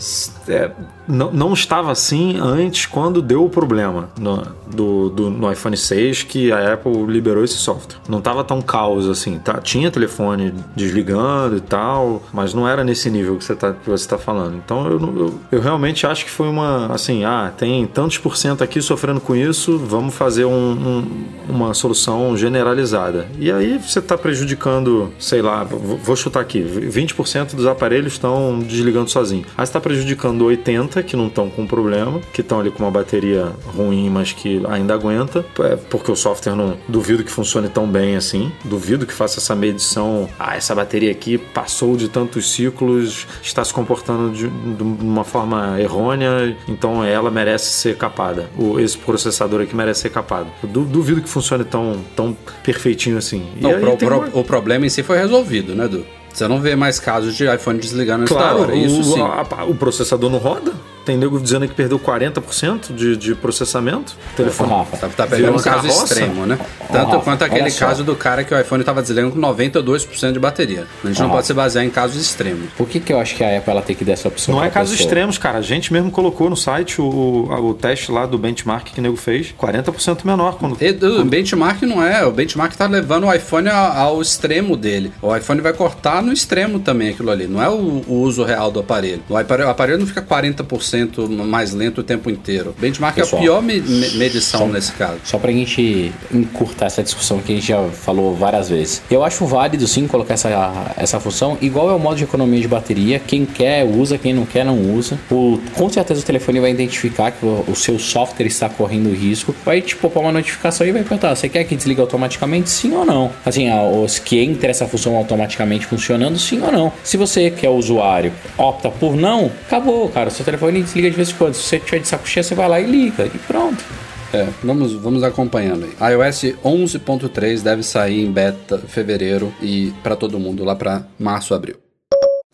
é, 0.48 0.70
não, 1.06 1.30
não 1.32 1.52
estava 1.52 1.90
assim 1.92 2.38
antes 2.40 2.86
quando 2.86 3.20
deu 3.22 3.44
o 3.44 3.50
problema 3.50 4.08
no, 4.18 4.42
do, 4.72 5.10
do- 5.10 5.30
no 5.30 5.50
iPhone 5.52 5.76
6 5.76 6.22
que 6.24 6.50
a 6.52 6.74
Apple 6.74 7.04
liberou 7.06 7.44
esse 7.44 7.54
software. 7.56 7.98
Não 8.08 8.20
tava 8.20 8.42
tão 8.44 8.60
caos 8.62 9.08
assim, 9.08 9.38
tá? 9.38 9.54
Tinha 9.58 9.90
telefone 9.90 10.52
desligando 10.74 11.56
e 11.56 11.60
tal, 11.60 12.22
mas 12.32 12.54
não 12.54 12.68
era 12.68 12.82
nesse 12.84 13.10
nível 13.10 13.36
que 13.36 13.44
você 13.44 13.54
tá, 13.54 13.72
que 13.72 13.88
você 13.88 14.08
tá 14.08 14.18
falando. 14.18 14.56
Então 14.56 14.86
eu, 14.86 14.98
eu, 15.00 15.40
eu 15.52 15.60
realmente 15.60 16.06
acho 16.06 16.24
que 16.24 16.30
foi 16.30 16.48
uma 16.48 16.86
assim, 16.92 17.24
ah, 17.24 17.52
tem 17.56 17.86
tantos 17.86 18.18
por 18.18 18.36
cento 18.36 18.62
aqui 18.62 18.80
sofrendo 18.80 19.20
com 19.20 19.34
isso, 19.34 19.78
vamos 19.78 20.14
fazer 20.14 20.44
um- 20.44 20.72
um- 20.72 21.26
uma 21.48 21.74
solução 21.74 22.36
generalizada. 22.36 23.26
E 23.38 23.50
aí 23.50 23.78
você 23.78 24.00
tá 24.00 24.16
prejudicando 24.18 24.95
sei 25.18 25.42
lá, 25.42 25.64
vou 25.64 26.16
chutar 26.16 26.40
aqui, 26.40 26.60
20% 26.62 27.54
dos 27.54 27.66
aparelhos 27.66 28.14
estão 28.14 28.58
desligando 28.60 29.10
sozinho. 29.10 29.44
Aí 29.56 29.64
está 29.64 29.80
prejudicando 29.80 30.44
80 30.44 31.02
que 31.02 31.16
não 31.16 31.26
estão 31.28 31.48
com 31.48 31.66
problema, 31.66 32.20
que 32.32 32.40
estão 32.40 32.60
ali 32.60 32.70
com 32.70 32.82
uma 32.82 32.90
bateria 32.90 33.52
ruim, 33.66 34.08
mas 34.10 34.32
que 34.32 34.62
ainda 34.68 34.94
aguenta, 34.94 35.44
é, 35.60 35.76
porque 35.76 36.10
o 36.10 36.16
software 36.16 36.54
não 36.54 36.76
duvido 36.88 37.24
que 37.24 37.30
funcione 37.30 37.68
tão 37.68 37.86
bem 37.86 38.16
assim. 38.16 38.52
Duvido 38.64 39.06
que 39.06 39.12
faça 39.12 39.38
essa 39.38 39.54
medição. 39.54 40.28
Ah, 40.38 40.56
essa 40.56 40.74
bateria 40.74 41.10
aqui 41.10 41.38
passou 41.38 41.96
de 41.96 42.08
tantos 42.08 42.52
ciclos, 42.52 43.26
está 43.42 43.64
se 43.64 43.72
comportando 43.72 44.32
de, 44.32 44.48
de 44.48 44.82
uma 44.82 45.24
forma 45.24 45.80
errônea, 45.80 46.56
então 46.68 47.04
ela 47.04 47.30
merece 47.30 47.72
ser 47.72 47.96
capada. 47.96 48.48
O, 48.56 48.78
esse 48.78 48.96
processador 48.96 49.60
aqui 49.60 49.74
merece 49.74 50.02
ser 50.02 50.10
capado. 50.10 50.48
Duvido 50.62 51.20
que 51.20 51.28
funcione 51.28 51.64
tão, 51.64 51.98
tão 52.14 52.36
perfeitinho 52.62 53.18
assim. 53.18 53.46
Não, 53.60 53.70
o, 53.92 53.96
pro, 53.96 54.18
uma... 54.18 54.30
o 54.32 54.44
problema 54.44 54.85
em 54.86 54.90
si 54.90 55.02
foi 55.02 55.18
resolvido, 55.18 55.74
né, 55.74 55.86
Du? 55.88 56.04
Você 56.32 56.46
não 56.46 56.60
vê 56.60 56.76
mais 56.76 57.00
casos 57.00 57.34
de 57.34 57.46
iPhone 57.52 57.78
desligando 57.78 58.26
claro, 58.26 58.60
hora. 58.60 58.76
Isso 58.76 59.00
o, 59.00 59.04
sim. 59.04 59.20
A, 59.22 59.64
o 59.64 59.74
processador 59.74 60.30
não 60.30 60.38
roda? 60.38 60.72
Tem 61.06 61.16
nego 61.16 61.38
dizendo 61.38 61.68
que 61.68 61.74
perdeu 61.74 62.00
40% 62.00 62.92
de, 62.92 63.16
de 63.16 63.34
processamento. 63.36 64.16
Telefone 64.36 64.70
Rafa, 64.70 64.96
tá, 64.96 65.08
tá 65.08 65.26
pegando 65.28 65.56
um 65.56 65.62
caso 65.62 65.86
extremo, 65.86 66.44
né? 66.44 66.58
Tanto 66.90 67.12
Rafa, 67.12 67.24
quanto 67.24 67.44
aquele 67.44 67.70
caso 67.70 68.02
do 68.02 68.16
cara 68.16 68.42
que 68.42 68.52
o 68.52 68.60
iPhone 68.60 68.82
estava 68.82 69.00
desligando 69.00 69.32
com 69.32 69.40
92% 69.40 70.32
de 70.32 70.38
bateria. 70.40 70.84
A 71.04 71.06
gente 71.06 71.22
não 71.22 71.30
pode 71.30 71.46
se 71.46 71.54
basear 71.54 71.84
em 71.84 71.90
casos 71.90 72.20
extremos. 72.20 72.70
Por 72.76 72.88
que, 72.88 72.98
que 72.98 73.12
eu 73.12 73.20
acho 73.20 73.36
que 73.36 73.44
a 73.44 73.58
Apple 73.58 73.70
ela 73.70 73.82
tem 73.82 73.94
que 73.94 74.04
dar 74.04 74.14
essa 74.14 74.26
opção? 74.26 74.56
Não 74.56 74.64
é 74.64 74.68
casos 74.68 74.96
pessoa? 74.96 75.06
extremos, 75.06 75.38
cara. 75.38 75.58
A 75.58 75.62
gente 75.62 75.92
mesmo 75.92 76.10
colocou 76.10 76.50
no 76.50 76.56
site 76.56 77.00
o, 77.00 77.04
o, 77.04 77.68
o 77.68 77.74
teste 77.74 78.10
lá 78.10 78.26
do 78.26 78.36
benchmark 78.36 78.86
que 78.92 78.98
o 78.98 79.02
nego 79.02 79.16
fez. 79.16 79.54
40% 79.56 80.24
menor. 80.24 80.56
Quando, 80.58 80.76
e, 80.82 80.92
quando... 80.92 81.20
O 81.20 81.24
benchmark 81.24 81.82
não 81.82 82.02
é. 82.02 82.26
O 82.26 82.32
benchmark 82.32 82.74
tá 82.74 82.86
levando 82.86 83.28
o 83.28 83.32
iPhone 83.32 83.68
ao, 83.68 83.92
ao, 83.92 84.22
extremo 84.22 84.76
dele. 84.76 85.12
O 85.22 85.34
iPhone 85.36 85.60
vai 85.60 85.72
cortar 85.72 86.20
no 86.20 86.32
extremo 86.32 86.80
também 86.80 87.10
aquilo 87.10 87.30
ali. 87.30 87.46
Não 87.46 87.62
é 87.62 87.68
o, 87.68 88.02
o 88.06 88.14
uso 88.22 88.42
real 88.42 88.72
do 88.72 88.80
aparelho. 88.80 89.22
O 89.28 89.36
aparelho, 89.36 89.68
o 89.68 89.70
aparelho 89.70 89.98
não 89.98 90.06
fica 90.06 90.22
40% 90.22 90.95
mais 91.28 91.72
lento 91.72 92.00
o 92.00 92.04
tempo 92.04 92.30
inteiro. 92.30 92.74
Benchmark 92.78 93.14
Pessoal, 93.14 93.42
é 93.42 93.44
a 93.44 93.48
pior 93.48 93.62
me 93.62 93.80
medição 94.16 94.60
só, 94.60 94.66
nesse 94.66 94.92
caso. 94.92 95.18
Só 95.24 95.38
pra 95.38 95.50
gente 95.52 96.12
encurtar 96.32 96.86
essa 96.86 97.02
discussão 97.02 97.38
que 97.38 97.52
a 97.52 97.54
gente 97.54 97.66
já 97.66 97.82
falou 97.88 98.34
várias 98.34 98.68
vezes. 98.68 99.02
Eu 99.10 99.24
acho 99.24 99.44
válido 99.46 99.86
sim 99.86 100.06
colocar 100.06 100.34
essa, 100.34 100.94
essa 100.96 101.20
função, 101.20 101.58
igual 101.60 101.90
é 101.90 101.94
o 101.94 101.98
modo 101.98 102.16
de 102.16 102.24
economia 102.24 102.60
de 102.60 102.68
bateria. 102.68 103.18
Quem 103.18 103.44
quer 103.44 103.84
usa, 103.84 104.18
quem 104.18 104.32
não 104.32 104.46
quer 104.46 104.64
não 104.64 104.78
usa. 104.94 105.18
O, 105.30 105.58
com 105.74 105.88
certeza 105.88 106.20
o 106.20 106.24
telefone 106.24 106.60
vai 106.60 106.70
identificar 106.70 107.30
que 107.30 107.44
o, 107.44 107.64
o 107.68 107.74
seu 107.74 107.98
software 107.98 108.46
está 108.46 108.68
correndo 108.68 109.12
risco. 109.14 109.54
Vai 109.64 109.80
te 109.80 109.96
popar 109.96 110.22
uma 110.22 110.32
notificação 110.32 110.86
e 110.86 110.92
vai 110.92 111.02
perguntar: 111.02 111.34
você 111.34 111.48
quer 111.48 111.64
que 111.64 111.76
desligue 111.76 112.00
automaticamente? 112.00 112.70
Sim 112.70 112.94
ou 112.94 113.04
não? 113.04 113.30
Assim, 113.44 113.68
os 114.02 114.18
que 114.18 114.38
entre 114.38 114.70
essa 114.70 114.86
função 114.86 115.16
automaticamente 115.16 115.86
funcionando, 115.86 116.38
sim 116.38 116.60
ou 116.62 116.72
não? 116.72 116.92
Se 117.02 117.16
você 117.16 117.50
que 117.50 117.66
é 117.66 117.70
usuário 117.70 118.32
opta 118.56 118.90
por 118.90 119.16
não, 119.16 119.50
acabou, 119.66 120.08
cara. 120.08 120.30
Seu 120.30 120.44
telefone 120.44 120.84
desliga 120.86 121.10
de 121.10 121.16
vez 121.16 121.30
em 121.30 121.34
quando. 121.34 121.54
Se 121.54 121.62
você 121.62 121.78
tiver 121.78 121.98
de 121.98 122.08
saco 122.08 122.26
cheio, 122.26 122.44
você 122.44 122.54
vai 122.54 122.68
lá 122.68 122.80
e 122.80 122.86
liga 122.86 123.26
e 123.26 123.38
pronto. 123.38 123.84
É, 124.32 124.48
vamos, 124.62 124.92
vamos 124.94 125.22
acompanhando 125.22 125.84
aí. 125.84 126.12
iOS 126.12 126.56
11.3 126.64 127.62
deve 127.62 127.82
sair 127.82 128.24
em 128.24 128.30
beta 128.30 128.78
fevereiro 128.78 129.52
e 129.62 129.92
para 130.02 130.16
todo 130.16 130.38
mundo 130.38 130.64
lá 130.64 130.74
para 130.74 131.06
março, 131.18 131.54
abril. 131.54 131.85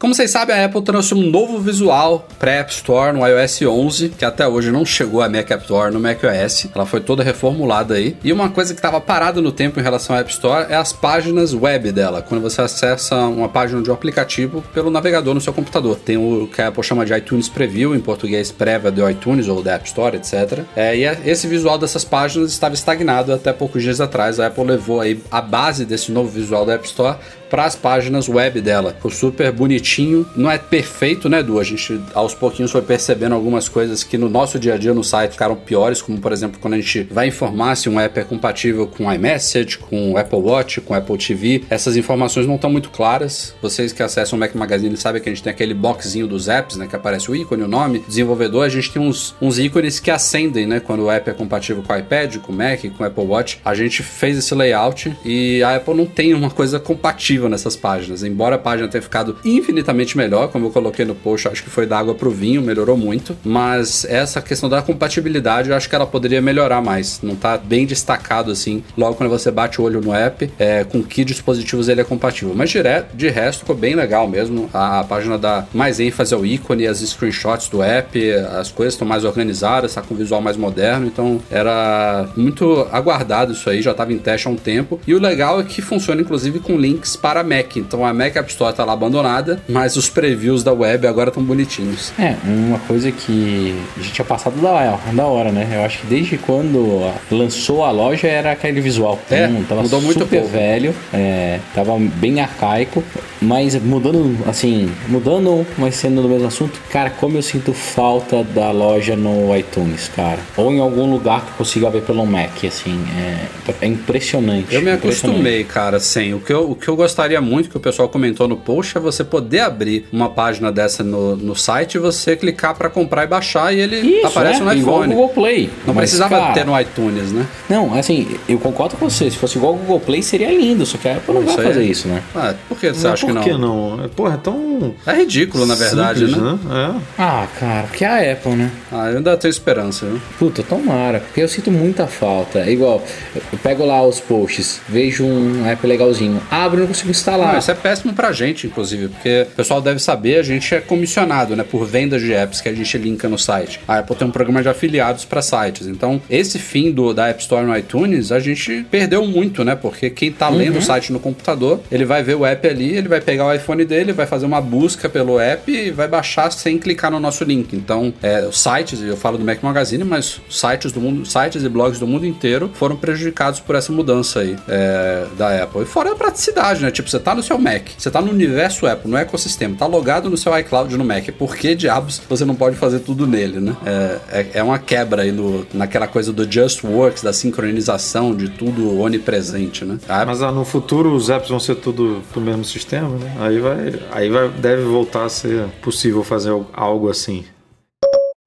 Como 0.02 0.16
vocês 0.16 0.32
sabem, 0.32 0.56
a 0.56 0.64
Apple 0.64 0.82
trouxe 0.82 1.14
um 1.14 1.22
novo 1.30 1.60
visual 1.60 2.26
pré-App 2.36 2.72
Store 2.72 3.16
no 3.16 3.24
iOS 3.24 3.62
11, 3.62 4.08
que 4.08 4.24
até 4.24 4.44
hoje 4.48 4.72
não 4.72 4.84
chegou 4.84 5.22
a 5.22 5.28
Mac 5.28 5.48
App 5.48 5.62
Store 5.62 5.94
no 5.94 6.00
macOS. 6.00 6.66
Ela 6.74 6.84
foi 6.84 7.00
toda 7.00 7.22
reformulada 7.22 7.94
aí. 7.94 8.16
E 8.24 8.32
uma 8.32 8.48
coisa 8.48 8.74
que 8.74 8.80
estava 8.80 9.00
parada 9.00 9.40
no 9.40 9.52
tempo 9.52 9.78
em 9.78 9.82
relação 9.84 10.16
à 10.16 10.18
App 10.18 10.28
Store 10.32 10.66
é 10.68 10.74
as 10.74 10.92
páginas 10.92 11.54
web 11.54 11.92
dela, 11.92 12.20
quando 12.20 12.40
você 12.40 12.60
acessa 12.60 13.16
uma 13.26 13.48
página 13.48 13.80
de 13.80 13.90
um 13.92 13.94
aplicativo 13.94 14.64
pelo 14.74 14.90
navegador 14.90 15.34
no 15.34 15.40
seu 15.40 15.52
computador. 15.52 15.94
Tem 15.94 16.16
o 16.16 16.48
que 16.48 16.60
a 16.60 16.66
Apple 16.66 16.82
chama 16.82 17.06
de 17.06 17.14
iTunes 17.14 17.48
Preview, 17.48 17.94
em 17.94 18.00
português 18.00 18.50
prévia 18.50 18.90
do 18.90 19.08
iTunes 19.08 19.46
ou 19.46 19.62
da 19.62 19.74
App 19.74 19.86
Store, 19.86 20.16
etc. 20.16 20.64
É, 20.74 20.96
e 20.96 21.04
é, 21.04 21.16
esse 21.24 21.46
visual 21.46 21.78
dessas 21.78 22.04
páginas 22.04 22.50
estava 22.50 22.74
estagnado 22.74 23.32
até 23.32 23.52
poucos 23.52 23.80
dias 23.80 24.00
atrás. 24.00 24.40
A 24.40 24.48
Apple 24.48 24.64
levou 24.64 25.00
aí 25.00 25.22
a 25.30 25.40
base 25.40 25.84
desse 25.84 26.10
novo 26.10 26.28
visual 26.28 26.66
da 26.66 26.72
App 26.72 26.88
Store 26.88 27.18
para 27.48 27.66
as 27.66 27.76
páginas 27.76 28.30
web 28.30 28.62
dela. 28.62 28.94
Ficou 28.94 29.10
super 29.10 29.52
bonitinho. 29.52 29.91
Não 30.36 30.50
é 30.50 30.58
perfeito, 30.58 31.28
né, 31.28 31.42
Du? 31.42 31.58
A 31.58 31.64
gente 31.64 32.00
aos 32.14 32.34
pouquinhos 32.34 32.70
foi 32.70 32.82
percebendo 32.82 33.34
algumas 33.34 33.68
coisas 33.68 34.02
que 34.02 34.16
no 34.16 34.28
nosso 34.28 34.58
dia 34.58 34.74
a 34.74 34.78
dia 34.78 34.94
no 34.94 35.04
site 35.04 35.32
ficaram 35.32 35.54
piores, 35.54 36.00
como 36.00 36.18
por 36.18 36.32
exemplo 36.32 36.58
quando 36.60 36.74
a 36.74 36.80
gente 36.80 37.02
vai 37.10 37.28
informar 37.28 37.76
se 37.76 37.88
um 37.88 38.00
app 38.00 38.18
é 38.18 38.24
compatível 38.24 38.86
com 38.86 39.12
iMessage, 39.12 39.78
com 39.78 40.16
Apple 40.16 40.38
Watch, 40.38 40.80
com 40.80 40.94
Apple 40.94 41.18
TV. 41.18 41.64
Essas 41.68 41.96
informações 41.96 42.46
não 42.46 42.54
estão 42.54 42.70
muito 42.70 42.90
claras. 42.90 43.54
Vocês 43.60 43.92
que 43.92 44.02
acessam 44.02 44.36
o 44.36 44.40
Mac 44.40 44.54
Magazine 44.54 44.96
sabem 44.96 45.20
que 45.20 45.28
a 45.28 45.32
gente 45.32 45.42
tem 45.42 45.52
aquele 45.52 45.74
boxzinho 45.74 46.26
dos 46.26 46.48
apps, 46.48 46.76
né, 46.76 46.86
que 46.86 46.96
aparece 46.96 47.30
o 47.30 47.36
ícone, 47.36 47.62
o 47.62 47.68
nome, 47.68 47.98
desenvolvedor. 48.06 48.64
A 48.64 48.68
gente 48.68 48.90
tem 48.90 49.02
uns, 49.02 49.34
uns 49.40 49.58
ícones 49.58 50.00
que 50.00 50.10
acendem, 50.10 50.66
né, 50.66 50.80
quando 50.80 51.04
o 51.04 51.10
app 51.10 51.28
é 51.28 51.34
compatível 51.34 51.82
com 51.82 51.94
iPad, 51.94 52.36
com 52.38 52.52
Mac, 52.52 52.80
com 52.96 53.04
Apple 53.04 53.24
Watch. 53.24 53.60
A 53.64 53.74
gente 53.74 54.02
fez 54.02 54.38
esse 54.38 54.54
layout 54.54 55.14
e 55.24 55.62
a 55.62 55.76
Apple 55.76 55.94
não 55.94 56.06
tem 56.06 56.32
uma 56.34 56.50
coisa 56.50 56.80
compatível 56.80 57.48
nessas 57.48 57.76
páginas. 57.76 58.22
Embora 58.22 58.56
a 58.56 58.58
página 58.58 58.88
tenha 58.88 59.02
ficado 59.02 59.36
infinitamente 59.44 59.81
melhor, 60.16 60.48
como 60.48 60.66
eu 60.66 60.70
coloquei 60.70 61.04
no 61.04 61.14
post, 61.14 61.48
acho 61.48 61.62
que 61.62 61.68
foi 61.68 61.86
da 61.86 61.98
água 61.98 62.14
pro 62.14 62.30
vinho, 62.30 62.62
melhorou 62.62 62.96
muito. 62.96 63.36
Mas 63.44 64.04
essa 64.04 64.40
questão 64.40 64.68
da 64.68 64.80
compatibilidade, 64.80 65.70
eu 65.70 65.76
acho 65.76 65.88
que 65.88 65.94
ela 65.94 66.06
poderia 66.06 66.40
melhorar 66.40 66.80
mais. 66.80 67.20
Não 67.22 67.34
tá 67.34 67.58
bem 67.58 67.84
destacado 67.84 68.50
assim, 68.50 68.82
logo 68.96 69.16
quando 69.16 69.30
você 69.30 69.50
bate 69.50 69.80
o 69.80 69.84
olho 69.84 70.00
no 70.00 70.14
app, 70.14 70.50
é, 70.58 70.84
com 70.84 71.02
que 71.02 71.24
dispositivos 71.24 71.88
ele 71.88 72.00
é 72.00 72.04
compatível. 72.04 72.54
Mas 72.54 72.70
de, 72.70 72.80
de 73.14 73.28
resto, 73.28 73.60
ficou 73.60 73.76
bem 73.76 73.94
legal 73.94 74.28
mesmo. 74.28 74.70
A, 74.72 75.00
a 75.00 75.04
página 75.04 75.36
dá 75.36 75.66
mais 75.74 76.00
ênfase 76.00 76.32
ao 76.34 76.46
ícone, 76.46 76.86
as 76.86 76.98
screenshots 76.98 77.68
do 77.68 77.82
app, 77.82 78.32
as 78.58 78.70
coisas 78.70 78.94
estão 78.94 79.06
mais 79.06 79.24
organizadas, 79.24 79.94
tá 79.94 80.02
com 80.02 80.14
visual 80.14 80.40
mais 80.40 80.56
moderno. 80.56 81.06
Então 81.06 81.40
era 81.50 82.28
muito 82.36 82.86
aguardado 82.90 83.52
isso 83.52 83.68
aí, 83.68 83.82
já 83.82 83.90
estava 83.90 84.12
em 84.12 84.18
teste 84.18 84.46
há 84.46 84.50
um 84.50 84.56
tempo. 84.56 85.00
E 85.06 85.14
o 85.14 85.20
legal 85.20 85.60
é 85.60 85.64
que 85.64 85.82
funciona 85.82 86.20
inclusive 86.20 86.60
com 86.60 86.76
links 86.76 87.16
para 87.16 87.32
para 87.32 87.42
Mac. 87.42 87.76
Então 87.76 88.04
a 88.04 88.12
Mac 88.12 88.36
App 88.36 88.50
Store 88.50 88.74
tá 88.74 88.84
lá 88.84 88.92
abandonada, 88.92 89.61
mas 89.68 89.96
os 89.96 90.08
previews 90.08 90.62
da 90.62 90.72
web 90.72 91.06
agora 91.06 91.28
estão 91.28 91.42
bonitinhos. 91.42 92.12
É, 92.18 92.34
uma 92.44 92.78
coisa 92.80 93.10
que 93.10 93.74
a 93.96 94.00
gente 94.00 94.12
tinha 94.12 94.24
passado 94.24 94.60
da, 94.60 94.98
da 95.12 95.26
hora, 95.26 95.50
né? 95.50 95.68
Eu 95.72 95.84
acho 95.84 96.00
que 96.00 96.06
desde 96.06 96.36
quando 96.38 97.12
lançou 97.30 97.84
a 97.84 97.90
loja 97.90 98.26
era 98.26 98.52
aquele 98.52 98.80
visual. 98.80 99.18
É, 99.30 99.46
então, 99.46 99.64
tava 99.64 99.82
mudou 99.82 100.00
muito 100.00 100.20
super 100.20 100.40
pouco. 100.40 100.52
velho, 100.52 100.94
é, 101.12 101.58
tava 101.74 101.98
bem 101.98 102.40
arcaico, 102.40 103.02
mas 103.40 103.74
mudando, 103.82 104.36
assim, 104.46 104.90
mudando, 105.08 105.66
mas 105.78 105.94
sendo 105.94 106.22
do 106.22 106.28
mesmo 106.28 106.46
assunto, 106.46 106.80
cara, 106.90 107.10
como 107.10 107.36
eu 107.36 107.42
sinto 107.42 107.72
falta 107.72 108.42
da 108.44 108.70
loja 108.70 109.16
no 109.16 109.56
iTunes, 109.56 110.10
cara. 110.14 110.38
Ou 110.56 110.72
em 110.72 110.80
algum 110.80 111.10
lugar 111.10 111.42
que 111.42 111.50
eu 111.50 111.56
consiga 111.58 111.90
ver 111.90 112.02
pelo 112.02 112.26
Mac, 112.26 112.64
assim, 112.64 112.98
é, 113.16 113.74
é 113.80 113.86
impressionante. 113.86 114.74
Eu 114.74 114.82
me 114.82 114.92
impressionante. 114.92 115.26
acostumei, 115.26 115.64
cara, 115.64 116.00
sem. 116.00 116.34
O 116.34 116.40
que 116.40 116.52
eu, 116.52 116.70
o 116.70 116.74
que 116.74 116.88
eu 116.88 116.96
gostaria 116.96 117.40
muito 117.40 117.68
que 117.68 117.76
o 117.76 117.80
pessoal 117.80 118.08
comentou 118.08 118.48
no 118.48 118.56
post 118.56 118.96
é 118.96 119.00
você 119.00 119.24
poder 119.24 119.51
abrir 119.60 120.06
uma 120.12 120.28
página 120.28 120.70
dessa 120.70 121.02
no, 121.02 121.36
no 121.36 121.54
site 121.54 121.94
e 121.94 121.98
você 121.98 122.36
clicar 122.36 122.74
para 122.74 122.90
comprar 122.90 123.24
e 123.24 123.26
baixar 123.26 123.72
e 123.72 123.80
ele 123.80 123.96
Isso, 123.96 124.26
aparece 124.26 124.60
é, 124.60 124.64
no 124.64 124.72
iPhone. 124.72 124.80
Igual 124.80 125.02
o 125.02 125.06
Google 125.06 125.28
Play. 125.30 125.70
Não 125.86 125.94
Mas, 125.94 126.10
precisava 126.10 126.36
cara, 126.36 126.52
ter 126.52 126.66
no 126.66 126.78
iTunes, 126.78 127.32
né? 127.32 127.46
Não, 127.68 127.94
assim, 127.94 128.36
eu 128.48 128.58
concordo 128.58 128.96
com 128.96 129.08
você. 129.08 129.30
Se 129.30 129.36
fosse 129.36 129.56
igual 129.58 129.74
o 129.74 129.76
Google 129.76 130.00
Play 130.00 130.22
seria 130.22 130.50
lindo, 130.50 130.84
só 130.84 130.98
que 130.98 131.08
a 131.08 131.16
Apple 131.16 131.34
não 131.34 131.42
vai 131.42 131.56
fazer 131.56 131.80
é... 131.80 131.84
isso, 131.84 132.08
né? 132.08 132.22
Ah, 132.34 132.54
por 132.68 132.78
que 132.78 132.88
você 132.92 133.06
não, 133.06 133.14
acha 133.14 133.26
que 133.26 133.32
não? 133.32 133.42
Por 133.42 133.50
que 133.50 133.58
não? 133.58 134.10
Porra, 134.14 134.34
é 134.34 134.38
tão. 134.38 134.94
É 135.06 135.14
ridículo, 135.14 135.64
na 135.66 135.74
verdade, 135.74 136.26
Simples, 136.26 136.42
né? 136.42 136.58
né? 136.64 137.00
É. 137.18 137.22
Ah, 137.22 137.46
cara, 137.58 137.82
porque 137.84 138.04
é 138.04 138.08
a 138.08 138.32
Apple, 138.32 138.52
né? 138.52 138.70
Ah, 138.90 139.10
eu 139.10 139.18
ainda 139.18 139.36
tenho 139.36 139.50
esperança, 139.50 140.06
viu? 140.06 140.20
Puta, 140.38 140.62
tomara, 140.62 141.20
porque 141.20 141.40
eu 141.40 141.48
sinto 141.48 141.70
muita 141.70 142.06
falta. 142.06 142.58
É 142.60 142.70
igual, 142.70 143.02
eu 143.34 143.58
pego 143.58 143.84
lá 143.84 144.02
os 144.04 144.20
posts, 144.20 144.80
vejo 144.88 145.24
um 145.24 145.66
app 145.66 145.86
legalzinho, 145.86 146.40
abro 146.50 146.78
e 146.78 146.80
não 146.80 146.88
consigo 146.88 147.10
instalar. 147.10 147.52
Não, 147.52 147.58
isso 147.58 147.70
é 147.70 147.74
péssimo 147.74 148.02
péssimo 148.02 148.12
pra 148.12 148.32
gente, 148.32 148.66
inclusive, 148.66 149.08
porque 149.08 149.41
o 149.42 149.56
pessoal 149.56 149.80
deve 149.80 149.98
saber, 149.98 150.38
a 150.38 150.42
gente 150.42 150.74
é 150.74 150.80
comissionado, 150.80 151.56
né, 151.56 151.64
por 151.64 151.84
vendas 151.86 152.20
de 152.22 152.32
apps 152.32 152.60
que 152.60 152.68
a 152.68 152.74
gente 152.74 152.96
linka 152.98 153.28
no 153.28 153.38
site. 153.38 153.80
A 153.86 153.98
Apple 153.98 154.16
tem 154.16 154.28
um 154.28 154.30
programa 154.30 154.62
de 154.62 154.68
afiliados 154.68 155.24
para 155.24 155.42
sites. 155.42 155.86
Então, 155.86 156.20
esse 156.28 156.58
fim 156.58 156.90
do, 156.90 157.12
da 157.12 157.28
App 157.28 157.40
Store 157.40 157.64
no 157.66 157.76
iTunes, 157.76 158.32
a 158.32 158.40
gente 158.40 158.86
perdeu 158.90 159.26
muito, 159.26 159.64
né? 159.64 159.74
Porque 159.74 160.10
quem 160.10 160.32
tá 160.32 160.48
lendo 160.48 160.74
uhum. 160.74 160.78
o 160.78 160.82
site 160.82 161.12
no 161.12 161.20
computador, 161.20 161.80
ele 161.90 162.04
vai 162.04 162.22
ver 162.22 162.34
o 162.34 162.44
app 162.44 162.66
ali, 162.66 162.96
ele 162.96 163.08
vai 163.08 163.20
pegar 163.20 163.46
o 163.46 163.52
iPhone 163.52 163.84
dele, 163.84 164.12
vai 164.12 164.26
fazer 164.26 164.46
uma 164.46 164.60
busca 164.60 165.08
pelo 165.08 165.38
app 165.38 165.70
e 165.70 165.90
vai 165.90 166.08
baixar 166.08 166.50
sem 166.52 166.78
clicar 166.78 167.10
no 167.10 167.20
nosso 167.20 167.44
link. 167.44 167.74
Então, 167.74 168.12
é, 168.22 168.46
os 168.46 168.60
sites, 168.60 169.00
eu 169.00 169.16
falo 169.16 169.38
do 169.38 169.44
Mac 169.44 169.62
Magazine, 169.62 170.04
mas 170.04 170.40
sites 170.48 170.92
do 170.92 171.00
mundo, 171.00 171.26
sites 171.26 171.62
e 171.62 171.68
blogs 171.68 171.98
do 171.98 172.06
mundo 172.06 172.26
inteiro 172.26 172.70
foram 172.74 172.96
prejudicados 172.96 173.60
por 173.60 173.74
essa 173.74 173.92
mudança 173.92 174.40
aí 174.40 174.56
é, 174.68 175.26
da 175.36 175.62
Apple. 175.62 175.82
E 175.82 175.86
fora 175.86 176.12
a 176.12 176.14
praticidade, 176.14 176.82
né? 176.82 176.90
Tipo, 176.90 177.08
você 177.08 177.18
tá 177.18 177.34
no 177.34 177.42
seu 177.42 177.58
Mac. 177.58 177.88
Você 177.96 178.10
tá 178.10 178.20
no 178.20 178.30
universo 178.30 178.86
Apple, 178.86 179.10
no 179.10 179.16
ecossistema, 179.32 179.74
tá 179.76 179.86
logado 179.86 180.28
no 180.28 180.36
seu 180.36 180.56
iCloud 180.58 180.96
no 180.96 181.04
Mac. 181.04 181.30
Por 181.38 181.56
que 181.56 181.74
diabos 181.74 182.20
você 182.28 182.44
não 182.44 182.54
pode 182.54 182.76
fazer 182.76 183.00
tudo 183.00 183.26
nele, 183.26 183.60
né? 183.60 183.74
É, 183.84 184.20
é, 184.30 184.50
é 184.54 184.62
uma 184.62 184.78
quebra 184.78 185.22
aí 185.22 185.32
no, 185.32 185.66
naquela 185.72 186.06
coisa 186.06 186.32
do 186.32 186.50
Just 186.50 186.84
Works, 186.84 187.22
da 187.22 187.32
sincronização 187.32 188.34
de 188.34 188.48
tudo 188.50 189.00
onipresente, 189.00 189.84
né? 189.84 189.98
Mas 190.26 190.42
ah, 190.42 190.52
no 190.52 190.64
futuro 190.64 191.14
os 191.14 191.30
apps 191.30 191.48
vão 191.48 191.58
ser 191.58 191.76
tudo 191.76 192.22
do 192.32 192.40
mesmo 192.40 192.64
sistema, 192.64 193.16
né? 193.16 193.34
Aí 193.40 193.58
vai, 193.58 193.94
aí 194.10 194.28
vai, 194.28 194.48
deve 194.48 194.82
voltar 194.82 195.24
a 195.24 195.28
ser 195.28 195.66
possível 195.80 196.22
fazer 196.22 196.54
algo 196.72 197.08
assim. 197.08 197.44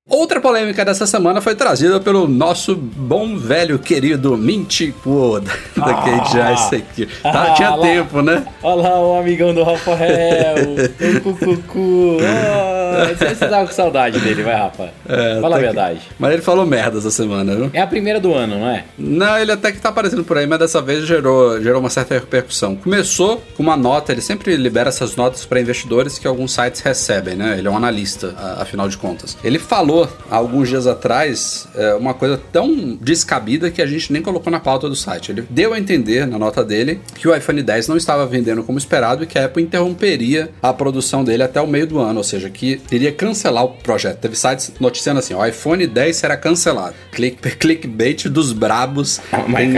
Outra 0.07 0.39
polêmica 0.39 0.85
dessa 0.85 1.07
semana 1.07 1.41
foi 1.41 1.55
trazida 1.55 1.99
pelo 1.99 2.27
nosso 2.27 2.75
bom 2.75 3.35
velho 3.39 3.79
querido 3.79 4.37
Mintico 4.37 5.39
da 5.39 5.51
ah, 5.81 6.53
aqui. 6.71 7.07
Tá, 7.23 7.31
ah, 7.31 7.53
tinha 7.55 7.71
lá, 7.71 7.81
tempo, 7.81 8.21
né? 8.21 8.45
Olha 8.61 8.83
lá 8.83 8.99
o 8.99 9.17
amigão 9.17 9.51
do 9.51 9.63
Rafael, 9.63 10.57
o 11.09 11.21
Cucucu. 11.21 12.17
Oh, 12.19 13.15
você 13.17 13.47
tava 13.47 13.65
com 13.65 13.73
saudade 13.73 14.19
dele, 14.19 14.43
vai, 14.43 14.55
Rafa. 14.55 14.91
É, 15.09 15.41
Fala 15.41 15.55
a 15.55 15.59
verdade. 15.59 15.99
Que... 16.01 16.05
Mas 16.19 16.33
ele 16.33 16.43
falou 16.43 16.67
merda 16.67 16.99
essa 16.99 17.09
semana, 17.09 17.55
viu? 17.55 17.71
É 17.73 17.81
a 17.81 17.87
primeira 17.87 18.19
do 18.19 18.31
ano, 18.31 18.59
não 18.59 18.69
é? 18.69 18.85
Não, 18.99 19.39
ele 19.39 19.51
até 19.51 19.71
que 19.71 19.79
tá 19.79 19.89
aparecendo 19.89 20.23
por 20.23 20.37
aí, 20.37 20.45
mas 20.45 20.59
dessa 20.59 20.83
vez 20.83 21.03
gerou, 21.07 21.59
gerou 21.59 21.79
uma 21.79 21.89
certa 21.89 22.13
repercussão. 22.13 22.75
Começou 22.75 23.41
com 23.57 23.63
uma 23.63 23.75
nota, 23.75 24.11
ele 24.11 24.21
sempre 24.21 24.55
libera 24.55 24.89
essas 24.89 25.15
notas 25.15 25.47
para 25.47 25.59
investidores 25.59 26.19
que 26.19 26.27
alguns 26.27 26.53
sites 26.53 26.81
recebem, 26.81 27.35
né? 27.35 27.55
Ele 27.57 27.67
é 27.67 27.71
um 27.71 27.75
analista, 27.75 28.35
afinal 28.59 28.87
de 28.87 28.97
contas. 28.97 29.35
Ele 29.43 29.57
falou 29.57 29.94
falou 29.95 30.09
há 30.29 30.35
alguns 30.35 30.67
dias 30.67 30.85
atrás 30.85 31.67
é, 31.75 31.93
uma 31.93 32.13
coisa 32.13 32.39
tão 32.51 32.95
descabida 32.99 33.71
que 33.71 33.81
a 33.81 33.85
gente 33.85 34.11
nem 34.11 34.21
colocou 34.21 34.51
na 34.51 34.59
pauta 34.59 34.89
do 34.89 34.95
site. 34.95 35.31
Ele 35.31 35.45
deu 35.49 35.73
a 35.73 35.79
entender 35.79 36.27
na 36.27 36.37
nota 36.37 36.63
dele 36.63 36.99
que 37.15 37.27
o 37.27 37.35
iPhone 37.35 37.61
10 37.61 37.87
não 37.87 37.95
estava 37.95 38.25
vendendo 38.25 38.63
como 38.63 38.77
esperado 38.77 39.23
e 39.23 39.27
que 39.27 39.39
a 39.39 39.45
Apple 39.45 39.63
interromperia 39.63 40.49
a 40.61 40.73
produção 40.73 41.23
dele 41.23 41.43
até 41.43 41.61
o 41.61 41.67
meio 41.67 41.87
do 41.87 41.99
ano, 41.99 42.17
ou 42.17 42.23
seja, 42.23 42.49
que 42.49 42.81
iria 42.91 43.11
cancelar 43.11 43.63
o 43.63 43.69
projeto. 43.69 44.19
Teve 44.19 44.35
sites 44.35 44.73
noticiando 44.79 45.19
assim: 45.19 45.33
o 45.33 45.45
iPhone 45.45 45.85
10 45.87 46.15
será 46.15 46.35
cancelado. 46.35 46.95
Click, 47.11 47.37
clickbait 47.57 48.27
dos 48.27 48.51
brabos. 48.51 49.21
Oh 49.31 49.55
Tem 49.55 49.73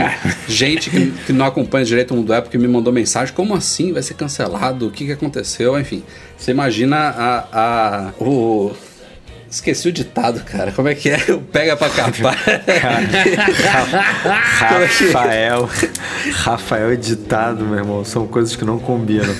gente 0.48 0.90
que, 0.90 1.10
que, 1.26 1.32
não 1.32 1.46
acompanha 1.46 1.84
direito 1.84 2.12
o 2.12 2.16
mundo 2.16 2.32
Apple 2.32 2.50
que 2.50 2.58
me 2.58 2.66
mandou 2.66 2.92
mensagem: 2.92 3.34
como 3.34 3.54
assim 3.54 3.92
vai 3.92 4.02
ser 4.02 4.14
cancelado? 4.14 4.88
O 4.88 4.90
que, 4.90 5.06
que 5.06 5.12
aconteceu? 5.12 5.78
Enfim, 5.78 6.02
você 6.36 6.50
imagina 6.50 6.96
a, 6.96 7.46
a, 7.52 8.12
o 8.20 8.72
Esqueci 9.50 9.88
o 9.88 9.92
ditado, 9.92 10.40
cara. 10.44 10.72
Como 10.72 10.88
é 10.88 10.94
que 10.94 11.10
é? 11.10 11.18
O 11.32 11.40
pega 11.40 11.76
pra 11.76 11.88
capar. 11.88 12.36
Rafael. 14.58 15.68
Rafael 16.34 16.92
é 16.92 16.96
ditado, 16.96 17.64
meu 17.64 17.78
irmão. 17.78 18.04
São 18.04 18.26
coisas 18.26 18.54
que 18.56 18.64
não 18.64 18.78
combinam. 18.78 19.34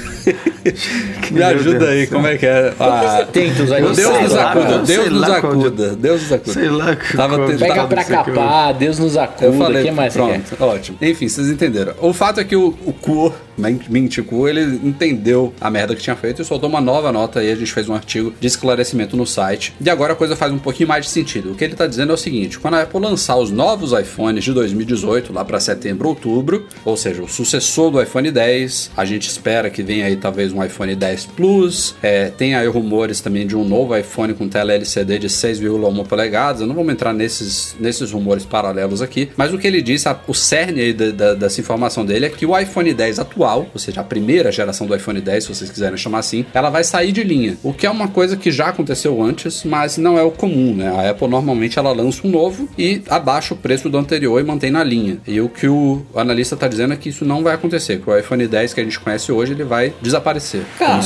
Me 1.30 1.42
ajuda 1.42 1.90
aí, 1.90 2.06
como 2.06 2.26
é 2.26 2.36
que 2.36 2.46
é? 2.46 2.72
Ah, 2.78 3.26
Tentos 3.30 3.70
aí. 3.70 3.82
Deus 3.82 4.20
nos 4.22 4.36
acuda, 4.36 4.78
Deus 4.78 5.10
nos 5.10 5.30
acuda. 5.30 5.96
Deus 5.96 6.22
nos 6.22 6.32
acuda. 6.32 6.52
Sei 6.52 6.68
lá. 6.68 6.96
Tava 7.16 7.46
Pega 7.46 7.86
pra 7.86 8.04
capar, 8.04 8.74
Deus 8.74 8.98
nos 8.98 9.16
acuda. 9.16 9.46
Eu 9.46 9.52
falei, 9.54 9.84
que 9.84 9.90
mais 9.90 10.12
pronto, 10.14 10.56
ótimo. 10.60 10.98
Enfim, 11.00 11.28
vocês 11.28 11.48
entenderam. 11.48 11.94
O 12.00 12.12
fato 12.12 12.40
é 12.40 12.44
que 12.44 12.56
o, 12.56 12.74
o 12.84 12.92
Cu, 12.92 13.34
Minticu, 13.58 14.48
ele 14.48 14.62
entendeu 14.82 15.52
a 15.60 15.70
merda 15.70 15.94
que 15.94 16.02
tinha 16.02 16.16
feito 16.16 16.42
e 16.42 16.44
soltou 16.44 16.68
uma 16.68 16.80
nova 16.80 17.12
nota 17.12 17.40
aí. 17.40 17.50
A 17.50 17.56
gente 17.56 17.72
fez 17.72 17.88
um 17.88 17.94
artigo 17.94 18.32
de 18.40 18.46
esclarecimento 18.46 19.16
no 19.16 19.26
site. 19.26 19.74
E 19.80 19.90
agora 19.90 20.12
a 20.12 20.16
coisa 20.16 20.36
faz 20.36 20.52
um 20.52 20.58
pouquinho 20.58 20.88
mais 20.88 21.06
de 21.06 21.10
sentido. 21.10 21.52
O 21.52 21.54
que 21.54 21.64
ele 21.64 21.74
está 21.74 21.86
dizendo 21.86 22.12
é 22.12 22.14
o 22.14 22.18
seguinte: 22.18 22.58
quando 22.58 22.74
a 22.74 22.82
Apple 22.82 23.00
lançar 23.00 23.36
os 23.36 23.50
novos 23.50 23.92
iPhones 23.92 24.44
de 24.44 24.52
2018, 24.52 25.32
lá 25.32 25.44
para 25.44 25.60
setembro, 25.60 26.08
outubro, 26.08 26.66
ou 26.84 26.96
seja, 26.96 27.22
o 27.22 27.28
sucessor 27.28 27.90
do 27.90 28.02
iPhone 28.02 28.30
10, 28.30 28.92
a 28.96 29.04
gente 29.04 29.28
espera 29.28 29.70
que 29.70 29.82
venha 29.82 30.06
aí 30.06 30.16
talvez 30.16 30.52
um 30.52 30.64
iPhone 30.64 30.94
10 30.94 31.26
Plus. 31.26 31.94
É, 32.02 32.30
tem 32.30 32.54
aí 32.54 32.66
rumores 32.66 33.20
também 33.20 33.46
de 33.46 33.56
um 33.56 33.64
novo 33.64 33.96
iPhone 33.96 34.34
com 34.34 34.48
tela 34.48 34.72
LCD 34.72 35.18
de 35.18 35.28
6,1 35.28 36.06
polegadas. 36.06 36.66
Não 36.66 36.74
vamos 36.74 36.92
entrar 36.92 37.12
nesses, 37.12 37.74
nesses 37.78 38.12
rumores 38.12 38.44
paralelos 38.44 39.02
aqui, 39.02 39.30
mas 39.36 39.52
o 39.52 39.58
que 39.58 39.66
ele 39.66 39.82
disse, 39.82 40.08
a, 40.08 40.18
o 40.26 40.34
cerne 40.34 40.80
aí 40.80 40.92
da, 40.92 41.10
da, 41.10 41.34
dessa 41.34 41.60
informação 41.60 42.04
dele 42.04 42.26
é 42.26 42.28
que 42.28 42.46
o 42.46 42.58
iPhone 42.58 42.92
10 42.92 43.18
atual, 43.18 43.47
ou 43.56 43.78
seja, 43.78 44.00
a 44.00 44.04
primeira 44.04 44.50
geração 44.52 44.86
do 44.86 44.94
iPhone 44.94 45.20
10, 45.20 45.44
se 45.44 45.54
vocês 45.54 45.70
quiserem 45.70 45.96
chamar 45.96 46.18
assim, 46.18 46.44
ela 46.52 46.70
vai 46.70 46.84
sair 46.84 47.12
de 47.12 47.22
linha. 47.22 47.56
O 47.62 47.72
que 47.72 47.86
é 47.86 47.90
uma 47.90 48.08
coisa 48.08 48.36
que 48.36 48.50
já 48.50 48.68
aconteceu 48.68 49.22
antes, 49.22 49.64
mas 49.64 49.96
não 49.98 50.18
é 50.18 50.22
o 50.22 50.30
comum, 50.30 50.74
né? 50.74 50.88
A 50.88 51.10
Apple 51.10 51.28
normalmente 51.28 51.78
ela 51.78 51.92
lança 51.92 52.26
um 52.26 52.30
novo 52.30 52.68
e 52.76 53.02
abaixa 53.08 53.54
o 53.54 53.56
preço 53.56 53.88
do 53.88 53.98
anterior 53.98 54.40
e 54.40 54.44
mantém 54.44 54.70
na 54.70 54.82
linha. 54.82 55.18
E 55.26 55.40
o 55.40 55.48
que 55.48 55.68
o 55.68 56.04
analista 56.14 56.54
está 56.54 56.68
dizendo 56.68 56.94
é 56.94 56.96
que 56.96 57.08
isso 57.08 57.24
não 57.24 57.42
vai 57.42 57.54
acontecer, 57.54 58.00
que 58.00 58.08
o 58.08 58.16
iPhone 58.16 58.46
10 58.46 58.74
que 58.74 58.80
a 58.80 58.84
gente 58.84 58.98
conhece 58.98 59.30
hoje 59.32 59.52
ele 59.52 59.64
vai 59.64 59.92
desaparecer. 60.00 60.62
Cara, 60.78 61.02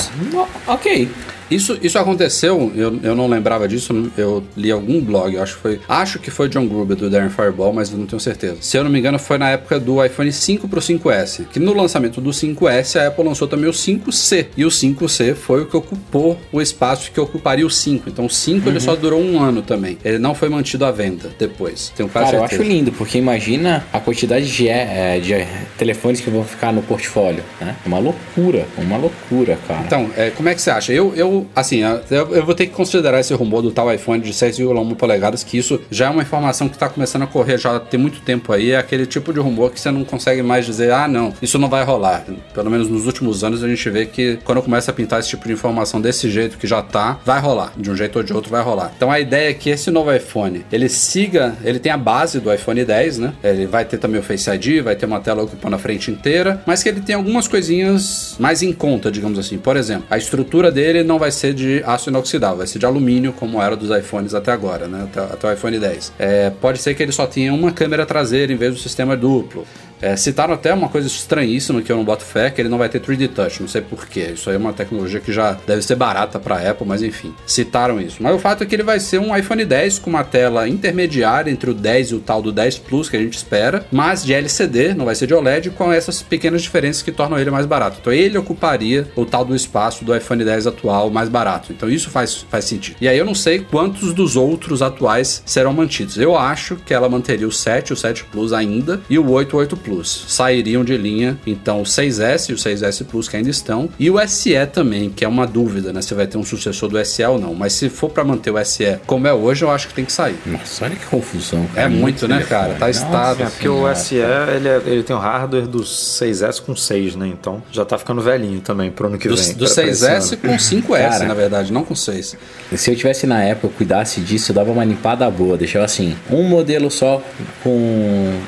ok. 0.66 1.08
Isso, 1.50 1.78
isso 1.82 1.98
aconteceu, 1.98 2.72
eu, 2.74 2.98
eu 3.02 3.14
não 3.14 3.26
lembrava 3.26 3.68
disso, 3.68 4.10
eu 4.16 4.42
li 4.56 4.70
algum 4.70 5.00
blog, 5.00 5.36
acho 5.38 5.56
que 5.56 5.60
foi. 5.60 5.80
Acho 5.88 6.18
que 6.18 6.30
foi 6.30 6.48
John 6.48 6.66
Gruber 6.66 6.96
do 6.96 7.10
Darren 7.10 7.30
Fireball, 7.30 7.72
mas 7.72 7.90
eu 7.90 7.98
não 7.98 8.06
tenho 8.06 8.20
certeza. 8.20 8.56
Se 8.60 8.76
eu 8.76 8.84
não 8.84 8.90
me 8.90 8.98
engano, 8.98 9.18
foi 9.18 9.38
na 9.38 9.50
época 9.50 9.78
do 9.78 10.04
iPhone 10.04 10.32
5 10.32 10.68
pro 10.68 10.80
5S. 10.80 11.46
Que 11.52 11.58
no 11.58 11.72
lançamento 11.74 12.20
do 12.20 12.30
5S, 12.30 13.00
a 13.00 13.08
Apple 13.08 13.24
lançou 13.24 13.48
também 13.48 13.68
o 13.68 13.72
5C. 13.72 14.46
E 14.56 14.64
o 14.64 14.68
5C 14.68 15.34
foi 15.34 15.62
o 15.62 15.66
que 15.66 15.76
ocupou 15.76 16.38
o 16.50 16.60
espaço 16.60 17.10
que 17.10 17.20
ocuparia 17.20 17.66
o 17.66 17.70
5. 17.70 18.08
Então 18.08 18.26
o 18.26 18.30
5 18.30 18.64
uhum. 18.64 18.72
ele 18.72 18.80
só 18.80 18.94
durou 18.94 19.20
um 19.20 19.40
ano 19.40 19.62
também. 19.62 19.98
Ele 20.04 20.18
não 20.18 20.34
foi 20.34 20.48
mantido 20.48 20.84
à 20.84 20.90
venda 20.90 21.30
depois. 21.38 21.92
Tenho 21.96 22.08
quase 22.08 22.30
Cara, 22.30 22.40
certeza. 22.40 22.62
eu 22.62 22.66
acho 22.66 22.72
lindo, 22.72 22.92
porque 22.92 23.18
imagina 23.18 23.84
a 23.92 24.00
quantidade 24.00 24.50
de, 24.50 24.68
é, 24.68 25.18
de 25.20 25.46
telefones 25.78 26.20
que 26.20 26.30
vão 26.30 26.44
ficar 26.44 26.72
no 26.72 26.82
portfólio. 26.82 27.42
Né? 27.60 27.76
Uma 27.84 27.98
loucura, 27.98 28.66
uma 28.78 28.96
loucura, 28.96 29.58
cara. 29.66 29.82
Então, 29.86 30.10
é, 30.16 30.30
como 30.30 30.48
é 30.48 30.54
que 30.54 30.62
você 30.62 30.70
acha? 30.70 30.92
Eu, 30.92 31.14
eu 31.14 31.31
assim, 31.54 31.82
eu, 32.10 32.34
eu, 32.34 32.44
vou 32.44 32.54
ter 32.54 32.66
que 32.66 32.72
considerar 32.72 33.20
esse 33.20 33.32
rumor 33.34 33.62
do 33.62 33.70
tal 33.70 33.92
iPhone 33.92 34.22
de 34.22 34.32
6,1 34.32 34.94
polegadas, 34.96 35.42
que 35.42 35.56
isso 35.56 35.80
já 35.90 36.06
é 36.06 36.10
uma 36.10 36.22
informação 36.22 36.68
que 36.68 36.76
está 36.76 36.88
começando 36.88 37.22
a 37.22 37.26
correr 37.26 37.58
já 37.58 37.78
tem 37.80 37.98
muito 37.98 38.20
tempo 38.20 38.52
aí. 38.52 38.72
É 38.72 38.78
aquele 38.78 39.06
tipo 39.06 39.32
de 39.32 39.40
rumor 39.40 39.70
que 39.70 39.80
você 39.80 39.90
não 39.90 40.04
consegue 40.04 40.42
mais 40.42 40.66
dizer, 40.66 40.92
ah, 40.92 41.08
não, 41.08 41.32
isso 41.40 41.58
não 41.58 41.68
vai 41.68 41.84
rolar. 41.84 42.24
Pelo 42.54 42.70
menos 42.70 42.88
nos 42.88 43.06
últimos 43.06 43.44
anos 43.44 43.62
a 43.62 43.68
gente 43.68 43.88
vê 43.90 44.06
que 44.06 44.38
quando 44.44 44.62
começa 44.62 44.90
a 44.90 44.94
pintar 44.94 45.20
esse 45.20 45.28
tipo 45.28 45.46
de 45.46 45.52
informação 45.52 46.00
desse 46.00 46.30
jeito 46.30 46.58
que 46.58 46.66
já 46.66 46.82
tá, 46.82 47.18
vai 47.24 47.40
rolar. 47.40 47.72
De 47.76 47.90
um 47.90 47.96
jeito 47.96 48.16
ou 48.16 48.22
de 48.22 48.32
outro 48.32 48.50
vai 48.50 48.62
rolar. 48.62 48.92
Então 48.96 49.10
a 49.10 49.20
ideia 49.20 49.50
é 49.50 49.54
que 49.54 49.70
esse 49.70 49.90
novo 49.90 50.12
iPhone, 50.14 50.64
ele 50.70 50.88
siga, 50.88 51.56
ele 51.64 51.78
tem 51.78 51.92
a 51.92 51.96
base 51.96 52.40
do 52.40 52.52
iPhone 52.52 52.84
10, 52.84 53.18
né? 53.18 53.32
Ele 53.42 53.66
vai 53.66 53.84
ter 53.84 53.98
também 53.98 54.20
o 54.20 54.22
Face 54.22 54.50
ID, 54.50 54.82
vai 54.82 54.96
ter 54.96 55.06
uma 55.06 55.20
tela 55.20 55.42
ocupando 55.42 55.76
a 55.76 55.78
frente 55.78 56.10
inteira, 56.10 56.62
mas 56.66 56.82
que 56.82 56.88
ele 56.88 57.00
tem 57.00 57.14
algumas 57.14 57.48
coisinhas 57.48 58.36
mais 58.38 58.62
em 58.62 58.72
conta, 58.72 59.10
digamos 59.10 59.38
assim. 59.38 59.58
Por 59.58 59.76
exemplo, 59.76 60.06
a 60.10 60.16
estrutura 60.16 60.70
dele 60.70 61.02
não 61.02 61.18
vai 61.22 61.30
ser 61.30 61.54
de 61.54 61.80
aço 61.86 62.10
inoxidável, 62.10 62.58
vai 62.58 62.66
ser 62.66 62.80
de 62.80 62.86
alumínio, 62.86 63.32
como 63.32 63.62
era 63.62 63.76
dos 63.76 63.96
iPhones 63.96 64.34
até 64.34 64.50
agora, 64.50 64.88
né? 64.88 65.04
Até, 65.04 65.20
até 65.20 65.48
o 65.48 65.52
iPhone 65.52 65.78
10. 65.78 66.12
É, 66.18 66.50
pode 66.50 66.78
ser 66.78 66.94
que 66.94 67.02
ele 67.02 67.12
só 67.12 67.28
tenha 67.28 67.54
uma 67.54 67.70
câmera 67.70 68.04
traseira 68.04 68.52
em 68.52 68.56
vez 68.56 68.74
do 68.74 68.80
sistema 68.80 69.16
duplo. 69.16 69.64
É, 70.02 70.16
citaram 70.16 70.52
até 70.52 70.74
uma 70.74 70.88
coisa 70.88 71.06
estranhíssima 71.06 71.80
que 71.80 71.90
eu 71.90 71.96
não 71.96 72.04
boto 72.04 72.24
fé, 72.24 72.50
que 72.50 72.60
ele 72.60 72.68
não 72.68 72.76
vai 72.76 72.88
ter 72.88 73.00
3D 73.00 73.28
Touch, 73.28 73.60
não 73.60 73.68
sei 73.68 73.80
porquê. 73.80 74.32
Isso 74.34 74.50
aí 74.50 74.56
é 74.56 74.58
uma 74.58 74.72
tecnologia 74.72 75.20
que 75.20 75.32
já 75.32 75.56
deve 75.66 75.80
ser 75.80 75.94
barata 75.94 76.40
para 76.40 76.70
Apple, 76.70 76.86
mas 76.86 77.02
enfim, 77.02 77.32
citaram 77.46 78.00
isso. 78.00 78.20
Mas 78.20 78.34
o 78.34 78.38
fato 78.38 78.64
é 78.64 78.66
que 78.66 78.74
ele 78.74 78.82
vai 78.82 78.98
ser 78.98 79.18
um 79.18 79.34
iPhone 79.36 79.64
10 79.64 80.00
com 80.00 80.10
uma 80.10 80.24
tela 80.24 80.68
intermediária 80.68 81.50
entre 81.50 81.70
o 81.70 81.74
10 81.74 82.10
e 82.10 82.14
o 82.16 82.20
tal 82.20 82.42
do 82.42 82.50
10 82.50 82.78
Plus 82.78 83.08
que 83.08 83.16
a 83.16 83.20
gente 83.20 83.36
espera, 83.36 83.86
mas 83.92 84.24
de 84.24 84.34
LCD, 84.34 84.94
não 84.94 85.04
vai 85.04 85.14
ser 85.14 85.26
de 85.26 85.34
OLED, 85.34 85.70
com 85.70 85.92
essas 85.92 86.20
pequenas 86.20 86.62
diferenças 86.62 87.02
que 87.02 87.12
tornam 87.12 87.38
ele 87.38 87.50
mais 87.50 87.66
barato. 87.66 87.98
Então 88.00 88.12
ele 88.12 88.36
ocuparia 88.36 89.06
o 89.14 89.24
tal 89.24 89.44
do 89.44 89.54
espaço 89.54 90.04
do 90.04 90.16
iPhone 90.16 90.44
10 90.44 90.66
atual 90.66 91.10
mais 91.10 91.28
barato. 91.28 91.72
Então 91.72 91.88
isso 91.88 92.10
faz, 92.10 92.44
faz 92.50 92.64
sentido. 92.64 92.96
E 93.00 93.06
aí 93.06 93.16
eu 93.16 93.24
não 93.24 93.34
sei 93.34 93.60
quantos 93.60 94.12
dos 94.12 94.36
outros 94.36 94.82
atuais 94.82 95.42
serão 95.46 95.72
mantidos. 95.72 96.18
Eu 96.18 96.36
acho 96.36 96.76
que 96.76 96.92
ela 96.92 97.08
manteria 97.08 97.46
o 97.46 97.52
7, 97.52 97.92
o 97.92 97.96
7 97.96 98.24
Plus 98.24 98.52
ainda, 98.52 99.00
e 99.08 99.18
o 99.18 99.30
8, 99.30 99.54
o 99.54 99.58
8 99.58 99.76
Plus. 99.76 99.91
Plus 99.92 100.24
sairiam 100.28 100.82
de 100.82 100.96
linha, 100.96 101.38
então 101.46 101.82
o 101.82 101.84
6S 101.84 102.48
e 102.48 102.52
o 102.54 102.56
6S 102.56 103.04
Plus 103.04 103.28
que 103.28 103.36
ainda 103.36 103.50
estão, 103.50 103.90
e 103.98 104.10
o 104.10 104.26
SE 104.26 104.54
também, 104.72 105.10
que 105.10 105.24
é 105.24 105.28
uma 105.28 105.46
dúvida, 105.46 105.92
né? 105.92 106.00
Se 106.00 106.14
vai 106.14 106.26
ter 106.26 106.38
um 106.38 106.44
sucessor 106.44 106.88
do 106.88 107.04
SE 107.04 107.22
ou 107.24 107.38
não. 107.38 107.54
Mas 107.54 107.74
se 107.74 107.90
for 107.90 108.08
para 108.08 108.24
manter 108.24 108.50
o 108.50 108.64
SE 108.64 108.98
como 109.06 109.26
é 109.26 109.34
hoje, 109.34 109.64
eu 109.64 109.70
acho 109.70 109.88
que 109.88 109.94
tem 109.94 110.04
que 110.04 110.12
sair. 110.12 110.36
Nossa, 110.46 110.86
olha 110.86 110.96
que 110.96 111.04
confusão. 111.06 111.66
Cara. 111.74 111.86
É 111.86 111.88
muito, 111.88 112.26
né, 112.26 112.42
cara? 112.48 112.74
Tá 112.74 112.88
estável. 112.88 113.46
É 113.46 113.50
porque 113.50 113.68
o 113.68 113.94
SE 113.94 114.16
ele, 114.16 114.68
é, 114.68 114.82
ele 114.86 115.02
tem 115.02 115.14
o 115.14 115.18
hardware 115.18 115.66
do 115.66 115.80
6S 115.80 116.60
com 116.62 116.74
6, 116.74 117.16
né? 117.16 117.28
Então 117.28 117.62
já 117.70 117.84
tá 117.84 117.98
ficando 117.98 118.22
velhinho 118.22 118.60
também 118.60 118.90
pro 118.90 119.08
ano 119.08 119.18
que 119.18 119.28
do, 119.28 119.36
vem. 119.36 119.54
Do 119.54 119.66
6S 119.66 120.38
com 120.38 120.48
5S, 120.48 120.88
cara, 120.88 121.26
na 121.26 121.34
verdade, 121.34 121.72
não 121.72 121.84
com 121.84 121.94
6. 121.94 122.36
Se 122.76 122.90
eu 122.90 122.96
tivesse 122.96 123.26
na 123.26 123.42
época, 123.42 123.66
eu 123.66 123.70
cuidasse 123.70 124.20
disso, 124.20 124.52
eu 124.52 124.54
dava 124.54 124.70
uma 124.70 124.84
limpada 124.84 125.30
boa. 125.30 125.56
Deixava 125.56 125.84
assim, 125.84 126.16
um 126.30 126.44
modelo 126.44 126.90
só 126.90 127.22
com, 127.62 128.40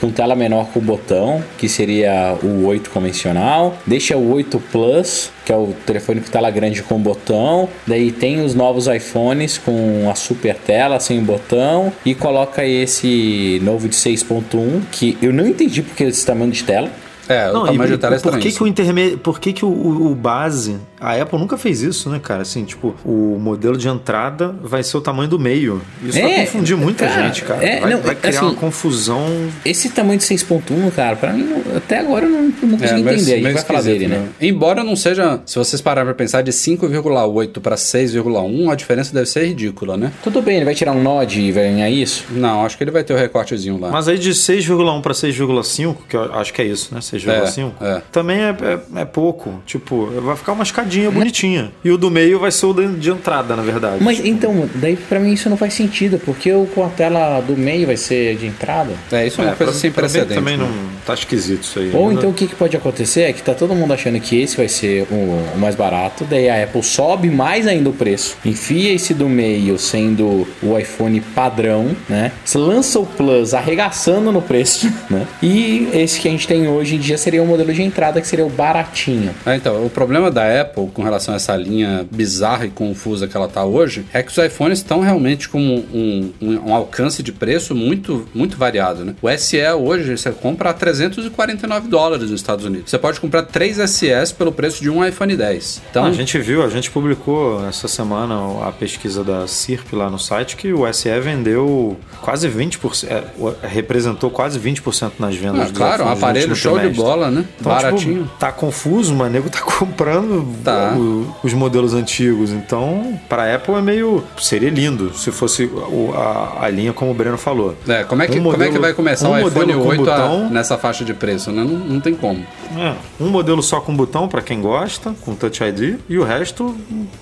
com 0.00 0.10
tela 0.10 0.36
menor 0.36 0.66
com 0.66 0.80
botão, 0.82 1.42
que 1.56 1.68
seria 1.68 2.36
o 2.42 2.66
8 2.66 2.90
convencional. 2.90 3.76
Deixa 3.86 4.16
o 4.16 4.32
8 4.32 4.60
Plus, 4.70 5.30
que 5.46 5.52
é 5.52 5.56
o 5.56 5.68
telefone 5.86 6.20
com 6.20 6.30
tela 6.30 6.50
grande 6.50 6.82
com 6.82 6.98
botão. 6.98 7.68
Daí 7.86 8.12
tem 8.12 8.44
os 8.44 8.54
novos 8.54 8.86
iPhones 8.86 9.58
com 9.58 10.08
a 10.10 10.14
super 10.14 10.54
tela 10.56 10.98
sem 11.00 11.22
botão. 11.22 11.92
E 12.04 12.14
coloca 12.14 12.64
esse 12.66 13.60
novo 13.62 13.88
de 13.88 13.94
6.1, 13.96 14.80
que 14.90 15.16
eu 15.22 15.32
não 15.32 15.46
entendi 15.46 15.82
porque 15.82 16.04
esse 16.04 16.24
tamanho 16.26 16.50
de 16.50 16.64
tela. 16.64 16.90
É, 17.28 17.48
o 17.50 17.52
Não, 17.52 17.66
tamanho 17.66 17.88
e, 17.88 17.92
de 17.92 17.98
tela 17.98 18.16
é 18.16 18.18
por 18.18 18.36
que, 18.38 18.50
que 18.50 18.62
o 18.62 18.66
interme... 18.66 19.16
Por 19.16 19.38
que, 19.38 19.52
que 19.52 19.64
o, 19.64 19.68
o- 19.68 20.10
o 20.10 20.14
base. 20.14 20.76
A 21.02 21.20
Apple 21.20 21.38
nunca 21.38 21.56
fez 21.58 21.82
isso, 21.82 22.08
né, 22.08 22.20
cara? 22.22 22.42
Assim, 22.42 22.64
tipo, 22.64 22.94
o 23.04 23.38
modelo 23.40 23.76
de 23.76 23.88
entrada 23.88 24.54
vai 24.62 24.82
ser 24.82 24.96
o 24.96 25.00
tamanho 25.00 25.28
do 25.28 25.38
meio. 25.38 25.80
Isso 26.02 26.20
vai 26.20 26.32
É, 26.32 26.40
confundir 26.46 26.76
muita 26.76 27.06
cara, 27.06 27.22
gente, 27.26 27.42
cara. 27.42 27.64
é, 27.64 27.80
vai, 27.80 27.90
não, 27.90 28.00
vai 28.00 28.14
criar 28.14 28.30
assim, 28.30 28.44
uma 28.46 28.54
confusão. 28.54 29.26
Esse 29.64 29.88
tamanho 29.90 30.18
de 30.18 30.24
6.1, 30.24 30.90
cara, 30.94 31.16
pra 31.16 31.32
mim, 31.32 31.48
até 31.76 31.98
agora 31.98 32.24
eu 32.26 32.30
não, 32.30 32.42
não 32.42 32.78
consigo 32.78 32.84
É, 33.08 33.14
entender. 33.14 33.32
A 33.32 33.36
gente 33.36 33.52
vai 33.52 33.62
falar 33.64 33.82
dele, 33.82 34.06
né? 34.08 34.28
Embora 34.40 34.84
não 34.84 34.94
seja, 34.96 35.40
se 35.44 35.58
vocês 35.58 35.80
pararem 35.82 36.06
pra 36.06 36.14
pensar, 36.14 36.42
de 36.42 36.52
5,8 36.52 37.60
para 37.60 37.76
6,1, 37.76 38.70
a 38.70 38.74
diferença 38.74 39.12
deve 39.12 39.26
ser 39.26 39.44
ridícula, 39.46 39.96
né? 39.96 40.12
Tudo 40.22 40.40
bem, 40.40 40.56
ele 40.56 40.64
vai 40.64 40.74
tirar 40.74 40.92
um 40.92 41.02
nod 41.02 41.40
e 41.40 41.50
vai 41.52 41.64
ganhar 41.64 41.90
isso? 41.90 42.24
Não, 42.30 42.64
acho 42.64 42.76
que 42.76 42.84
ele 42.84 42.90
vai 42.90 43.02
ter 43.02 43.12
o 43.12 43.16
recortezinho 43.16 43.78
lá. 43.78 43.90
Mas 43.90 44.06
aí 44.08 44.18
de 44.18 44.30
6,1 44.30 45.00
para 45.00 45.12
6,5, 45.14 45.96
que 46.08 46.16
eu 46.16 46.32
acho 46.34 46.52
que 46.52 46.62
é 46.62 46.64
isso, 46.66 46.94
né? 46.94 47.00
6,5, 47.00 47.72
É, 47.80 47.86
é. 47.96 48.02
também 48.12 48.38
é, 48.40 48.50
é- 48.96 49.00
é 49.00 49.04
pouco. 49.04 49.60
Tipo, 49.66 50.06
vai 50.20 50.36
ficar 50.36 50.52
uma 50.52 50.62
escadinha 50.62 50.91
bonitinha. 51.10 51.70
E 51.84 51.90
o 51.90 51.96
do 51.96 52.10
meio 52.10 52.38
vai 52.38 52.50
ser 52.50 52.66
o 52.66 52.72
de, 52.72 52.86
de 52.96 53.10
entrada, 53.10 53.54
na 53.56 53.62
verdade. 53.62 53.96
Mas 54.02 54.20
então, 54.24 54.68
daí 54.74 54.96
pra 54.96 55.18
mim 55.20 55.32
isso 55.32 55.48
não 55.50 55.56
faz 55.56 55.74
sentido, 55.74 56.20
porque 56.24 56.52
o 56.52 56.66
com 56.66 56.84
a 56.84 56.88
tela 56.88 57.40
do 57.40 57.56
meio 57.56 57.86
vai 57.86 57.96
ser 57.96 58.36
de 58.36 58.46
entrada. 58.46 58.92
É, 59.10 59.26
isso 59.26 59.40
é 59.40 59.44
uma 59.44 59.52
É, 59.52 59.54
coisa 59.56 59.72
pra- 59.72 59.80
sem 59.80 59.90
pra 59.90 60.02
mim 60.04 60.08
precedente. 60.10 60.34
também 60.38 60.56
né? 60.56 60.64
não 60.64 60.72
tá 61.06 61.14
esquisito 61.14 61.62
isso 61.62 61.78
aí. 61.78 61.90
Ou 61.94 62.08
né? 62.08 62.14
então 62.14 62.30
o 62.30 62.32
que, 62.34 62.46
que 62.46 62.54
pode 62.54 62.76
acontecer 62.76 63.22
é 63.22 63.32
que 63.32 63.42
tá 63.42 63.54
todo 63.54 63.74
mundo 63.74 63.92
achando 63.92 64.18
que 64.20 64.40
esse 64.40 64.56
vai 64.56 64.68
ser 64.68 65.06
o, 65.10 65.14
o 65.54 65.58
mais 65.58 65.74
barato, 65.74 66.24
daí 66.24 66.48
a 66.48 66.62
Apple 66.64 66.82
sobe 66.82 67.28
mais 67.30 67.66
ainda 67.66 67.88
o 67.90 67.92
preço, 67.92 68.36
enfia 68.44 68.92
esse 68.92 69.12
do 69.14 69.28
meio 69.28 69.78
sendo 69.78 70.46
o 70.62 70.78
iPhone 70.78 71.20
padrão, 71.20 71.94
né? 72.08 72.32
Você 72.44 72.58
lança 72.58 72.98
o 72.98 73.06
Plus 73.06 73.54
arregaçando 73.54 74.30
no 74.32 74.40
preço, 74.42 74.90
né? 75.10 75.26
E 75.42 75.88
esse 75.92 76.20
que 76.20 76.28
a 76.28 76.30
gente 76.30 76.46
tem 76.46 76.66
hoje 76.68 76.96
em 76.96 76.98
dia 76.98 77.18
seria 77.18 77.42
o 77.42 77.46
modelo 77.46 77.72
de 77.72 77.82
entrada 77.82 78.20
que 78.20 78.26
seria 78.26 78.44
o 78.46 78.50
baratinho. 78.50 79.30
É, 79.46 79.56
então, 79.56 79.84
o 79.84 79.90
problema 79.90 80.30
da 80.30 80.60
Apple 80.60 80.81
com 80.88 81.02
relação 81.02 81.34
a 81.34 81.36
essa 81.36 81.56
linha 81.56 82.06
bizarra 82.10 82.66
e 82.66 82.70
confusa 82.70 83.26
que 83.28 83.36
ela 83.36 83.48
tá 83.48 83.64
hoje 83.64 84.04
é 84.12 84.22
que 84.22 84.30
os 84.30 84.38
iPhones 84.38 84.78
estão 84.78 85.00
realmente 85.00 85.48
com 85.48 85.60
um, 85.60 86.32
um- 86.40 86.60
um 86.70 86.74
alcance 86.74 87.22
de 87.22 87.32
preço 87.32 87.74
muito, 87.74 88.26
muito 88.34 88.56
variado, 88.56 89.04
né? 89.04 89.14
O 89.22 89.28
SE 89.30 89.60
hoje 89.72 90.16
você 90.16 90.30
compra 90.30 90.70
a 90.70 90.72
349 90.72 91.88
dólares 91.88 92.30
nos 92.30 92.40
Estados 92.40 92.64
Unidos. 92.64 92.90
Você 92.90 92.98
pode 92.98 93.20
comprar 93.20 93.42
três 93.44 93.78
SEs 93.78 94.32
pelo 94.32 94.52
preço 94.52 94.82
de 94.82 94.90
um 94.90 95.04
iPhone 95.04 95.36
10. 95.36 95.82
Então, 95.90 96.04
a 96.04 96.12
gente 96.12 96.38
viu, 96.38 96.62
a 96.62 96.68
gente 96.68 96.90
publicou 96.90 97.66
essa 97.66 97.88
semana 97.88 98.34
a 98.66 98.72
pesquisa 98.72 99.22
da 99.24 99.46
CIRP 99.46 99.94
lá 99.94 100.10
no 100.10 100.18
site 100.18 100.56
que 100.56 100.72
o 100.72 100.90
SE 100.92 101.08
vendeu 101.20 101.96
quase 102.20 102.48
20%, 102.48 103.06
é, 103.08 103.66
representou 103.66 104.30
quase 104.30 104.58
20% 104.58 105.12
nas 105.18 105.34
vendas 105.36 105.70
ah, 105.70 105.72
claro, 105.74 106.04
um 106.04 106.08
aparelho 106.08 106.54
show 106.54 106.72
de 106.74 106.78
trimestre. 106.80 107.04
bola, 107.04 107.30
né? 107.30 107.44
Então, 107.60 107.72
Baratinho. 107.72 108.22
tipo, 108.24 108.36
tá 108.38 108.52
confuso, 108.52 109.14
mas 109.14 109.28
o 109.28 109.30
nego 109.32 109.50
tá 109.50 109.60
comprando 109.78 110.46
Tá. 110.62 110.71
O- 110.96 111.26
os 111.42 111.52
modelos 111.54 111.94
antigos. 111.94 112.50
Então, 112.50 113.18
para 113.28 113.54
Apple 113.54 113.74
é 113.74 113.80
meio. 113.82 114.22
Seria 114.38 114.70
lindo 114.70 115.12
se 115.14 115.30
fosse 115.30 115.70
a, 116.14 116.64
a 116.66 116.68
linha 116.70 116.92
como 116.92 117.10
o 117.10 117.14
Breno 117.14 117.36
falou. 117.38 117.74
É, 117.88 118.04
como 118.04 118.22
é 118.22 118.26
que, 118.26 118.38
Um 118.38 118.42
como 118.42 118.54
é 118.54 118.58
que 118.58 118.64
modelo- 118.64 118.80
vai 118.82 118.92
começar 118.94 119.28
um 119.28 119.32
o 119.32 119.38
iPhone 119.48 119.54
modelo 119.74 119.82
com 119.82 119.88
8 119.88 120.10
a- 120.10 120.16
botão. 120.18 120.50
nessa 120.50 120.76
faixa 120.78 121.04
de 121.04 121.14
preço, 121.14 121.50
né? 121.50 121.62
Não, 121.64 121.78
não 121.78 122.00
tem 122.00 122.14
como. 122.14 122.44
É, 122.76 122.94
um 123.20 123.28
modelo 123.28 123.62
só 123.62 123.80
com 123.80 123.94
botão 123.94 124.28
para 124.28 124.42
quem 124.42 124.60
gosta, 124.60 125.14
com 125.24 125.34
Touch 125.34 125.62
ID, 125.62 125.96
e 126.08 126.18
o 126.18 126.24
resto 126.24 126.74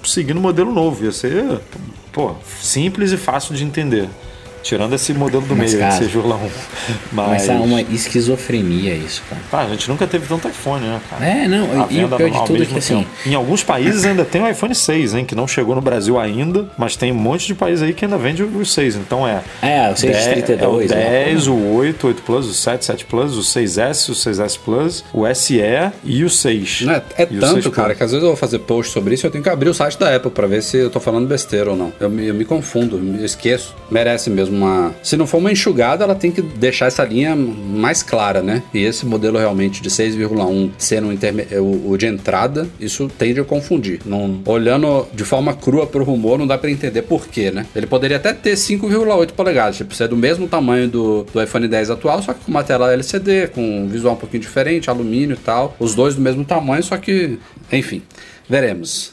seguindo 0.05 0.39
o 0.39 0.41
modelo 0.41 0.73
novo. 0.73 1.05
Ia 1.05 1.13
ser, 1.13 1.61
pô, 2.13 2.33
simples 2.61 3.13
e 3.13 3.17
fácil 3.17 3.55
de 3.55 3.65
entender. 3.65 4.09
Tirando 4.63 4.95
esse 4.95 5.13
modelo 5.15 5.45
do 5.45 5.57
Mas, 5.57 5.75
meio, 5.75 5.83
cara, 5.89 5.95
esse 6.03 6.11
Jurlão. 6.11 6.41
Mas, 7.13 7.29
Mas 7.29 7.47
tá 7.47 7.53
uma 7.55 7.81
esquizofrenia 7.83 8.95
isso, 8.95 9.23
cara. 9.29 9.43
tá, 9.51 9.59
a 9.61 9.69
gente 9.69 9.89
nunca 9.89 10.07
teve 10.07 10.27
tanto 10.27 10.49
iPhone, 10.49 10.85
né, 10.87 11.01
cara? 11.09 11.25
É, 11.27 11.49
não, 11.49 11.65
A 11.83 11.87
e 11.91 12.05
o 12.05 12.09
pior 12.09 12.31
de 12.31 12.45
tudo 12.47 12.63
é 12.63 12.67
que 12.67 12.79
assim, 12.79 12.97
tempo. 12.99 13.09
Em 13.27 13.35
alguns 13.35 13.63
países 13.63 14.05
ainda 14.05 14.25
tem 14.25 14.43
o 14.43 14.49
iPhone 14.49 14.75
6, 14.75 15.15
hein? 15.15 15.25
Que 15.25 15.35
não 15.35 15.47
chegou 15.49 15.75
no 15.75 15.81
Brasil 15.81 16.19
ainda, 16.19 16.67
mas 16.77 16.97
tem 16.97 17.11
um 17.13 17.17
monte 17.17 17.47
de 17.47 17.55
país 17.55 17.83
aí 17.83 17.93
que 17.93 18.05
ainda 18.05 18.19
vende 18.19 18.43
os 18.43 18.73
6. 18.73 18.97
Então 18.97 19.27
é. 19.27 19.43
É, 19.63 19.91
o 19.91 19.97
6 19.97 20.01
de 20.01 20.25
10, 20.25 20.45
32, 20.47 20.91
é 20.91 20.95
o 20.95 20.99
né? 20.99 21.25
10, 21.25 21.47
o 21.49 21.55
8, 21.55 22.07
8 22.07 22.23
Plus, 22.23 22.47
o 22.47 22.55
7, 22.55 22.85
7 22.85 23.05
Plus, 23.07 23.37
o 23.37 23.41
6S, 23.41 24.09
o 24.11 24.13
6S 24.15 24.59
Plus, 24.59 25.05
o 25.13 25.35
SE 25.35 25.61
e 26.05 26.25
o 26.25 26.31
6. 26.31 26.83
Não, 26.83 26.95
é 26.95 27.03
é 27.17 27.29
E 27.31 27.37
o 27.37 27.41
tanto, 27.41 27.53
6 27.55 27.65
Plus. 27.65 27.75
cara, 27.75 27.95
que 27.95 28.03
às 28.03 28.11
vezes 28.11 28.23
eu 28.23 28.29
vou 28.31 28.37
fazer 28.37 28.59
post 28.61 28.93
sobre 28.93 29.15
isso 29.15 29.27
e 29.27 29.29
eu 29.29 29.31
tenho 29.31 29.43
que 29.43 29.51
abrir 29.51 29.69
o 29.69 29.75
site 29.75 29.99
da 29.99 30.15
Apple 30.15 30.31
pra 30.31 30.47
ver 30.47 30.63
se 30.63 30.77
eu 30.77 30.91
tô 30.91 31.01
falando 31.01 31.27
besteira 31.27 31.71
ou 31.71 31.77
não. 31.77 31.93
Eu 32.01 32.11
me, 32.11 32.27
eu 32.27 32.35
me 32.35 32.45
confundo, 32.45 32.99
me 32.99 33.25
esqueço. 33.25 33.75
Merece 33.91 34.31
mesmo 34.31 34.50
uma. 34.51 34.93
Se 35.03 35.17
não 35.17 35.27
for 35.27 35.39
uma 35.39 35.51
enxugada, 35.53 36.05
ela 36.05 36.15
tem 36.15 36.31
que 36.31 36.43
deixar 36.43 36.87
essa 36.87 37.05
linha 37.05 37.35
mais 37.37 38.03
clara, 38.03 38.43
né? 38.43 38.63
E 38.75 38.85
esse 38.85 39.07
modelo 39.07 39.39
realmente 39.39 39.81
de 39.83 39.89
6,1 39.91 40.71
sendo 40.79 41.09
um 41.09 41.13
interme- 41.13 41.47
o, 41.59 41.91
o 41.91 41.97
de 41.97 42.07
entrada, 42.07 42.69
isso 42.79 43.11
tende 43.19 43.41
a 43.41 43.45
confundir. 43.45 44.01
Não, 44.05 44.41
olhando 44.47 45.07
de 45.15 45.25
forma 45.25 45.55
crua 45.55 45.87
pro 45.87 46.05
rumor, 46.05 46.39
não 46.39 46.47
dá 46.47 46.57
pra 46.59 46.71
entender 46.71 47.03
por 47.03 47.27
quê, 47.29 47.51
né? 47.51 47.67
Ele 47.75 47.87
poderia 47.87 48.17
até 48.17 48.33
ter 48.33 48.55
5,8 48.55 49.33
polegadas, 49.33 49.77
tipo, 49.77 49.95
ser 49.95 50.09
do 50.09 50.17
mesmo 50.17 50.47
tamanho 50.49 50.89
do, 50.89 51.25
do 51.33 51.43
iPhone 51.43 51.67
10 51.69 51.91
atual, 51.91 52.23
só 52.23 52.33
que 52.33 52.41
com 52.45 52.51
uma 52.51 52.63
tela 52.65 52.93
LCD, 52.93 53.49
com 53.49 53.61
um 53.85 53.89
visual 53.89 54.15
um 54.15 54.19
pouquinho 54.19 54.41
diferente, 54.43 54.91
alumínio 54.91 55.35
e 55.35 55.39
tal. 55.39 55.77
Os 55.79 55.95
dois 55.95 56.15
do 56.15 56.21
mesmo 56.21 56.45
tamanho, 56.45 56.83
só 56.83 56.97
que, 56.97 57.39
enfim, 57.73 58.03
veremos. 58.49 59.13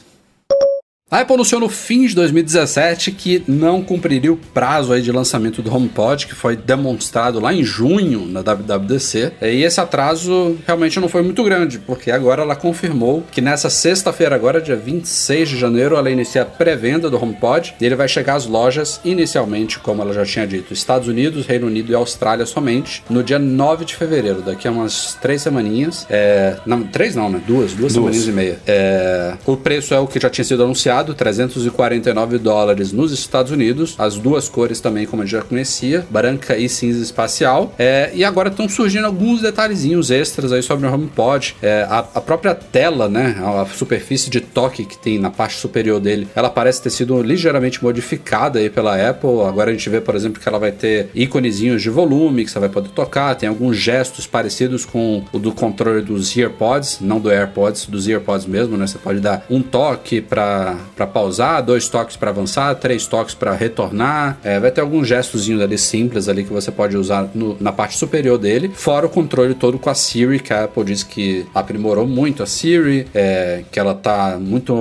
A 1.10 1.20
Apple 1.20 1.36
anunciou 1.36 1.58
no 1.58 1.70
fim 1.70 2.06
de 2.06 2.14
2017 2.14 3.12
que 3.12 3.42
não 3.48 3.82
cumpriria 3.82 4.30
o 4.30 4.36
prazo 4.36 4.92
aí 4.92 5.00
de 5.00 5.10
lançamento 5.10 5.62
do 5.62 5.74
HomePod, 5.74 6.26
que 6.26 6.34
foi 6.34 6.54
demonstrado 6.54 7.40
lá 7.40 7.50
em 7.50 7.64
junho 7.64 8.26
na 8.26 8.42
WWDC. 8.42 9.32
E 9.40 9.62
esse 9.62 9.80
atraso 9.80 10.58
realmente 10.66 11.00
não 11.00 11.08
foi 11.08 11.22
muito 11.22 11.42
grande, 11.42 11.78
porque 11.78 12.10
agora 12.10 12.42
ela 12.42 12.54
confirmou 12.54 13.24
que 13.32 13.40
nessa 13.40 13.70
sexta-feira, 13.70 14.34
agora, 14.34 14.60
dia 14.60 14.76
26 14.76 15.48
de 15.48 15.58
janeiro, 15.58 15.96
ela 15.96 16.10
inicia 16.10 16.42
a 16.42 16.44
pré-venda 16.44 17.08
do 17.08 17.16
HomePod 17.16 17.74
e 17.80 17.86
ele 17.86 17.96
vai 17.96 18.06
chegar 18.06 18.34
às 18.34 18.44
lojas 18.44 19.00
inicialmente, 19.02 19.78
como 19.78 20.02
ela 20.02 20.12
já 20.12 20.26
tinha 20.26 20.46
dito, 20.46 20.74
Estados 20.74 21.08
Unidos, 21.08 21.46
Reino 21.46 21.68
Unido 21.68 21.90
e 21.90 21.94
Austrália 21.94 22.44
somente, 22.44 23.02
no 23.08 23.22
dia 23.22 23.38
9 23.38 23.86
de 23.86 23.96
fevereiro, 23.96 24.42
daqui 24.42 24.68
a 24.68 24.70
umas 24.70 25.14
três 25.14 25.40
semaninhas. 25.40 26.06
É, 26.10 26.58
não, 26.66 26.82
três 26.82 27.14
não, 27.14 27.30
né? 27.30 27.40
Duas, 27.46 27.72
duas, 27.72 27.94
semaninhas 27.94 28.26
e 28.26 28.32
meia. 28.32 28.58
É, 28.66 29.32
o 29.46 29.56
preço 29.56 29.94
é 29.94 29.98
o 29.98 30.06
que 30.06 30.20
já 30.20 30.28
tinha 30.28 30.44
sido 30.44 30.62
anunciado, 30.62 30.97
349 31.14 32.38
dólares 32.38 32.92
nos 32.92 33.12
Estados 33.12 33.52
Unidos. 33.52 33.94
As 33.98 34.16
duas 34.16 34.48
cores 34.48 34.80
também, 34.80 35.06
como 35.06 35.22
a 35.22 35.24
gente 35.24 35.32
já 35.32 35.42
conhecia, 35.42 36.06
branca 36.10 36.56
e 36.56 36.68
cinza 36.68 37.02
espacial. 37.02 37.72
É, 37.78 38.10
e 38.14 38.24
agora 38.24 38.48
estão 38.48 38.68
surgindo 38.68 39.06
alguns 39.06 39.40
detalhezinhos 39.40 40.10
extras 40.10 40.52
aí 40.52 40.62
sobre 40.62 40.86
o 40.86 40.92
HomePod. 40.92 41.56
É, 41.62 41.86
a, 41.88 41.98
a 41.98 42.20
própria 42.20 42.54
tela, 42.54 43.08
né, 43.08 43.36
a 43.38 43.66
superfície 43.66 44.30
de 44.30 44.40
toque 44.40 44.84
que 44.84 44.98
tem 44.98 45.18
na 45.18 45.30
parte 45.30 45.56
superior 45.56 46.00
dele, 46.00 46.28
ela 46.34 46.50
parece 46.50 46.82
ter 46.82 46.90
sido 46.90 47.22
ligeiramente 47.22 47.82
modificada 47.82 48.58
aí 48.58 48.70
pela 48.70 48.94
Apple. 49.08 49.42
Agora 49.46 49.70
a 49.70 49.72
gente 49.72 49.88
vê, 49.88 50.00
por 50.00 50.14
exemplo, 50.14 50.40
que 50.40 50.48
ela 50.48 50.58
vai 50.58 50.72
ter 50.72 51.10
íconezinhos 51.14 51.82
de 51.82 51.90
volume 51.90 52.44
que 52.44 52.50
você 52.50 52.58
vai 52.58 52.68
poder 52.68 52.90
tocar. 52.90 53.34
Tem 53.34 53.48
alguns 53.48 53.76
gestos 53.76 54.26
parecidos 54.26 54.84
com 54.84 55.24
o 55.32 55.38
do 55.38 55.52
controle 55.52 56.02
dos 56.02 56.36
EarPods, 56.36 56.98
não 57.00 57.20
do 57.20 57.30
AirPods, 57.30 57.86
dos 57.86 58.08
EarPods 58.08 58.46
mesmo, 58.46 58.76
né? 58.76 58.86
Você 58.86 58.98
pode 58.98 59.20
dar 59.20 59.44
um 59.50 59.62
toque 59.62 60.20
para 60.20 60.76
pausar, 61.06 61.62
dois 61.62 61.88
toques 61.88 62.16
para 62.16 62.30
avançar, 62.30 62.74
três 62.76 63.06
toques 63.06 63.34
para 63.34 63.52
retornar. 63.54 64.38
É, 64.42 64.58
vai 64.60 64.70
ter 64.70 64.80
alguns 64.80 65.06
gestozinhos 65.08 65.60
ali 65.62 65.78
simples 65.78 66.28
ali 66.28 66.44
que 66.44 66.52
você 66.52 66.70
pode 66.70 66.96
usar 66.96 67.28
no- 67.34 67.56
na 67.60 67.72
parte 67.72 67.96
superior 67.96 68.38
dele, 68.38 68.70
fora 68.74 69.06
o 69.06 69.08
controle 69.08 69.54
todo 69.54 69.78
com 69.78 69.90
a 69.90 69.94
Siri, 69.94 70.38
que 70.40 70.52
a 70.52 70.64
Apple 70.64 70.84
diz 70.84 71.02
que 71.02 71.46
aprimorou 71.54 72.06
muito 72.06 72.42
a 72.42 72.46
Siri, 72.46 73.06
é, 73.14 73.62
que 73.70 73.78
ela 73.78 73.94
tá 73.94 74.38
muito, 74.40 74.74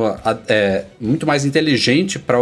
é, 0.47 0.85
muito 0.99 1.25
mais 1.25 1.45
inteligente 1.45 2.19
para 2.19 2.37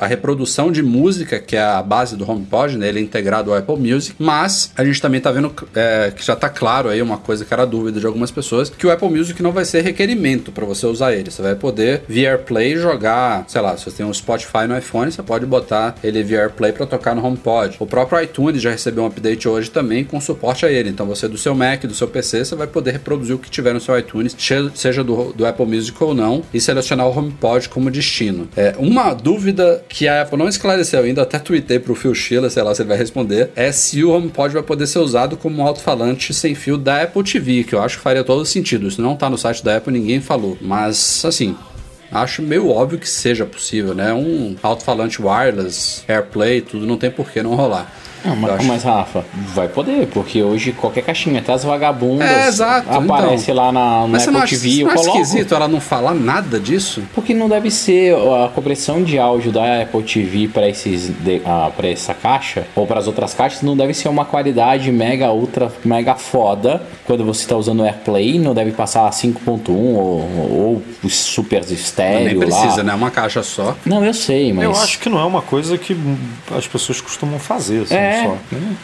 a 0.00 0.06
reprodução 0.06 0.70
de 0.72 0.82
música, 0.82 1.38
que 1.38 1.56
é 1.56 1.62
a 1.62 1.82
base 1.82 2.16
do 2.16 2.28
HomePod, 2.30 2.76
né? 2.76 2.88
Ele 2.88 2.98
é 3.00 3.02
integrado 3.02 3.52
ao 3.52 3.58
Apple 3.58 3.76
Music, 3.76 4.14
mas 4.18 4.70
a 4.76 4.84
gente 4.84 5.00
também 5.00 5.20
tá 5.20 5.30
vendo 5.30 5.52
é, 5.74 6.12
que 6.14 6.24
já 6.24 6.36
tá 6.36 6.48
claro 6.48 6.88
aí 6.88 7.00
uma 7.02 7.18
coisa 7.18 7.44
que 7.44 7.52
era 7.52 7.64
dúvida 7.66 7.98
de 8.00 8.06
algumas 8.06 8.30
pessoas, 8.30 8.70
que 8.70 8.86
o 8.86 8.90
Apple 8.90 9.08
Music 9.08 9.42
não 9.42 9.52
vai 9.52 9.64
ser 9.64 9.82
requerimento 9.82 10.52
para 10.52 10.64
você 10.64 10.86
usar 10.86 11.12
ele. 11.12 11.30
Você 11.30 11.42
vai 11.42 11.54
poder 11.54 12.02
via 12.08 12.30
AirPlay 12.30 12.76
jogar, 12.76 13.09
sei 13.46 13.60
lá, 13.60 13.76
se 13.76 13.84
você 13.84 13.98
tem 13.98 14.06
um 14.06 14.12
Spotify 14.12 14.66
no 14.68 14.76
iPhone, 14.76 15.10
você 15.10 15.22
pode 15.22 15.46
botar 15.46 15.94
ele 16.02 16.22
via 16.22 16.42
AirPlay 16.42 16.72
para 16.72 16.86
tocar 16.86 17.14
no 17.14 17.24
HomePod. 17.24 17.76
O 17.78 17.86
próprio 17.86 18.22
iTunes 18.22 18.62
já 18.62 18.70
recebeu 18.70 19.04
um 19.04 19.06
update 19.06 19.48
hoje 19.48 19.70
também 19.70 20.04
com 20.04 20.20
suporte 20.20 20.64
a 20.64 20.70
ele. 20.70 20.90
Então 20.90 21.06
você 21.06 21.28
do 21.28 21.38
seu 21.38 21.54
Mac, 21.54 21.84
do 21.84 21.94
seu 21.94 22.08
PC, 22.08 22.44
você 22.44 22.54
vai 22.54 22.66
poder 22.66 22.92
reproduzir 22.92 23.34
o 23.34 23.38
que 23.38 23.50
tiver 23.50 23.72
no 23.72 23.80
seu 23.80 23.98
iTunes, 23.98 24.36
seja 24.74 25.02
do, 25.04 25.32
do 25.32 25.46
Apple 25.46 25.66
Music 25.66 26.02
ou 26.02 26.14
não, 26.14 26.42
e 26.52 26.60
selecionar 26.60 27.06
o 27.06 27.16
HomePod 27.16 27.68
como 27.68 27.90
destino. 27.90 28.48
É, 28.56 28.74
uma 28.78 29.14
dúvida 29.14 29.84
que 29.88 30.08
a 30.08 30.22
Apple 30.22 30.38
não 30.38 30.48
esclareceu 30.48 31.02
ainda, 31.02 31.22
até 31.22 31.38
tuitei 31.38 31.78
pro 31.78 31.94
Phil 31.94 32.14
Schiller, 32.14 32.50
sei 32.50 32.62
lá 32.62 32.74
se 32.74 32.82
ele 32.82 32.88
vai 32.88 32.98
responder, 32.98 33.50
é 33.54 33.72
se 33.72 34.02
o 34.04 34.10
HomePod 34.10 34.54
vai 34.54 34.62
poder 34.62 34.86
ser 34.86 34.98
usado 34.98 35.36
como 35.36 35.62
um 35.62 35.66
alto-falante 35.66 36.32
sem 36.32 36.54
fio 36.54 36.76
da 36.76 37.02
Apple 37.02 37.22
TV, 37.22 37.64
que 37.64 37.74
eu 37.74 37.82
acho 37.82 37.96
que 37.98 38.02
faria 38.02 38.24
todo 38.24 38.44
sentido. 38.44 38.88
Isso 38.88 39.02
não 39.02 39.16
tá 39.16 39.28
no 39.28 39.38
site 39.38 39.64
da 39.64 39.76
Apple, 39.76 39.92
ninguém 39.92 40.20
falou. 40.20 40.56
Mas, 40.60 41.24
assim, 41.24 41.56
Acho 42.12 42.42
meio 42.42 42.68
óbvio 42.68 42.98
que 42.98 43.08
seja 43.08 43.46
possível, 43.46 43.94
né? 43.94 44.12
Um 44.12 44.56
alto-falante 44.62 45.22
wireless, 45.22 46.02
AirPlay, 46.08 46.60
tudo, 46.60 46.86
não 46.86 46.96
tem 46.96 47.10
por 47.10 47.30
que 47.30 47.42
não 47.42 47.54
rolar. 47.54 47.92
Não, 48.24 48.32
Eu 48.34 48.36
mas, 48.36 48.66
mas, 48.66 48.82
Rafa, 48.82 49.24
vai 49.54 49.68
poder, 49.68 50.06
porque 50.08 50.42
hoje 50.42 50.72
qualquer 50.72 51.02
caixinha, 51.02 51.40
até 51.40 51.52
as 51.52 51.64
vagabundas, 51.64 52.28
É, 52.28 52.48
exato, 52.48 52.88
aparece 52.90 53.52
lá 53.52 53.72
na, 53.72 54.06
não 54.06 54.14
Apple 54.16 54.36
acha, 54.36 54.46
TV, 54.56 54.68
você 54.70 54.82
eu 54.82 54.86
não 54.86 54.94
coloco. 54.94 55.18
esquisito 55.20 55.54
ela 55.54 55.68
não 55.68 55.80
falar 55.80 56.14
nada 56.14 56.58
disso? 56.60 57.02
Porque 57.14 57.32
não 57.34 57.48
deve 57.48 57.70
ser 57.70 58.14
a 58.14 58.48
compressão 58.48 59.02
de 59.02 59.18
áudio 59.18 59.50
da 59.52 59.82
Apple 59.82 60.02
TV 60.02 60.48
para 60.48 60.68
esses 60.68 61.08
de- 61.08 61.40
ah, 61.46 61.70
para 61.76 61.88
essa 61.88 62.12
caixa 62.14 62.64
ou 62.76 62.86
para 62.86 62.98
as 63.00 63.06
outras 63.06 63.32
caixas 63.34 63.62
não 63.62 63.76
deve 63.76 63.94
ser 63.94 64.08
uma 64.08 64.24
qualidade 64.24 64.90
mega 64.92 65.30
ultra 65.32 65.72
mega 65.84 66.14
foda 66.14 66.82
quando 67.06 67.24
você 67.24 67.42
está 67.42 67.56
usando 67.56 67.80
o 67.80 67.84
AirPlay 67.84 68.38
não 68.38 68.54
deve 68.54 68.72
passar 68.72 69.10
5.1 69.12 69.70
ou, 69.70 70.82
ou 71.02 71.08
super 71.08 71.62
estéreo 71.70 72.24
Nem 72.26 72.38
precisa, 72.38 72.78
lá. 72.78 72.82
né? 72.84 72.94
Uma 72.94 73.10
caixa 73.10 73.42
só. 73.42 73.74
Não, 73.84 74.04
eu 74.04 74.12
sei, 74.14 74.52
mas 74.52 74.64
Eu 74.64 74.72
acho 74.72 74.98
que 74.98 75.08
não 75.08 75.18
é 75.18 75.24
uma 75.24 75.42
coisa 75.42 75.76
que 75.78 75.96
as 76.56 76.66
pessoas 76.66 77.00
costumam 77.00 77.38
fazer, 77.38 77.82
assim, 77.82 77.94
É. 77.94 78.09
só. 78.24 78.38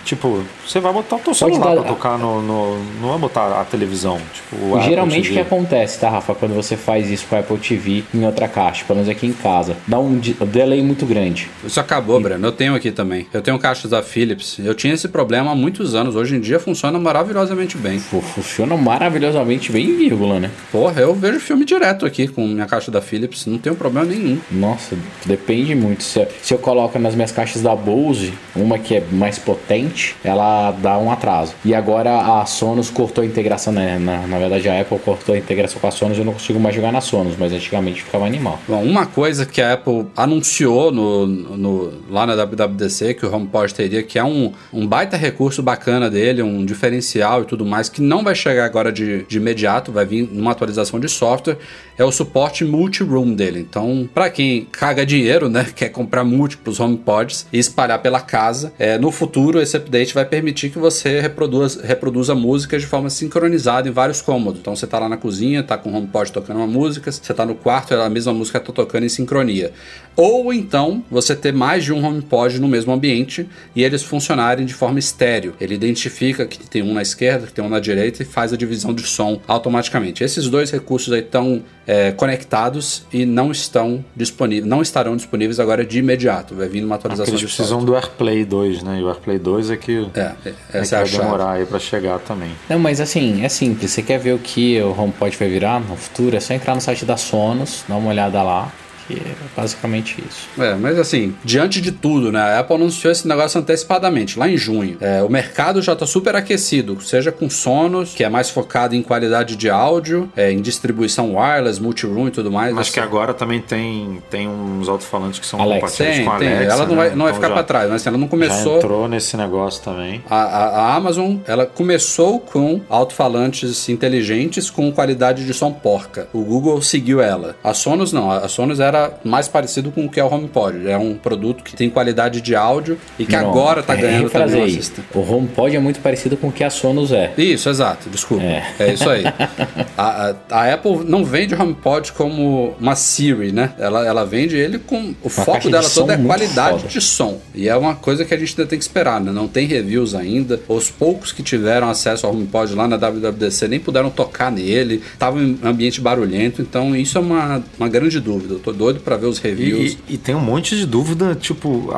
Tipo, 0.05 0.43
você 0.67 0.81
vai 0.81 0.93
botar 0.93 1.17
o 1.17 1.19
teu 1.19 1.27
Pode 1.35 1.39
celular 1.39 1.75
dar- 1.75 1.83
pra 1.83 1.91
tocar 1.93 2.19
no, 2.19 2.43
no- 2.43 2.79
Não 3.01 3.09
vai 3.11 3.19
botar 3.19 3.61
a 3.61 3.65
televisão. 3.65 4.19
Tipo, 4.35 4.81
Geralmente 4.83 5.31
o 5.31 5.33
que 5.33 5.39
acontece, 5.41 5.99
tá, 6.01 6.11
Rafa, 6.11 6.35
quando 6.35 6.55
você 6.55 6.77
faz 6.77 7.11
isso 7.11 7.27
com 7.29 7.37
a 7.37 7.41
Apple 7.41 7.59
TV 7.59 8.05
em 8.15 8.25
outra 8.25 8.49
caixa, 8.49 8.85
pelo 8.85 8.99
menos 8.99 9.09
aqui 9.11 9.27
em 9.27 9.33
casa, 9.33 9.77
dá 9.87 9.99
um 9.99 10.19
de- 10.19 10.35
delay 10.35 10.83
muito 10.83 11.05
grande. 11.07 11.49
Isso 11.65 11.79
acabou, 11.81 12.21
Breno. 12.21 12.47
Eu 12.47 12.53
tenho 12.53 12.75
aqui 12.75 12.91
também. 12.91 13.27
Eu 13.33 13.41
tenho 13.43 13.59
caixas 13.59 13.91
da 13.91 14.03
Philips. 14.03 14.59
Eu 14.59 14.75
tinha 14.75 14.95
esse 14.95 15.09
problema 15.09 15.53
há 15.53 15.55
muitos 15.55 15.95
anos. 15.95 16.15
Hoje 16.17 16.37
em 16.37 16.41
dia 16.41 16.59
funciona 16.61 16.99
maravilhosamente 16.99 17.77
bem. 17.77 17.99
Fu- 17.99 18.21
Funciona 18.21 18.77
maravilhosamente 18.77 19.71
bem 19.73 19.87
em 19.91 19.97
vírgula, 19.97 20.39
né? 20.41 20.51
Porra, 20.73 21.01
eu 21.01 21.15
vejo 21.15 21.39
filme 21.41 21.65
direto 21.65 22.05
aqui 22.05 22.27
com 22.29 22.47
minha 22.47 22.67
caixa 22.67 22.91
da 22.91 23.01
Philips. 23.01 23.47
Não 23.47 23.59
tenho 23.59 23.75
problema 23.77 24.07
nenhum. 24.07 24.39
Nossa, 24.51 24.97
depende 25.25 25.75
muito. 25.75 26.03
Se 26.03 26.19
eu, 26.21 26.29
se 26.43 26.55
eu 26.55 26.59
coloco 26.59 26.99
nas 26.99 27.15
minhas 27.15 27.33
caixas 27.33 27.63
da 27.63 27.75
Bose, 27.75 28.33
uma 28.55 28.79
que 28.79 28.95
é 28.97 29.03
mais 29.17 29.39
potente, 29.39 30.15
ela 30.23 30.71
dá 30.73 30.99
um 30.99 31.11
atraso. 31.11 31.55
E 31.65 31.75
agora 31.75 32.41
a 32.41 32.47
Sonos 32.47 32.91
cortou 32.91 33.23
a 33.23 33.27
integração, 33.27 33.73
né? 33.73 33.99
Na, 33.99 34.27
na 34.27 34.39
verdade, 34.39 34.69
a 34.69 34.81
Apple 34.81 34.99
cortou 34.99 35.35
a 35.35 35.39
integração 35.39 35.81
com 35.81 35.87
a 35.87 35.91
Sonos. 35.91 36.19
Eu 36.19 36.25
não 36.25 36.33
consigo 36.33 36.61
mais 36.61 36.75
jogar 36.75 36.93
na 36.93 37.01
Sonos, 37.01 37.35
mas 37.39 37.53
antigamente 37.53 38.03
ficava 38.03 38.27
animal. 38.27 38.59
Bom, 38.69 38.83
uma 38.83 39.07
coisa 39.07 39.45
que 39.47 39.61
a 39.61 39.73
Apple 39.75 40.07
anunciou 40.17 40.93
no, 40.93 41.27
no- 41.27 41.93
lá 42.11 42.27
na 42.27 42.35
WWDC 42.35 43.15
que 43.15 43.25
o 43.27 43.35
HomePod 43.35 43.73
teria, 43.75 44.03
que 44.03 44.19
é 44.19 44.25
um, 44.25 44.53
um 44.73 44.87
baita 44.87 45.17
recurso 45.17 45.63
bacana 45.63 46.11
dele, 46.11 46.43
um 46.43 46.65
diferencial 46.65 47.43
e 47.43 47.45
tudo 47.47 47.65
mais, 47.65 47.89
que 47.89 48.01
não 48.03 48.23
vai 48.23 48.35
chegar 48.35 48.65
agora 48.65 48.93
de, 48.93 49.23
de 49.25 49.37
imediato, 49.39 49.91
vai 49.93 50.05
vir 50.05 50.29
numa 50.31 50.51
atualização 50.53 51.01
de 51.01 51.09
software, 51.09 51.57
é 51.99 52.05
o 52.05 52.13
suporte 52.13 52.65
multi-room 52.65 53.35
dele. 53.35 53.61
Então, 53.61 54.09
para 54.13 54.29
quem 54.31 54.67
caga 54.71 55.05
dinheiro, 55.07 55.49
né, 55.49 55.67
quer 55.75 55.89
comprar 55.89 56.25
múltiplos 56.25 56.79
HomePods 56.81 57.47
e 57.53 57.59
espalhar 57.59 57.99
pela 58.01 58.21
casa, 58.21 58.73
é, 58.79 58.99
no 59.07 59.13
futuro 59.13 59.61
esse 59.61 59.77
update 59.77 60.13
vai 60.13 60.25
permitir 60.25 60.69
que 60.69 60.81
você 60.81 61.21
reproduza, 61.21 61.81
reproduza 61.87 62.35
músicas 62.35 62.83
de 62.83 62.89
forma 62.89 63.09
sincronizada 63.09 63.89
em 63.89 63.93
vários 63.93 64.21
cômodos. 64.21 64.61
Então, 64.61 64.75
você 64.75 64.85
tá 64.85 64.99
lá 64.99 65.09
na 65.09 65.17
cozinha, 65.17 65.63
tá 65.63 65.79
com 65.79 65.91
o 65.91 65.95
HomePod 65.95 66.33
tocando 66.33 66.57
uma 66.57 66.67
música, 66.67 67.13
você 67.13 67.33
tá 67.33 67.47
no 67.47 67.55
quarto, 67.55 67.95
a 67.95 68.11
mesma 68.11 68.33
música 68.33 68.59
tá 68.59 68.73
tocando 68.73 69.05
em 69.05 69.09
sincronia. 69.09 69.73
Ou 70.17 70.53
então, 70.53 71.05
você 71.09 71.37
ter 71.37 71.53
mais 71.53 71.85
de 71.85 71.93
um 71.93 72.05
HomePod 72.05 72.59
no 72.59 72.67
mesmo 72.67 72.93
ambiente 72.93 73.47
e 73.77 73.85
eles 73.85 74.03
funcionarem 74.03 74.67
de 74.67 74.75
forma 74.75 74.99
estéreo. 74.99 75.55
Ele 75.61 75.75
identifica 75.75 76.47
que 76.47 76.59
tem 76.69 76.83
um 76.83 76.93
na 76.93 77.03
esquerda, 77.03 77.47
que 77.47 77.53
tem 77.53 77.65
um 77.65 77.69
na 77.69 77.79
direita 77.79 78.23
e 78.23 78.27
faz 78.27 78.53
a 78.53 78.57
divisão 78.57 78.93
de 78.93 79.03
som 79.03 79.41
automaticamente. 79.47 80.25
Esses 80.25 80.49
dois 80.49 80.71
recursos 80.73 81.13
aí 81.13 81.21
estão 81.21 81.63
é, 81.87 82.13
conectados 82.13 83.05
e 83.13 83.25
não 83.25 83.53
estão 83.53 84.05
disponíveis, 84.17 84.67
não 84.67 84.83
estarão 84.83 85.15
disponíveis 85.15 85.61
agora 85.61 85.85
de 85.85 85.99
imediato. 85.99 86.55
Vai 86.55 86.69
vir 86.69 86.83
uma 86.83 86.97
atualização 86.97 87.35
eles 87.35 87.41
de 87.41 87.47
precisam 87.47 87.85
do 87.85 87.95
AirPlay 87.95 88.45
2, 88.45 88.83
né? 88.83 88.96
E 88.99 89.03
o 89.03 89.09
AirPlay 89.09 89.39
2 89.39 89.71
é 89.71 89.77
que, 89.77 90.09
É, 90.15 90.33
é 90.73 90.83
que 90.83 90.95
é 90.95 90.99
vai 90.99 91.09
demorar 91.09 91.53
aí 91.53 91.67
pra 91.67 91.79
chegar 91.79 92.19
também. 92.21 92.51
Não, 92.69 92.79
mas 92.79 93.01
assim, 93.01 93.45
é 93.45 93.49
simples. 93.49 93.91
Você 93.91 94.03
quer 94.03 94.19
ver 94.19 94.35
o 94.35 94.39
que 94.39 94.81
o 94.81 94.99
HomePod 94.99 95.37
vai 95.37 95.49
virar 95.49 95.81
no 95.81 95.97
futuro? 95.97 96.37
É 96.37 96.41
só 96.41 96.55
entrar 96.55 96.75
no 96.75 96.81
site 96.81 97.05
da 97.05 97.17
Sonos, 97.17 97.85
dar 97.89 97.97
uma 97.97 98.09
olhada 98.11 98.43
lá, 98.43 98.73
que 99.07 99.15
é 99.15 99.35
basicamente 99.57 100.17
isso. 100.29 100.49
É, 100.59 100.75
mas 100.75 100.99
assim, 100.99 101.35
diante 101.45 101.81
de 101.81 101.93
tudo, 101.93 102.31
né? 102.33 102.41
A 102.41 102.61
Apple 102.61 102.77
anunciou 102.77 103.11
esse 103.13 103.27
negócio 103.27 103.61
antecipadamente, 103.61 104.39
lá 104.39 104.49
em 104.49 104.57
junho. 104.57 104.97
É, 105.01 105.23
o 105.23 105.29
mercado 105.29 105.81
já 105.83 105.93
está 105.93 106.07
super 106.07 106.35
aquecido, 106.37 107.01
seja 107.01 107.31
com 107.33 107.49
Sonos, 107.51 108.15
que 108.15 108.25
é 108.25 108.29
mais 108.29 108.51
focado 108.51 108.95
em 108.95 109.03
qualidade 109.03 109.57
de 109.57 109.69
áudio, 109.71 110.31
é, 110.37 110.51
em 110.51 110.61
distribuição 110.61 111.37
wireless, 111.37 111.81
multi-room 111.81 112.29
e 112.29 112.31
tudo 112.31 112.51
mais. 112.51 112.75
Mas 112.75 112.87
Assim, 112.87 112.95
que 112.95 113.01
agora 113.01 113.33
também 113.35 113.61
tem, 113.61 114.23
tem 114.31 114.49
uns 114.49 114.89
alto-falantes 114.89 115.39
que 115.39 115.47
são 115.47 115.61
Alexa. 115.61 115.81
compatíveis 115.81 116.17
tem, 116.17 116.25
com 116.25 116.33
a 116.33 116.39
tem. 116.39 116.49
Alexa. 116.49 116.73
ela 116.73 116.87
não 116.87 116.97
vai, 116.97 117.09
né? 117.11 117.15
não 117.17 117.25
vai 117.25 117.33
Então 117.33 117.35
ficar 117.43 117.49
já- 117.49 117.55
para 117.55 117.63
trás, 117.65 117.91
mas 117.91 118.01
assim, 118.03 118.09
ela 118.09 118.19
não 118.19 118.27
Já 118.27 118.31
começou. 118.31 118.77
entrou 118.79 119.09
nesse 119.09 119.37
negócio 119.37 119.83
também. 119.83 120.23
A, 120.29 120.37
a- 120.37 120.69
a 120.69 120.95
Amazon, 120.95 121.37
ela 121.47 121.67
começou 121.67 122.41
com 122.41 122.81
alto-falantes 122.89 123.89
inteligentes 123.89 124.71
com 124.71 124.91
qualidade 124.93 125.45
de 125.47 125.55
som 125.55 125.73
porca. 125.73 126.29
O 126.33 126.43
Google 126.43 126.81
seguiu 126.83 127.21
ela. 127.21 127.57
A 127.63 127.73
Sonos 127.75 128.13
não. 128.13 128.31
A 128.31 128.47
Sonos 128.49 128.81
era 128.81 128.96
mais 129.25 129.49
parecido 129.49 129.91
com 129.91 130.05
o 130.07 130.09
que 130.11 130.19
é 130.21 130.25
o 130.25 130.33
HomePod. 130.33 130.89
É 130.89 130.97
um 130.97 131.15
produto 131.15 131.63
que 131.65 131.75
tem 131.77 131.89
qualidade 131.91 132.41
de 132.41 132.55
áudio 132.55 132.99
e 133.19 133.25
que 133.27 133.37
Não, 133.37 133.51
agora 133.51 133.83
tá 133.83 133.95
é, 133.95 134.01
ganhando 134.01 134.31
também 134.31 134.63
o. 134.63 134.65
Assistant. 134.65 135.05
O 135.15 135.21
HomePod 135.21 135.75
é 135.77 135.79
muito 135.81 136.01
parecido 136.01 136.37
com 136.37 136.49
o 136.49 136.53
que 136.53 136.63
a 136.65 136.71
Sonos 136.71 137.13
é. 137.13 137.33
Isso, 137.39 137.69
exato, 137.69 138.09
desculpa. 138.11 138.43
É, 138.45 138.63
É. 138.79 138.93
isso 138.93 139.09
aí. 139.09 139.25
a, 139.97 140.31
a- 140.31 140.35
a 140.51 140.75
Apple 140.75 141.05
não 141.05 141.25
vende 141.25 141.55
o 141.55 141.61
HomePod 141.63 142.13
como 142.13 142.75
uma 142.81 142.95
Siri, 142.97 143.53
né? 143.53 143.73
Ela, 143.79 144.07
ela 144.07 144.25
vende 144.25 144.57
ele 144.57 144.79
com. 144.79 145.15
O 145.23 145.29
foco 145.29 145.53
caixa 145.53 145.69
de 145.69 145.73
dela 145.73 145.83
som 145.85 146.01
toda 146.03 146.15
é 146.15 146.17
qualidade 146.19 146.79
foda. 146.79 146.89
de 146.89 147.01
som. 147.01 147.39
E 147.55 147.69
é 147.69 147.77
uma 147.77 147.95
coisa 147.95 148.25
que 148.25 148.35
a 148.35 148.39
gente 148.39 148.51
ainda 148.59 148.69
tem 148.69 148.79
que 148.79 148.85
esperar, 148.85 149.21
né? 149.21 149.33
Não 149.33 149.49
tem 149.49 149.67
reviews 149.67 150.15
ainda. 150.15 150.61
Os 150.69 150.91
poucos 150.91 151.33
que 151.33 151.43
tiveram 151.43 151.89
acesso 151.89 152.27
ao 152.27 152.33
HomePod 152.33 152.75
lá 152.75 152.87
na 152.89 152.97
WWDC 152.97 153.69
nem 153.69 153.81
puderam 153.81 154.11
tocar 154.11 154.51
nele. 154.53 155.03
Tava 155.19 155.41
em 155.41 155.59
ambiente 155.63 156.01
barulhento. 156.01 156.61
Então, 156.63 156.95
isso 156.95 157.19
é 157.19 157.21
uma, 157.21 157.63
uma 157.79 157.89
grande 157.89 158.21
dúvida. 158.21 158.55
Eu 158.55 158.59
tô 158.59 158.73
doido 158.73 158.86
pra 159.01 159.17
ver 159.17 159.27
os 159.27 159.39
reviews. 159.39 159.99
E, 160.09 160.15
e 160.15 160.19
tem 160.19 160.35
um 160.35 160.41
monte 160.41 160.77
de 160.77 160.87
dúvida, 160.87 161.35
tipo, 161.35 161.91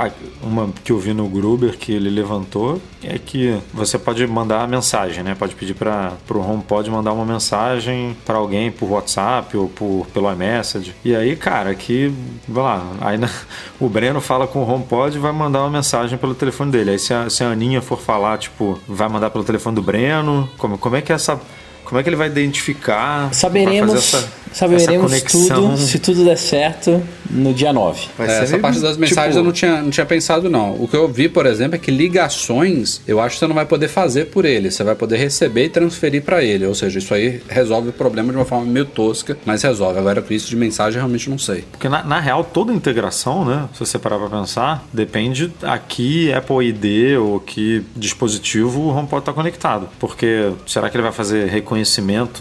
uma 0.43 0.69
que 0.85 0.93
eu 0.93 0.99
vi 0.99 1.13
no 1.15 1.29
Gruber 1.29 1.77
que 1.77 1.93
ele 1.93 2.11
levantou 2.11 2.81
é 3.03 3.19
que 3.19 3.57
você 3.73 3.99
pode 3.99 4.27
mandar 4.27 4.67
mensagem, 4.67 5.23
né? 5.23 5.35
Pode 5.39 5.55
pedir 5.55 5.75
para 5.75 6.13
o 6.31 6.39
HomePod 6.39 6.91
mandar 6.91 7.13
uma 7.13 7.25
mensagem 7.25 8.17
para 8.27 8.37
alguém 8.39 8.71
por 8.73 8.91
WhatsApp 8.91 9.57
ou 9.57 9.69
por, 9.69 10.07
pelo 10.13 10.31
iMessage. 10.33 10.95
E 11.05 11.15
aí, 11.15 11.37
cara, 11.37 11.75
que, 11.75 12.13
vai 12.49 12.65
lá, 12.65 12.87
aí 13.01 13.19
na- 13.19 13.31
o 13.79 13.89
Breno 13.89 14.21
fala 14.21 14.47
com 14.47 14.61
o 14.63 14.69
HomePod 14.69 15.17
e 15.17 15.21
vai 15.21 15.33
mandar 15.33 15.61
uma 15.61 15.71
mensagem 15.71 16.19
pelo 16.19 16.35
telefone 16.35 16.73
dele. 16.73 16.91
Aí 16.91 16.99
se 16.99 17.15
a, 17.15 17.31
se 17.31 17.45
a 17.45 17.51
Aninha 17.51 17.81
for 17.81 17.99
falar, 18.01 18.39
tipo, 18.39 18.79
vai 18.89 19.09
mandar 19.09 19.31
pelo 19.31 19.45
telefone 19.45 19.77
do 19.77 19.83
Breno, 19.83 20.49
como, 20.59 20.77
como 20.79 20.97
é 20.97 21.01
que 21.03 21.13
é 21.13 21.15
essa... 21.15 21.41
Como 21.89 21.99
é 21.99 22.03
que 22.03 22.11
ele 22.11 22.17
vai 22.17 22.27
identificar? 22.27 23.33
Saberemos, 23.33 23.95
essa, 23.95 24.29
saberemos 24.53 25.11
essa 25.11 25.25
tudo, 25.27 25.79
se 25.79 25.99
tudo 25.99 26.23
der 26.23 26.37
certo, 26.37 27.03
no 27.31 27.55
dia 27.55 27.73
9. 27.73 28.09
Vai 28.19 28.29
É, 28.29 28.43
essa 28.43 28.51
meio, 28.51 28.61
parte 28.61 28.79
das 28.79 28.99
mensagens 28.99 29.29
tipo, 29.29 29.39
eu 29.39 29.45
não 29.45 29.53
tinha, 29.53 29.81
não 29.81 29.89
tinha 29.89 30.05
pensado, 30.05 30.51
não. 30.51 30.75
O 30.75 30.87
que 30.87 30.95
eu 30.95 31.09
vi, 31.09 31.31
por 31.31 31.47
exemplo, 31.47 31.77
é 31.77 31.79
que 31.79 31.91
ligações 31.91 33.01
eu 33.09 33.19
acho 33.19 33.37
que 33.37 33.41
você 33.41 33.47
não 33.47 33.55
vai 33.55 33.65
poder 33.65 33.89
fazer 33.89 34.27
por 34.27 34.45
ele. 34.45 34.71
Você 34.71 34.85
vai 34.85 34.95
poder 34.95 35.17
receber 35.17 35.65
e 35.65 35.69
transferir 35.71 36.23
para 36.23 36.45
ele. 36.45 36.67
Ou 36.67 36.75
seja, 36.75 36.99
isso 36.99 37.15
aí 37.15 37.41
resolve 37.49 37.89
o 37.89 37.93
problema 37.93 38.33
de 38.33 38.37
uma 38.37 38.45
forma 38.45 38.67
meio 38.67 38.85
tosca, 38.85 39.39
mas 39.47 39.63
resolve. 39.63 39.99
Agora, 39.99 40.21
com 40.21 40.35
isso 40.35 40.51
de 40.51 40.57
mensagem, 40.57 40.99
eu 40.99 41.01
realmente 41.01 41.31
não 41.31 41.39
sei. 41.39 41.65
Porque 41.71 41.89
na, 41.89 42.05
na 42.05 42.21
real, 42.21 42.45
toda 42.45 42.71
integração, 42.71 43.47
né? 43.47 43.67
Se 43.73 43.81
você 43.81 43.99
parar 43.99 44.19
pra 44.19 44.29
pensar, 44.29 44.87
depende 44.93 45.51
a 45.63 45.79
que 45.79 46.31
Apple 46.35 46.69
ID 46.69 47.19
ou 47.19 47.41
que 47.41 47.83
dispositivo 47.97 48.83
o 48.83 48.89
HomePod 48.95 49.25
tá 49.25 49.33
conectado. 49.33 49.89
Porque 49.99 50.53
será 50.67 50.91
que 50.91 50.97
ele 50.99 51.03
vai 51.03 51.13
fazer 51.13 51.47
reconhecimento 51.47 51.78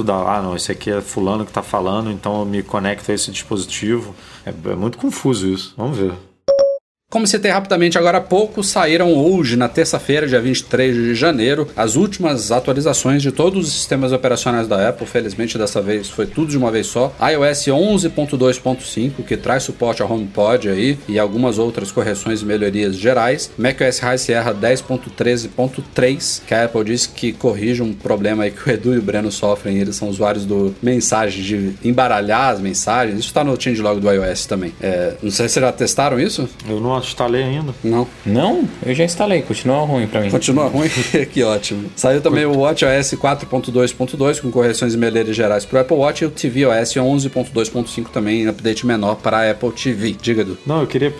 da. 0.03 0.15
Ah, 0.15 0.41
não, 0.41 0.55
esse 0.55 0.71
aqui 0.71 0.89
é 0.89 1.01
fulano 1.01 1.45
que 1.45 1.51
tá 1.51 1.63
falando, 1.63 2.11
então 2.11 2.39
eu 2.39 2.45
me 2.45 2.63
conecto 2.63 3.11
a 3.11 3.15
esse 3.15 3.31
dispositivo. 3.31 4.15
É, 4.45 4.49
é 4.49 4.75
muito 4.75 4.97
confuso 4.97 5.47
isso. 5.47 5.73
Vamos 5.77 5.97
ver. 5.97 6.13
Como 7.09 7.25
citei 7.25 7.49
rapidamente 7.49 7.97
agora 7.97 8.17
há 8.17 8.21
pouco, 8.21 8.61
saíram 8.61 9.13
hoje, 9.13 9.55
na 9.55 9.69
terça-feira, 9.69 10.27
dia 10.27 10.41
23 10.41 10.93
de 10.93 11.15
janeiro, 11.15 11.65
as 11.73 11.95
últimas 11.95 12.51
atualizações 12.51 13.21
de 13.21 13.31
todos 13.31 13.65
os 13.65 13.73
sistemas 13.73 14.11
operacionais 14.11 14.67
da 14.67 14.89
Apple. 14.89 15.07
Felizmente, 15.07 15.57
dessa 15.57 15.81
vez 15.81 16.09
foi 16.09 16.25
tudo 16.25 16.51
de 16.51 16.57
uma 16.57 16.69
vez 16.69 16.87
só. 16.87 17.15
iOS 17.21 17.67
11.2.5, 17.67 19.23
que 19.25 19.37
traz 19.37 19.63
suporte 19.63 20.01
ao 20.01 20.11
HomePod 20.11 20.67
aí, 20.67 20.99
e 21.07 21.17
algumas 21.17 21.57
outras 21.57 21.93
correções 21.93 22.41
e 22.41 22.45
melhorias 22.45 22.97
gerais. 22.97 23.51
macOS 23.57 23.99
High 23.99 24.17
Sierra 24.17 24.53
10.13.3, 24.53 26.41
que 26.45 26.53
a 26.53 26.65
Apple 26.65 26.83
disse 26.83 27.07
que 27.07 27.31
corrige 27.31 27.81
um 27.81 27.93
problema 27.93 28.43
aí 28.43 28.51
que 28.51 28.69
o 28.69 28.73
Edu 28.73 28.93
e 28.93 28.97
o 28.97 29.01
Breno 29.01 29.31
sofrem. 29.31 29.77
Eles 29.77 29.95
são 29.95 30.09
usuários 30.09 30.45
do 30.45 30.75
mensagens, 30.83 31.45
de 31.45 31.73
embaralhar 31.85 32.49
as 32.49 32.59
mensagens. 32.59 33.17
Isso 33.17 33.29
está 33.29 33.45
no 33.45 33.55
changelog 33.57 33.97
do 33.97 34.11
iOS 34.11 34.45
também. 34.45 34.73
É, 34.81 35.13
não 35.23 35.31
sei 35.31 35.47
se 35.47 35.57
já 35.57 35.71
testaram 35.71 36.19
isso? 36.19 36.49
Eu 36.67 36.81
não, 36.81 36.96
instalei 37.05 37.43
ainda. 37.43 37.73
Não. 37.83 38.07
Não? 38.25 38.67
Eu 38.85 38.93
já 38.95 39.03
instalei, 39.03 39.41
continua 39.41 39.81
ruim 39.85 40.07
pra 40.07 40.21
mim. 40.21 40.29
Continua 40.29 40.67
ruim? 40.67 40.89
que 41.31 41.43
ótimo. 41.43 41.89
Saiu 41.95 42.21
também 42.21 42.45
o 42.45 42.57
WatchOS 42.59 43.13
4.2.2 43.13 44.41
com 44.41 44.51
correções 44.51 44.93
e 44.93 44.97
melhorias 44.97 45.35
gerais 45.35 45.65
para 45.65 45.77
o 45.77 45.81
Apple 45.81 45.97
Watch 45.97 46.23
e 46.23 46.27
o 46.27 46.31
tvOS 46.31 46.93
11.2.5 46.95 48.07
também, 48.09 48.47
update 48.47 48.85
menor 48.85 49.15
para 49.15 49.37
a 49.39 49.51
Apple 49.51 49.71
TV. 49.71 50.15
Diga, 50.21 50.43
Du. 50.43 50.57
Não, 50.65 50.81
eu 50.81 50.87
queria. 50.87 51.11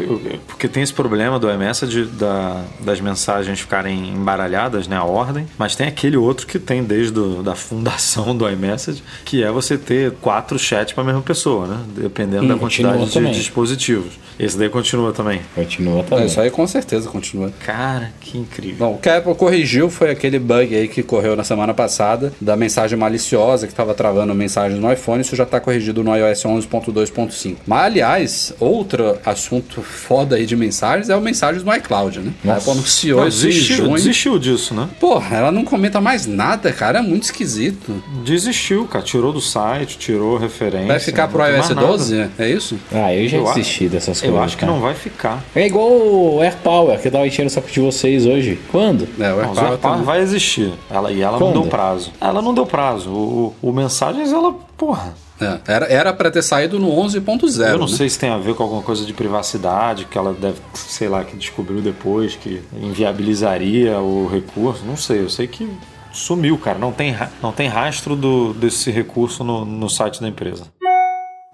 porque 0.47 0.67
tem 0.67 0.83
esse 0.83 0.93
problema 0.93 1.39
do 1.39 1.49
iMessage 1.51 2.05
da, 2.05 2.63
das 2.79 2.99
mensagens 3.01 3.59
ficarem 3.59 4.09
embaralhadas, 4.09 4.87
né? 4.87 4.95
A 4.95 5.03
ordem. 5.03 5.45
Mas 5.57 5.75
tem 5.75 5.87
aquele 5.87 6.17
outro 6.17 6.45
que 6.47 6.59
tem 6.59 6.83
desde 6.83 7.17
a 7.39 7.41
da 7.41 7.55
fundação 7.55 8.35
do 8.35 8.49
iMessage, 8.49 9.03
que 9.25 9.43
é 9.43 9.51
você 9.51 9.77
ter 9.77 10.11
quatro 10.21 10.57
chats 10.59 10.93
para 10.93 11.03
a 11.03 11.05
mesma 11.07 11.21
pessoa, 11.21 11.67
né? 11.67 11.77
Dependendo 11.95 12.43
Hum, 12.45 12.47
da 12.49 12.55
quantidade 12.57 12.93
continua 12.97 13.07
de 13.07 13.13
também. 13.13 13.31
dispositivos. 13.33 14.13
Esse 14.39 14.57
daí 14.57 14.69
continua 14.69 15.11
também. 15.11 15.41
Continua 15.67 16.03
também. 16.03 16.25
isso 16.25 16.39
aí 16.39 16.49
com 16.49 16.65
certeza 16.65 17.09
continua. 17.09 17.51
Cara, 17.65 18.11
que 18.21 18.37
incrível. 18.37 18.77
Bom, 18.87 18.93
o 18.95 18.97
que 18.97 19.09
a 19.09 19.17
Apple 19.17 19.35
corrigiu 19.35 19.89
foi 19.89 20.09
aquele 20.09 20.39
bug 20.39 20.73
aí 20.75 20.87
que 20.87 21.03
correu 21.03 21.35
na 21.35 21.43
semana 21.43 21.73
passada 21.73 22.31
da 22.39 22.55
mensagem 22.55 22.97
maliciosa 22.97 23.67
que 23.67 23.73
estava 23.73 23.93
travando 23.93 24.33
mensagens 24.33 24.79
no 24.79 24.91
iPhone. 24.91 25.21
Isso 25.21 25.35
já 25.35 25.43
está 25.43 25.59
corrigido 25.59 26.03
no 26.03 26.15
iOS 26.15 26.43
11.2.5. 26.43 27.55
Mas, 27.65 27.79
aliás, 27.85 28.53
outro 28.59 29.17
assunto 29.25 29.81
foda 29.81 30.35
aí 30.35 30.45
de 30.45 30.55
mensagens 30.55 31.09
é 31.09 31.15
o 31.15 31.21
mensagens 31.21 31.63
no 31.63 31.73
iCloud, 31.75 32.19
né? 32.19 32.31
A 32.47 32.53
Apple 32.57 32.71
anunciou 32.71 33.21
Não, 33.21 33.27
isso 33.27 33.45
em 33.45 33.49
desistiu, 33.49 33.75
junho. 33.77 33.95
desistiu 33.95 34.39
disso, 34.39 34.73
né? 34.73 34.87
Porra, 34.99 35.37
ela 35.37 35.51
não 35.51 35.63
comenta 35.63 35.99
mais 35.99 36.25
nada, 36.25 36.71
cara. 36.71 36.99
É 36.99 37.01
muito 37.01 37.23
esquisito. 37.23 38.01
Desistiu, 38.23 38.85
cara. 38.87 39.03
Tirou 39.03 39.31
do 39.33 39.41
site, 39.41 39.97
tirou 39.97 40.37
referência. 40.37 40.87
Vai 40.87 40.99
ficar 40.99 41.27
pro 41.27 41.39
não 41.39 41.47
iOS 41.47 41.57
mais 41.57 41.69
nada. 41.69 41.87
12? 41.87 42.29
É 42.39 42.49
isso? 42.49 42.77
Ah, 42.91 43.13
eu 43.13 43.27
já 43.27 43.37
Eu 43.37 43.45
desisti 43.53 43.87
dessas 43.87 44.19
coisas. 44.19 44.35
Eu 44.37 44.41
acho 44.43 44.55
que 44.55 44.61
cara. 44.61 44.71
não 44.71 44.79
vai 44.81 44.93
ficar. 44.93 45.43
É 45.57 45.65
igual 45.65 45.89
o 45.89 46.39
AirPower, 46.41 47.01
que 47.01 47.07
eu 47.07 47.11
tava 47.11 47.25
enchendo 47.25 47.47
o 47.47 47.49
saco 47.49 47.71
de 47.71 47.79
vocês 47.79 48.27
hoje. 48.27 48.59
Quando? 48.71 49.07
É, 49.19 49.33
o 49.33 49.37
Não, 49.37 49.37
o 49.37 49.39
AirPower 49.39 49.69
Zerpar 49.69 49.91
também. 49.91 50.05
vai 50.05 50.19
existir. 50.21 50.71
Ela, 50.87 51.11
e 51.11 51.19
ela 51.21 51.39
Quando? 51.39 51.55
não 51.55 51.61
deu 51.63 51.69
prazo. 51.71 52.11
Ela 52.21 52.41
não 52.43 52.53
deu 52.53 52.65
prazo. 52.65 53.09
O, 53.09 53.55
o, 53.61 53.69
o 53.69 53.73
Mensagens, 53.73 54.31
ela, 54.31 54.53
porra. 54.77 55.15
É, 55.41 55.59
era, 55.67 55.85
era 55.87 56.13
pra 56.13 56.29
ter 56.29 56.43
saído 56.43 56.79
no 56.79 56.89
11.0. 56.89 57.69
eu 57.69 57.77
não 57.79 57.87
né? 57.87 57.93
sei 57.95 58.07
se 58.07 58.19
tem 58.19 58.29
a 58.29 58.37
ver 58.37 58.53
com 58.53 58.63
alguma 58.63 58.81
coisa 58.83 59.03
de 59.03 59.13
privacidade 59.13 60.05
que 60.05 60.17
ela 60.17 60.31
deve, 60.33 60.57
sei 60.73 61.07
lá, 61.07 61.23
que 61.23 61.35
descobriu 61.35 61.81
depois, 61.81 62.35
que 62.35 62.61
inviabilizaria 62.79 63.99
o 63.99 64.27
recurso. 64.27 64.83
Não 64.85 64.95
sei, 64.95 65.21
eu 65.21 65.29
sei 65.29 65.47
que 65.47 65.67
sumiu, 66.11 66.57
cara. 66.57 66.77
Não 66.77 66.91
tem, 66.91 67.15
não 67.41 67.51
tem 67.51 67.67
rastro 67.67 68.15
do, 68.15 68.53
desse 68.53 68.91
recurso 68.91 69.43
no, 69.43 69.63
no 69.65 69.89
site 69.89 70.21
da 70.21 70.27
empresa. 70.27 70.65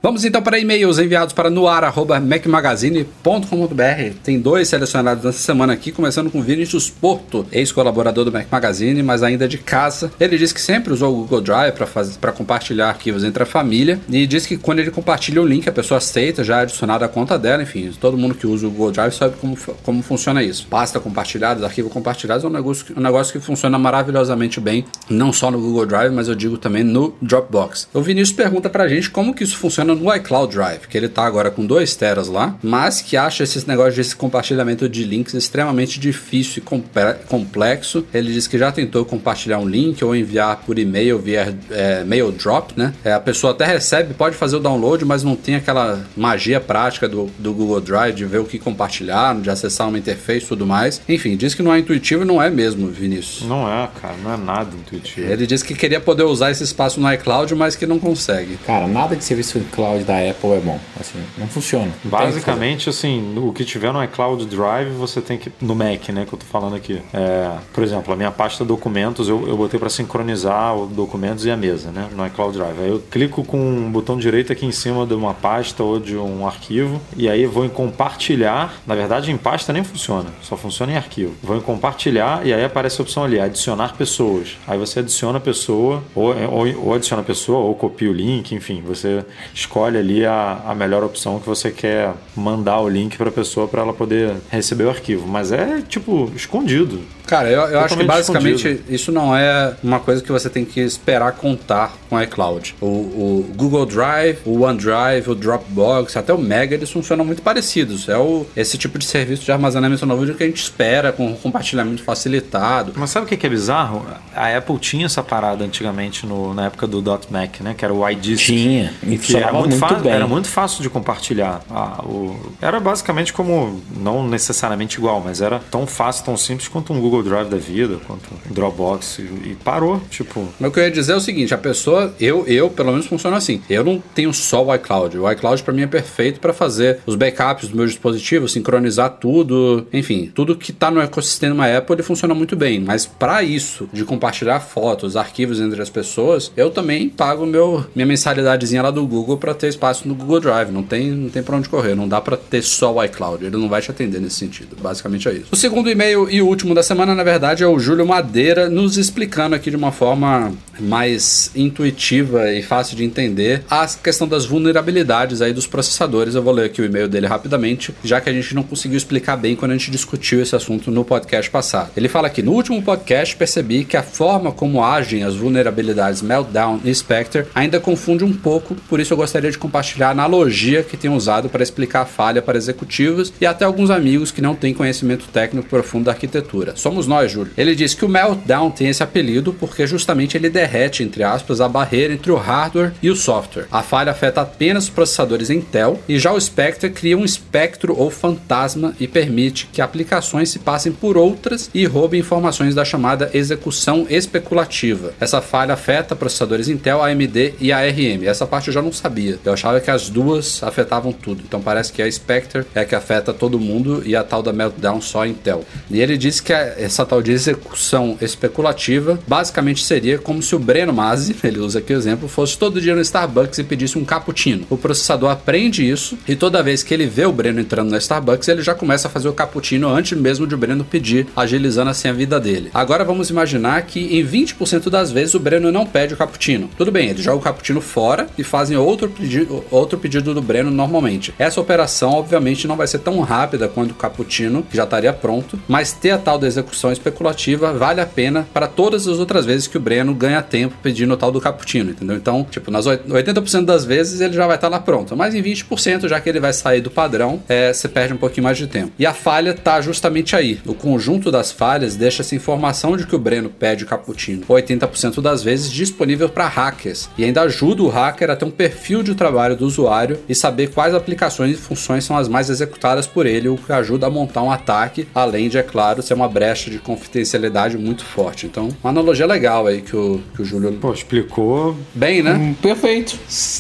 Vamos 0.06 0.26
então 0.26 0.42
para 0.42 0.60
e-mails 0.60 1.00
enviados 1.00 1.34
para 1.34 1.50
noar.macmagazine.com.br. 1.50 4.16
Tem 4.22 4.38
dois 4.38 4.68
selecionados 4.68 5.24
nessa 5.24 5.40
semana 5.40 5.72
aqui, 5.72 5.94
começando 5.94 6.30
com 6.30 6.42
Vinícius 6.42 6.90
Porto, 6.90 7.46
ex-colaborador 7.54 8.26
do 8.26 8.32
Mac 8.34 8.48
Magazine, 8.52 9.02
mas 9.02 9.24
ainda 9.24 9.48
de 9.48 9.58
casa. 9.58 10.12
Ele 10.20 10.38
diz 10.38 10.52
que 10.52 10.60
sempre 10.60 10.92
usou 10.92 11.14
o 11.14 11.18
Google 11.20 11.40
Drive 11.40 11.74
para 12.20 12.34
compartilhar 12.34 12.90
arquivos 12.90 13.24
entre 13.24 13.44
a 13.44 13.46
família 13.46 13.98
e 14.10 14.28
diz 14.28 14.46
que 14.46 14.58
quando 14.58 14.80
ele 14.80 14.92
compartilha 14.92 15.42
o 15.42 15.46
link, 15.46 15.70
a 15.70 15.72
pessoa 15.72 16.00
aceita, 16.00 16.44
já 16.44 16.60
é 16.60 16.64
adicionado 16.64 17.06
à 17.06 17.08
conta 17.08 17.40
dela. 17.40 17.64
Enfim, 17.64 17.90
todo 17.98 18.18
mundo 18.18 18.36
que 18.36 18.46
usa 18.46 18.68
o 18.68 18.70
Google 18.70 18.92
Drive 18.92 19.14
sabe 19.14 19.38
como, 19.38 19.58
como 19.84 20.04
funciona 20.04 20.44
isso. 20.44 20.68
Pasta 20.68 21.00
compartilhada, 21.00 21.66
arquivo 21.66 21.90
compartilhado 21.90 22.46
é 22.46 22.50
um 22.50 22.52
negócio, 22.52 22.94
um 22.98 23.02
negócio 23.02 23.32
que 23.32 23.40
funciona 23.40 23.80
maravilhosamente 23.80 24.60
bem, 24.60 24.84
não 25.10 25.32
só 25.32 25.50
no 25.50 25.62
Google 25.62 25.86
Drive, 25.86 26.14
mas 26.14 26.28
eu 26.28 26.36
digo 26.36 26.58
também 26.58 26.84
no 26.84 27.16
Dropbox. 27.22 27.88
O 27.94 28.02
Vinícius 28.02 28.36
pergunta 28.36 28.70
pra 28.70 28.86
gente 28.90 29.10
como 29.10 29.34
que 29.34 29.46
isso 29.46 29.58
funciona 29.58 29.93
no 29.96 30.14
iCloud 30.16 30.54
Drive, 30.54 30.88
que 30.88 30.98
ele 30.98 31.10
tá 31.10 31.24
agora 31.24 31.50
com 31.52 31.66
2 31.66 31.96
teras 31.96 32.28
lá, 32.28 32.56
mas 32.62 33.02
que 33.02 33.18
acha 33.18 33.44
esses 33.44 33.66
negócios 33.66 33.96
desse 33.96 34.16
compartilhamento 34.16 34.88
de 34.88 35.04
links 35.04 35.34
extremamente 35.34 36.00
difícil 36.00 36.64
e 36.64 37.26
complexo. 37.28 38.06
Ele 38.14 38.32
diz 38.32 38.48
que 38.48 38.58
já 38.58 38.72
tentou 38.72 39.06
compartilhar 39.06 39.60
um 39.60 39.68
link 39.68 40.04
ou 40.04 40.16
enviar 40.16 40.58
por 40.66 40.78
e-mail 40.78 41.20
via 41.20 41.56
é, 41.70 42.04
mail 42.04 42.32
drop, 42.32 42.74
né? 42.76 42.94
É, 43.04 43.14
a 43.14 43.20
pessoa 43.20 43.52
até 43.52 43.66
recebe, 43.66 44.14
pode 44.14 44.36
fazer 44.36 44.56
o 44.56 44.60
download, 44.60 45.06
mas 45.06 45.24
não 45.24 45.36
tem 45.36 45.56
aquela 45.56 46.04
magia 46.16 46.60
prática 46.60 47.08
do, 47.08 47.30
do 47.38 47.54
Google 47.54 47.82
Drive 47.82 48.16
de 48.16 48.26
ver 48.26 48.40
o 48.40 48.46
que 48.46 48.60
compartilhar, 48.60 49.36
de 49.40 49.50
acessar 49.50 49.88
uma 49.88 49.98
interface 49.98 50.46
e 50.46 50.48
tudo 50.48 50.66
mais. 50.66 51.02
Enfim, 51.08 51.36
diz 51.36 51.54
que 51.54 51.62
não 51.62 51.74
é 51.74 51.80
intuitivo 51.80 52.24
e 52.24 52.26
não 52.26 52.42
é 52.42 52.50
mesmo, 52.50 52.88
Vinícius. 52.88 53.48
Não 53.48 53.68
é, 53.68 53.90
cara. 54.02 54.16
Não 54.24 54.34
é 54.34 54.38
nada 54.38 54.76
intuitivo. 54.76 55.28
Ele 55.28 55.46
diz 55.46 55.64
que 55.64 55.74
queria 55.74 56.00
poder 56.00 56.24
usar 56.24 56.52
esse 56.52 56.64
espaço 56.64 57.00
no 57.00 57.12
iCloud, 57.14 57.54
mas 57.56 57.76
que 57.76 57.86
não 57.86 58.00
consegue. 58.00 58.58
Cara, 58.66 58.88
nada 58.88 59.16
de 59.16 59.24
serviço 59.24 59.58
em 59.58 59.64
cloud 59.84 60.04
da 60.06 60.18
Apple 60.18 60.52
é 60.52 60.60
bom. 60.60 60.80
Assim, 61.00 61.20
não 61.38 61.48
funciona. 61.48 61.92
Não 62.04 62.08
o 62.08 62.10
Basicamente, 62.10 62.90
assim, 62.90 63.38
o 63.38 63.52
que 63.52 63.66
tiver 63.66 63.92
no 63.92 64.02
iCloud 64.04 64.46
Drive, 64.46 64.90
você 64.92 65.22
tem 65.22 65.38
que. 65.38 65.52
No 65.62 65.76
Mac, 65.76 66.10
né, 66.10 66.26
que 66.26 66.34
eu 66.34 66.40
tô 66.40 66.46
falando 66.46 66.76
aqui. 66.76 67.02
É, 67.14 67.52
por 67.74 67.84
exemplo, 67.84 68.14
a 68.14 68.16
minha 68.16 68.32
pasta 68.32 68.64
documentos, 68.64 69.28
eu, 69.28 69.46
eu 69.48 69.58
botei 69.58 69.80
para 69.80 69.90
sincronizar 69.90 70.74
os 70.76 70.90
documentos 70.92 71.46
e 71.46 71.52
a 71.52 71.58
mesa, 71.58 71.92
né, 71.92 72.08
no 72.16 72.26
iCloud 72.28 72.58
Drive. 72.58 72.80
Aí 72.80 72.90
eu 72.90 73.00
clico 73.12 73.44
com 73.44 73.58
um 73.58 73.92
botão 73.92 74.18
direito 74.18 74.54
aqui 74.54 74.66
em 74.66 74.72
cima 74.72 75.06
de 75.06 75.14
uma 75.14 75.34
pasta 75.34 75.84
ou 75.84 76.00
de 76.00 76.16
um 76.16 76.48
arquivo, 76.48 77.02
e 77.18 77.28
aí 77.28 77.46
vou 77.46 77.66
em 77.66 77.70
compartilhar. 77.70 78.82
Na 78.88 78.96
verdade, 78.96 79.32
em 79.32 79.38
pasta 79.38 79.74
nem 79.74 79.84
funciona, 79.84 80.30
só 80.42 80.56
funciona 80.56 80.94
em 80.94 80.96
arquivo. 80.96 81.34
Vou 81.44 81.58
em 81.58 81.62
compartilhar 81.62 82.46
e 82.46 82.54
aí 82.54 82.64
aparece 82.64 83.02
a 83.02 83.04
opção 83.04 83.24
ali, 83.24 83.40
adicionar 83.40 83.96
pessoas. 83.98 84.58
Aí 84.66 84.78
você 84.78 85.00
adiciona 85.00 85.38
a 85.40 85.42
pessoa, 85.42 86.04
ou, 86.16 86.34
ou, 86.50 86.86
ou 86.86 86.94
adiciona 86.94 87.22
a 87.22 87.26
pessoa, 87.26 87.60
ou 87.60 87.76
copia 87.76 88.10
o 88.10 88.14
link, 88.14 88.54
enfim, 88.54 88.82
você 88.86 89.26
escolhe 89.64 89.98
ali 89.98 90.26
a, 90.26 90.60
a 90.68 90.76
melhor 90.76 91.04
opção 91.04 91.40
que 91.40 91.46
você 91.48 91.72
quer 91.72 92.12
mandar 92.36 92.80
o 92.80 92.88
link 92.90 93.18
para 93.18 93.30
a 93.30 93.32
pessoa 93.32 93.68
para 93.68 93.82
ela 93.82 93.94
poder 93.94 94.34
receber 94.50 94.84
o 94.86 94.90
arquivo. 94.90 95.28
Mas 95.28 95.52
é 95.52 95.82
tipo 95.88 96.32
escondido. 96.36 97.02
Cara, 97.26 97.50
eu, 97.50 97.62
eu 97.62 97.80
acho 97.80 97.96
que 97.98 98.04
basicamente 98.04 98.68
escondido. 98.68 98.94
isso 98.94 99.12
não 99.12 99.36
é 99.36 99.74
uma 99.82 100.00
coisa 100.00 100.22
que 100.22 100.32
você 100.32 100.50
tem 100.50 100.66
que 100.66 100.82
esperar 100.82 101.32
contar 101.32 101.94
com 102.10 102.18
o 102.18 102.22
iCloud. 102.22 102.76
O, 102.82 102.86
o 102.86 103.52
Google 103.56 103.86
Drive, 103.86 104.40
o 104.46 104.62
OneDrive, 104.64 105.30
o 105.30 105.36
Dropbox, 105.36 106.18
até 106.18 106.34
o 106.34 106.38
Mega, 106.38 106.76
eles 106.76 106.92
funcionam 106.92 107.24
muito 107.24 107.42
parecidos. 107.42 108.10
É 108.10 108.18
o, 108.18 108.46
esse 108.56 108.78
tipo 108.78 109.00
de 109.00 109.06
serviço 109.06 109.44
de 109.46 109.52
armazenamento 109.52 110.06
novo 110.06 110.24
que 110.34 110.44
a 110.44 110.46
gente 110.46 110.62
espera, 110.62 111.12
com 111.14 111.34
compartilhamento 111.36 112.04
facilitado. 112.04 112.92
Mas 112.96 113.10
sabe 113.10 113.26
o 113.26 113.30
que 113.30 113.46
é 113.46 113.50
bizarro? 113.50 114.06
A 114.36 114.56
Apple 114.58 114.78
tinha 114.78 115.06
essa 115.06 115.24
parada 115.24 115.64
antigamente 115.64 116.26
no- 116.26 116.54
na 116.54 116.66
época 116.68 116.86
do 116.88 117.02
.Mac, 117.30 117.62
né? 117.62 117.74
Que 117.78 117.86
era 117.86 117.94
o 117.94 118.08
iDisk. 118.10 118.46
Tinha, 118.46 118.94
e 119.02 119.12
Que 119.12 119.18
funcionava 119.18 119.53
era 119.54 119.68
muito, 119.68 119.70
muito 119.72 119.80
fácil, 119.90 120.04
bem. 120.04 120.12
era 120.14 120.28
muito 120.28 120.48
fácil 120.48 120.82
de 120.84 120.90
compartilhar. 120.90 121.62
Ah, 121.70 122.04
o- 122.06 122.36
era 122.62 122.80
basicamente 122.80 123.32
como, 123.34 123.82
não 123.98 124.28
necessariamente 124.28 124.98
igual, 124.98 125.22
mas 125.24 125.42
era 125.42 125.60
tão 125.72 125.86
fácil, 125.88 126.26
tão 126.26 126.38
simples 126.38 126.68
quanto 126.68 126.94
um 126.94 127.00
Google 127.00 127.24
Drive 127.24 127.50
da 127.50 127.58
vida, 127.58 127.98
quanto 128.08 128.24
um 128.50 128.54
Dropbox. 128.54 129.20
E, 129.20 129.22
e 129.52 129.58
parou, 129.64 130.02
tipo... 130.10 130.48
Mas 130.60 130.70
o 130.70 130.74
que 130.74 130.80
eu 130.80 130.84
ia 130.84 130.92
dizer 130.92 131.14
é 131.14 131.16
o 131.16 131.22
seguinte, 131.22 131.54
a 131.54 131.58
pessoa, 131.58 132.14
eu, 132.20 132.46
eu 132.48 132.70
pelo 132.70 132.92
menos 132.92 133.06
funciona 133.06 133.38
assim. 133.38 133.62
Eu 133.70 133.84
não 133.84 134.02
tenho 134.14 134.34
só 134.34 134.64
o 134.66 134.74
iCloud. 134.76 135.18
O 135.18 135.32
iCloud 135.32 135.64
para 135.64 135.74
mim 135.74 135.82
é 135.84 135.88
perfeito 135.88 136.40
para 136.40 136.54
fazer 136.54 137.00
os 137.06 137.16
backups 137.16 137.66
dos 137.68 137.74
meus 137.76 137.92
dispositivos, 137.92 138.52
sincronizar 138.52 139.10
tudo, 139.12 139.88
enfim, 139.94 140.32
tudo 140.34 140.56
que 140.56 140.72
tá 140.72 140.90
no 140.92 141.02
ecossistema 141.02 141.66
Apple 141.78 141.96
ele 141.96 142.04
funciona 142.04 142.34
muito 142.34 142.56
bem. 142.56 142.80
Mas 142.80 143.06
para 143.06 143.44
isso, 143.44 143.88
de 143.94 144.04
compartilhar 144.06 144.60
fotos, 144.60 145.16
arquivos 145.16 145.60
entre 145.60 145.82
as 145.82 145.90
pessoas, 145.90 146.52
eu 146.56 146.70
também 146.72 147.10
pago 147.10 147.46
meu 147.46 147.86
minha 147.96 148.06
mensalidadezinha 148.06 148.82
lá 148.82 148.92
do 148.92 149.06
Google 149.06 149.38
para 149.44 149.54
ter 149.54 149.68
espaço 149.68 150.08
no 150.08 150.16
Google 150.16 150.40
Drive. 150.40 150.72
Não 150.72 150.82
tem, 150.82 151.12
não 151.12 151.30
tem 151.30 151.44
para 151.44 151.58
onde 151.58 151.68
correr. 151.68 151.96
Não 151.96 152.08
dá 152.08 152.22
para 152.22 152.38
ter 152.38 152.64
só 152.64 152.96
o 152.96 153.04
iCloud. 153.04 153.44
Ele 153.44 153.58
não 153.58 153.68
vai 153.68 153.82
te 153.82 153.92
atender 153.92 154.22
nesse 154.22 154.38
sentido. 154.38 154.78
Basicamente 154.82 155.28
é 155.28 155.34
isso. 155.34 155.48
O 155.52 155.56
segundo 155.58 155.90
e-mail 155.90 156.30
e 156.30 156.42
último 156.42 156.74
da 156.74 156.82
semana, 156.82 157.14
na 157.14 157.26
verdade, 157.26 157.62
é 157.62 157.68
o 157.68 157.78
Júlio 157.78 158.08
Madeira 158.08 158.70
nos 158.70 158.98
explicando 158.98 159.54
aqui 159.54 159.70
de 159.70 159.76
uma 159.76 159.92
forma 159.92 160.54
mais 160.80 161.52
intuitiva 161.54 162.54
e 162.54 162.64
fácil 162.64 162.96
de 162.96 163.04
entender 163.04 163.64
a 163.70 163.86
questão 163.86 164.28
das 164.28 164.46
vulnerabilidades 164.46 165.42
aí 165.42 165.52
dos 165.52 165.68
processadores. 165.68 166.36
Eu 166.36 166.42
vou 166.42 166.54
ler 166.54 166.66
aqui 166.66 166.82
o 166.82 166.86
e-mail 166.86 167.10
dele 167.10 167.28
rapidamente, 167.28 167.94
já 168.02 168.22
que 168.22 168.30
a 168.30 168.34
gente 168.34 168.56
não 168.56 168.64
conseguiu 168.64 168.98
explicar 168.98 169.36
bem 169.36 169.58
quando 169.58 169.72
a 169.72 169.78
gente 169.78 169.92
discutiu 169.92 170.42
esse 170.42 170.56
assunto 170.56 170.90
no 170.90 171.04
podcast 171.04 171.52
passado. 171.52 171.92
Ele 171.98 172.08
fala 172.08 172.28
aqui: 172.28 172.42
no 172.42 172.54
último 172.54 172.82
podcast 172.82 173.36
percebi 173.36 173.84
que 173.84 173.98
a 173.98 174.04
forma 174.04 174.54
como 174.54 174.82
agem 174.82 175.24
as 175.24 175.36
vulnerabilidades 175.36 176.22
Meltdown 176.22 176.80
e 176.86 176.96
Spectre 176.96 177.46
ainda 177.54 177.78
confunde 177.80 178.24
um 178.24 178.34
pouco, 178.34 178.74
por 178.88 179.02
isso 179.02 179.12
eu 179.12 179.18
gostaria 179.18 179.33
de 179.42 179.58
compartilhar 179.58 180.10
a 180.10 180.12
analogia 180.12 180.84
que 180.84 180.98
tenho 180.98 181.14
usado 181.14 181.50
para 181.50 181.64
explicar 181.64 182.02
a 182.02 182.06
falha 182.06 182.42
para 182.42 182.58
executivos 182.58 183.34
e 183.40 183.46
até 183.46 183.66
alguns 183.66 183.90
amigos 183.90 184.32
que 184.32 184.42
não 184.42 184.56
têm 184.56 184.74
conhecimento 184.74 185.28
técnico 185.32 185.70
profundo 185.70 186.06
da 186.06 186.12
arquitetura. 186.12 186.76
Somos 186.76 187.08
nós, 187.08 187.32
Júlio. 187.32 187.54
Ele 187.58 187.76
diz 187.76 187.94
que 187.94 188.06
o 188.06 188.10
Meltdown 188.10 188.72
tem 188.72 188.90
esse 188.90 189.04
apelido 189.04 189.54
porque 189.54 189.88
justamente 189.88 190.38
ele 190.38 190.50
derrete, 190.50 191.04
entre 191.04 191.24
aspas, 191.24 191.62
a 191.62 191.70
barreira 191.70 192.14
entre 192.14 192.32
o 192.32 192.36
hardware 192.36 192.94
e 193.02 193.10
o 193.10 193.16
software. 193.16 193.68
A 193.72 193.82
falha 193.82 194.12
afeta 194.12 194.42
apenas 194.42 194.90
processadores 194.90 195.50
Intel 195.50 196.00
e 196.08 196.20
já 196.20 196.32
o 196.32 196.40
Spectre 196.40 196.90
cria 196.90 197.18
um 197.18 197.26
espectro 197.26 197.96
ou 197.98 198.10
fantasma 198.12 198.94
e 199.00 199.08
permite 199.08 199.68
que 199.72 199.82
aplicações 199.82 200.50
se 200.50 200.60
passem 200.60 200.92
por 200.92 201.18
outras 201.18 201.70
e 201.74 201.86
roubem 201.86 202.20
informações 202.20 202.76
da 202.76 202.86
chamada 202.86 203.30
execução 203.34 204.06
especulativa. 204.10 205.14
Essa 205.20 205.42
falha 205.42 205.74
afeta 205.74 206.16
processadores 206.16 206.68
Intel, 206.68 207.04
AMD 207.04 207.56
e 207.60 207.72
ARM. 207.72 208.24
Essa 208.26 208.46
parte 208.46 208.68
eu 208.68 208.74
já 208.74 208.82
não 208.82 208.92
sabia. 208.92 209.23
Sabia. 209.24 209.40
Eu 209.44 209.54
achava 209.54 209.80
que 209.80 209.90
as 209.90 210.10
duas 210.10 210.62
afetavam 210.64 211.12
tudo. 211.12 211.44
Então 211.48 211.62
parece 211.62 211.92
que 211.92 212.02
a 212.02 212.12
Spectre 212.12 212.66
é 212.76 212.82
a 212.82 212.86
que 212.86 212.96
afeta 212.96 213.34
todo 213.34 213.60
mundo 213.60 214.04
e 214.06 214.16
a 214.16 214.24
tal 214.24 214.44
da 214.44 214.52
Meltdown 214.52 215.02
só 215.02 215.24
a 215.24 215.28
Intel. 215.28 215.64
E 215.90 216.02
ele 216.02 216.18
disse 216.18 216.42
que 216.42 216.52
essa 216.54 217.06
tal 217.06 217.22
de 217.22 217.32
execução 217.32 218.18
especulativa 218.22 219.20
basicamente 219.28 219.84
seria 219.84 220.18
como 220.18 220.42
se 220.42 220.56
o 220.56 220.60
Breno 220.60 220.94
Masi, 220.94 221.36
ele 221.44 221.60
usa 221.60 221.80
aqui 221.80 221.94
o 221.94 221.98
exemplo, 221.98 222.28
fosse 222.28 222.58
todo 222.58 222.82
dia 222.82 222.96
no 222.96 223.02
Starbucks 223.02 223.60
e 223.60 223.64
pedisse 223.64 223.98
um 223.98 224.06
cappuccino. 224.06 224.66
O 224.70 224.78
processador 224.78 225.30
aprende 225.30 225.88
isso 225.88 226.18
e 226.28 226.36
toda 226.36 226.64
vez 226.64 226.84
que 226.84 226.94
ele 226.94 227.06
vê 227.06 227.26
o 227.26 227.32
Breno 227.32 227.60
entrando 227.60 227.92
no 227.92 227.98
Starbucks, 227.98 228.48
ele 228.48 228.62
já 228.62 228.76
começa 228.76 229.08
a 229.08 229.12
fazer 229.12 229.28
o 229.28 229.34
cappuccino 229.34 229.90
antes 229.90 230.18
mesmo 230.18 230.48
de 230.48 230.56
o 230.56 230.58
Breno 230.58 230.84
pedir, 230.84 231.28
agilizando 231.36 231.90
assim 231.90 232.08
a 232.08 232.14
vida 232.14 232.40
dele. 232.40 232.70
Agora 232.74 233.04
vamos 233.04 233.30
imaginar 233.30 233.82
que 233.84 234.18
em 234.18 234.26
20% 234.26 234.90
das 234.90 235.12
vezes 235.12 235.34
o 235.34 235.40
Breno 235.40 235.72
não 235.72 235.86
pede 235.86 236.14
o 236.14 236.18
cappuccino. 236.18 236.70
Tudo 236.78 236.92
bem, 236.92 237.10
ele 237.10 237.22
joga 237.22 237.38
o 237.38 237.42
cappuccino 237.42 237.82
fora 237.82 238.28
e 238.38 238.44
fazem 238.44 238.78
outro 238.78 239.10
pedido, 239.14 239.64
outro 239.72 239.98
pedido 239.98 240.34
do 240.34 240.42
Breno 240.42 240.72
normalmente. 240.72 241.34
Essa 241.38 241.62
operação, 241.62 242.14
obviamente, 242.14 242.68
não 242.68 242.76
vai 242.76 242.88
ser 242.88 243.00
tão 243.00 243.20
rápida 243.22 243.68
quanto 243.68 243.92
o 243.92 243.96
cappuccino, 243.96 244.64
que 244.64 244.76
já 244.76 244.84
estaria 244.84 245.14
pronto, 245.14 245.60
mas 245.68 245.92
ter 245.92 246.12
a 246.12 246.18
tal 246.18 246.38
da 246.38 246.48
execução 246.48 246.92
especulativa 246.92 247.74
vale 247.74 248.02
a 248.02 248.06
pena 248.06 248.48
para 248.54 248.68
todas 248.68 249.08
as 249.08 249.20
outras 249.20 249.46
vezes 249.46 249.68
que 249.68 249.78
o 249.78 249.82
Breno 249.82 250.14
ganha 250.14 250.42
tempo 250.42 250.76
pedindo 250.82 251.14
o 251.14 251.18
tal 251.18 251.32
do 251.32 251.42
cappuccino, 251.42 251.92
entendeu? 251.92 252.16
Então, 252.16 252.46
tipo, 252.50 252.72
nas 252.72 252.86
80% 252.86 253.66
das 253.66 253.86
vezes 253.86 254.22
ele 254.22 254.34
já 254.34 254.48
vai 254.48 254.56
estar 254.56 254.70
lá 254.70 254.80
pronto, 254.80 255.16
mas 255.16 255.36
em 255.36 255.42
20%, 255.42 256.08
já 256.08 256.20
que 256.20 256.30
ele 256.30 256.40
vai 256.40 256.54
sair 256.54 256.82
do 256.82 256.90
padrão, 256.90 257.42
é, 257.48 257.72
você 257.72 257.88
perde 257.88 258.14
um 258.14 258.18
pouquinho 258.18 258.44
mais 258.44 258.58
de 258.58 258.68
tempo. 258.68 258.92
E 258.98 259.06
a 259.06 259.14
falha 259.14 259.52
está 259.52 259.80
justamente 259.82 260.36
aí. 260.36 260.60
O 260.66 260.74
conjunto 260.74 261.32
das 261.32 261.52
falhas 261.52 261.96
deixa 261.96 262.22
essa 262.22 262.36
informação 262.36 262.98
de 262.98 263.06
que 263.06 263.16
o 263.16 263.20
Breno 263.20 263.50
pede 263.50 263.84
o 263.84 263.88
cappuccino 263.88 264.44
80% 264.48 265.22
das 265.22 265.44
vezes 265.44 265.72
disponível 265.72 266.30
para 266.30 266.48
hackers 266.48 267.10
e 267.18 267.24
ainda 267.24 267.42
ajuda 267.42 267.84
o 267.84 267.90
hacker 267.90 268.30
a 268.30 268.36
ter 268.36 268.46
um 268.46 268.52
perfil 268.52 269.03
de 269.04 269.16
trabalho 269.16 269.56
do 269.56 269.66
usuário 269.66 270.20
e 270.28 270.36
saber 270.36 270.72
quais 270.72 270.94
aplicações 270.94 271.52
e 271.52 271.62
funções 271.62 272.04
são 272.04 272.18
as 272.18 272.28
mais 272.28 272.50
executadas 272.50 273.06
por 273.06 273.26
ele, 273.26 273.50
o 273.50 273.58
que 273.58 273.72
ajuda 273.72 274.08
a 274.08 274.10
montar 274.10 274.44
um 274.44 274.52
ataque, 274.52 275.08
além 275.14 275.50
de, 275.50 275.58
é 275.58 275.64
claro, 275.64 276.02
ser 276.02 276.14
uma 276.14 276.28
brecha 276.28 276.70
de 276.70 276.80
confidencialidade 276.80 277.78
muito 277.78 278.06
forte. 278.06 278.46
Então, 278.46 278.70
uma 278.84 278.90
analogia 278.90 279.26
legal 279.26 279.68
aí 279.68 279.82
que 279.82 279.96
o, 279.96 280.22
que 280.36 280.42
o 280.42 280.46
Júlio. 280.46 280.74
Pô, 280.74 280.94
explicou. 280.94 281.78
Bem, 281.94 282.24
né? 282.24 282.34
Hum, 282.34 282.54
perfeito. 282.54 283.18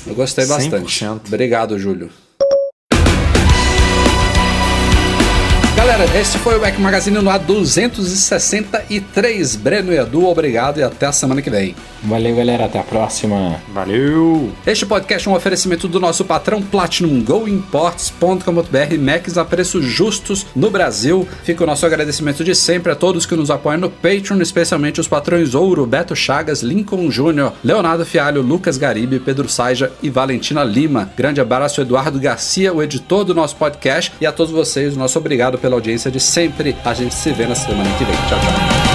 Eu 0.08 0.16
gostei 0.16 0.46
bastante. 0.46 1.06
100%. 1.06 1.22
Obrigado, 1.28 1.78
Júlio. 1.78 2.10
Galera, 5.76 6.06
esse 6.18 6.38
foi 6.38 6.58
o 6.58 6.62
Mac 6.62 6.80
Magazine 6.80 7.20
no 7.20 7.30
ar 7.30 7.40
263. 7.40 9.58
Breno 9.58 9.92
e 9.92 9.98
Edu, 9.98 10.26
obrigado 10.26 10.80
e 10.80 10.84
até 10.84 11.08
a 11.08 11.12
semana 11.12 11.42
que 11.42 11.50
vem. 11.50 11.76
Valeu, 12.04 12.36
galera. 12.36 12.66
Até 12.66 12.80
a 12.80 12.84
próxima. 12.84 13.62
Valeu! 13.74 14.52
Este 14.66 14.86
podcast 14.86 15.28
é 15.28 15.32
um 15.32 15.36
oferecimento 15.36 15.88
do 15.88 16.00
nosso 16.00 16.26
patrão 16.26 16.62
Platinum 16.62 17.22
GoImports.com.br 17.24 19.00
Macs 19.00 19.38
a 19.38 19.46
preços 19.46 19.86
justos 19.86 20.46
no 20.56 20.70
Brasil. 20.70 21.28
Fica 21.44 21.64
o 21.64 21.68
nosso 21.68 21.86
agradecimento 21.86 22.44
de 22.44 22.54
sempre 22.54 22.92
a 22.92 22.96
todos 22.96 23.26
que 23.26 23.36
nos 23.36 23.50
apoiam 23.50 23.80
no 23.80 23.90
Patreon, 23.90 24.42
especialmente 24.42 25.00
os 25.00 25.08
patrões 25.08 25.56
Ouro, 25.56 25.86
Beto 25.86 26.16
Chagas, 26.16 26.62
Lincoln 26.62 27.10
Júnior, 27.10 27.54
Leonardo 27.64 28.06
Fialho, 28.06 28.42
Lucas 28.42 28.78
Garibe, 28.78 29.20
Pedro 29.20 29.48
Saija 29.48 29.92
e 30.02 30.10
Valentina 30.10 30.64
Lima. 30.64 31.12
Grande 31.16 31.40
abraço 31.40 31.82
Eduardo 31.82 32.20
Garcia, 32.20 32.74
o 32.74 32.84
editor 32.84 33.24
do 33.24 33.34
nosso 33.34 33.56
podcast, 33.56 34.12
e 34.20 34.26
a 34.26 34.32
todos 34.32 34.52
vocês, 34.52 34.96
nosso 34.98 35.18
obrigado 35.18 35.58
pela 35.58 35.76
audiência 35.76 36.12
de 36.12 36.20
sempre. 36.20 36.76
A 36.84 36.94
gente 36.94 37.16
se 37.16 37.32
vê 37.32 37.48
na 37.48 37.56
semana 37.56 37.90
que 37.98 38.04
vem. 38.04 38.16
Tchau, 38.16 38.40
tchau. 38.40 38.93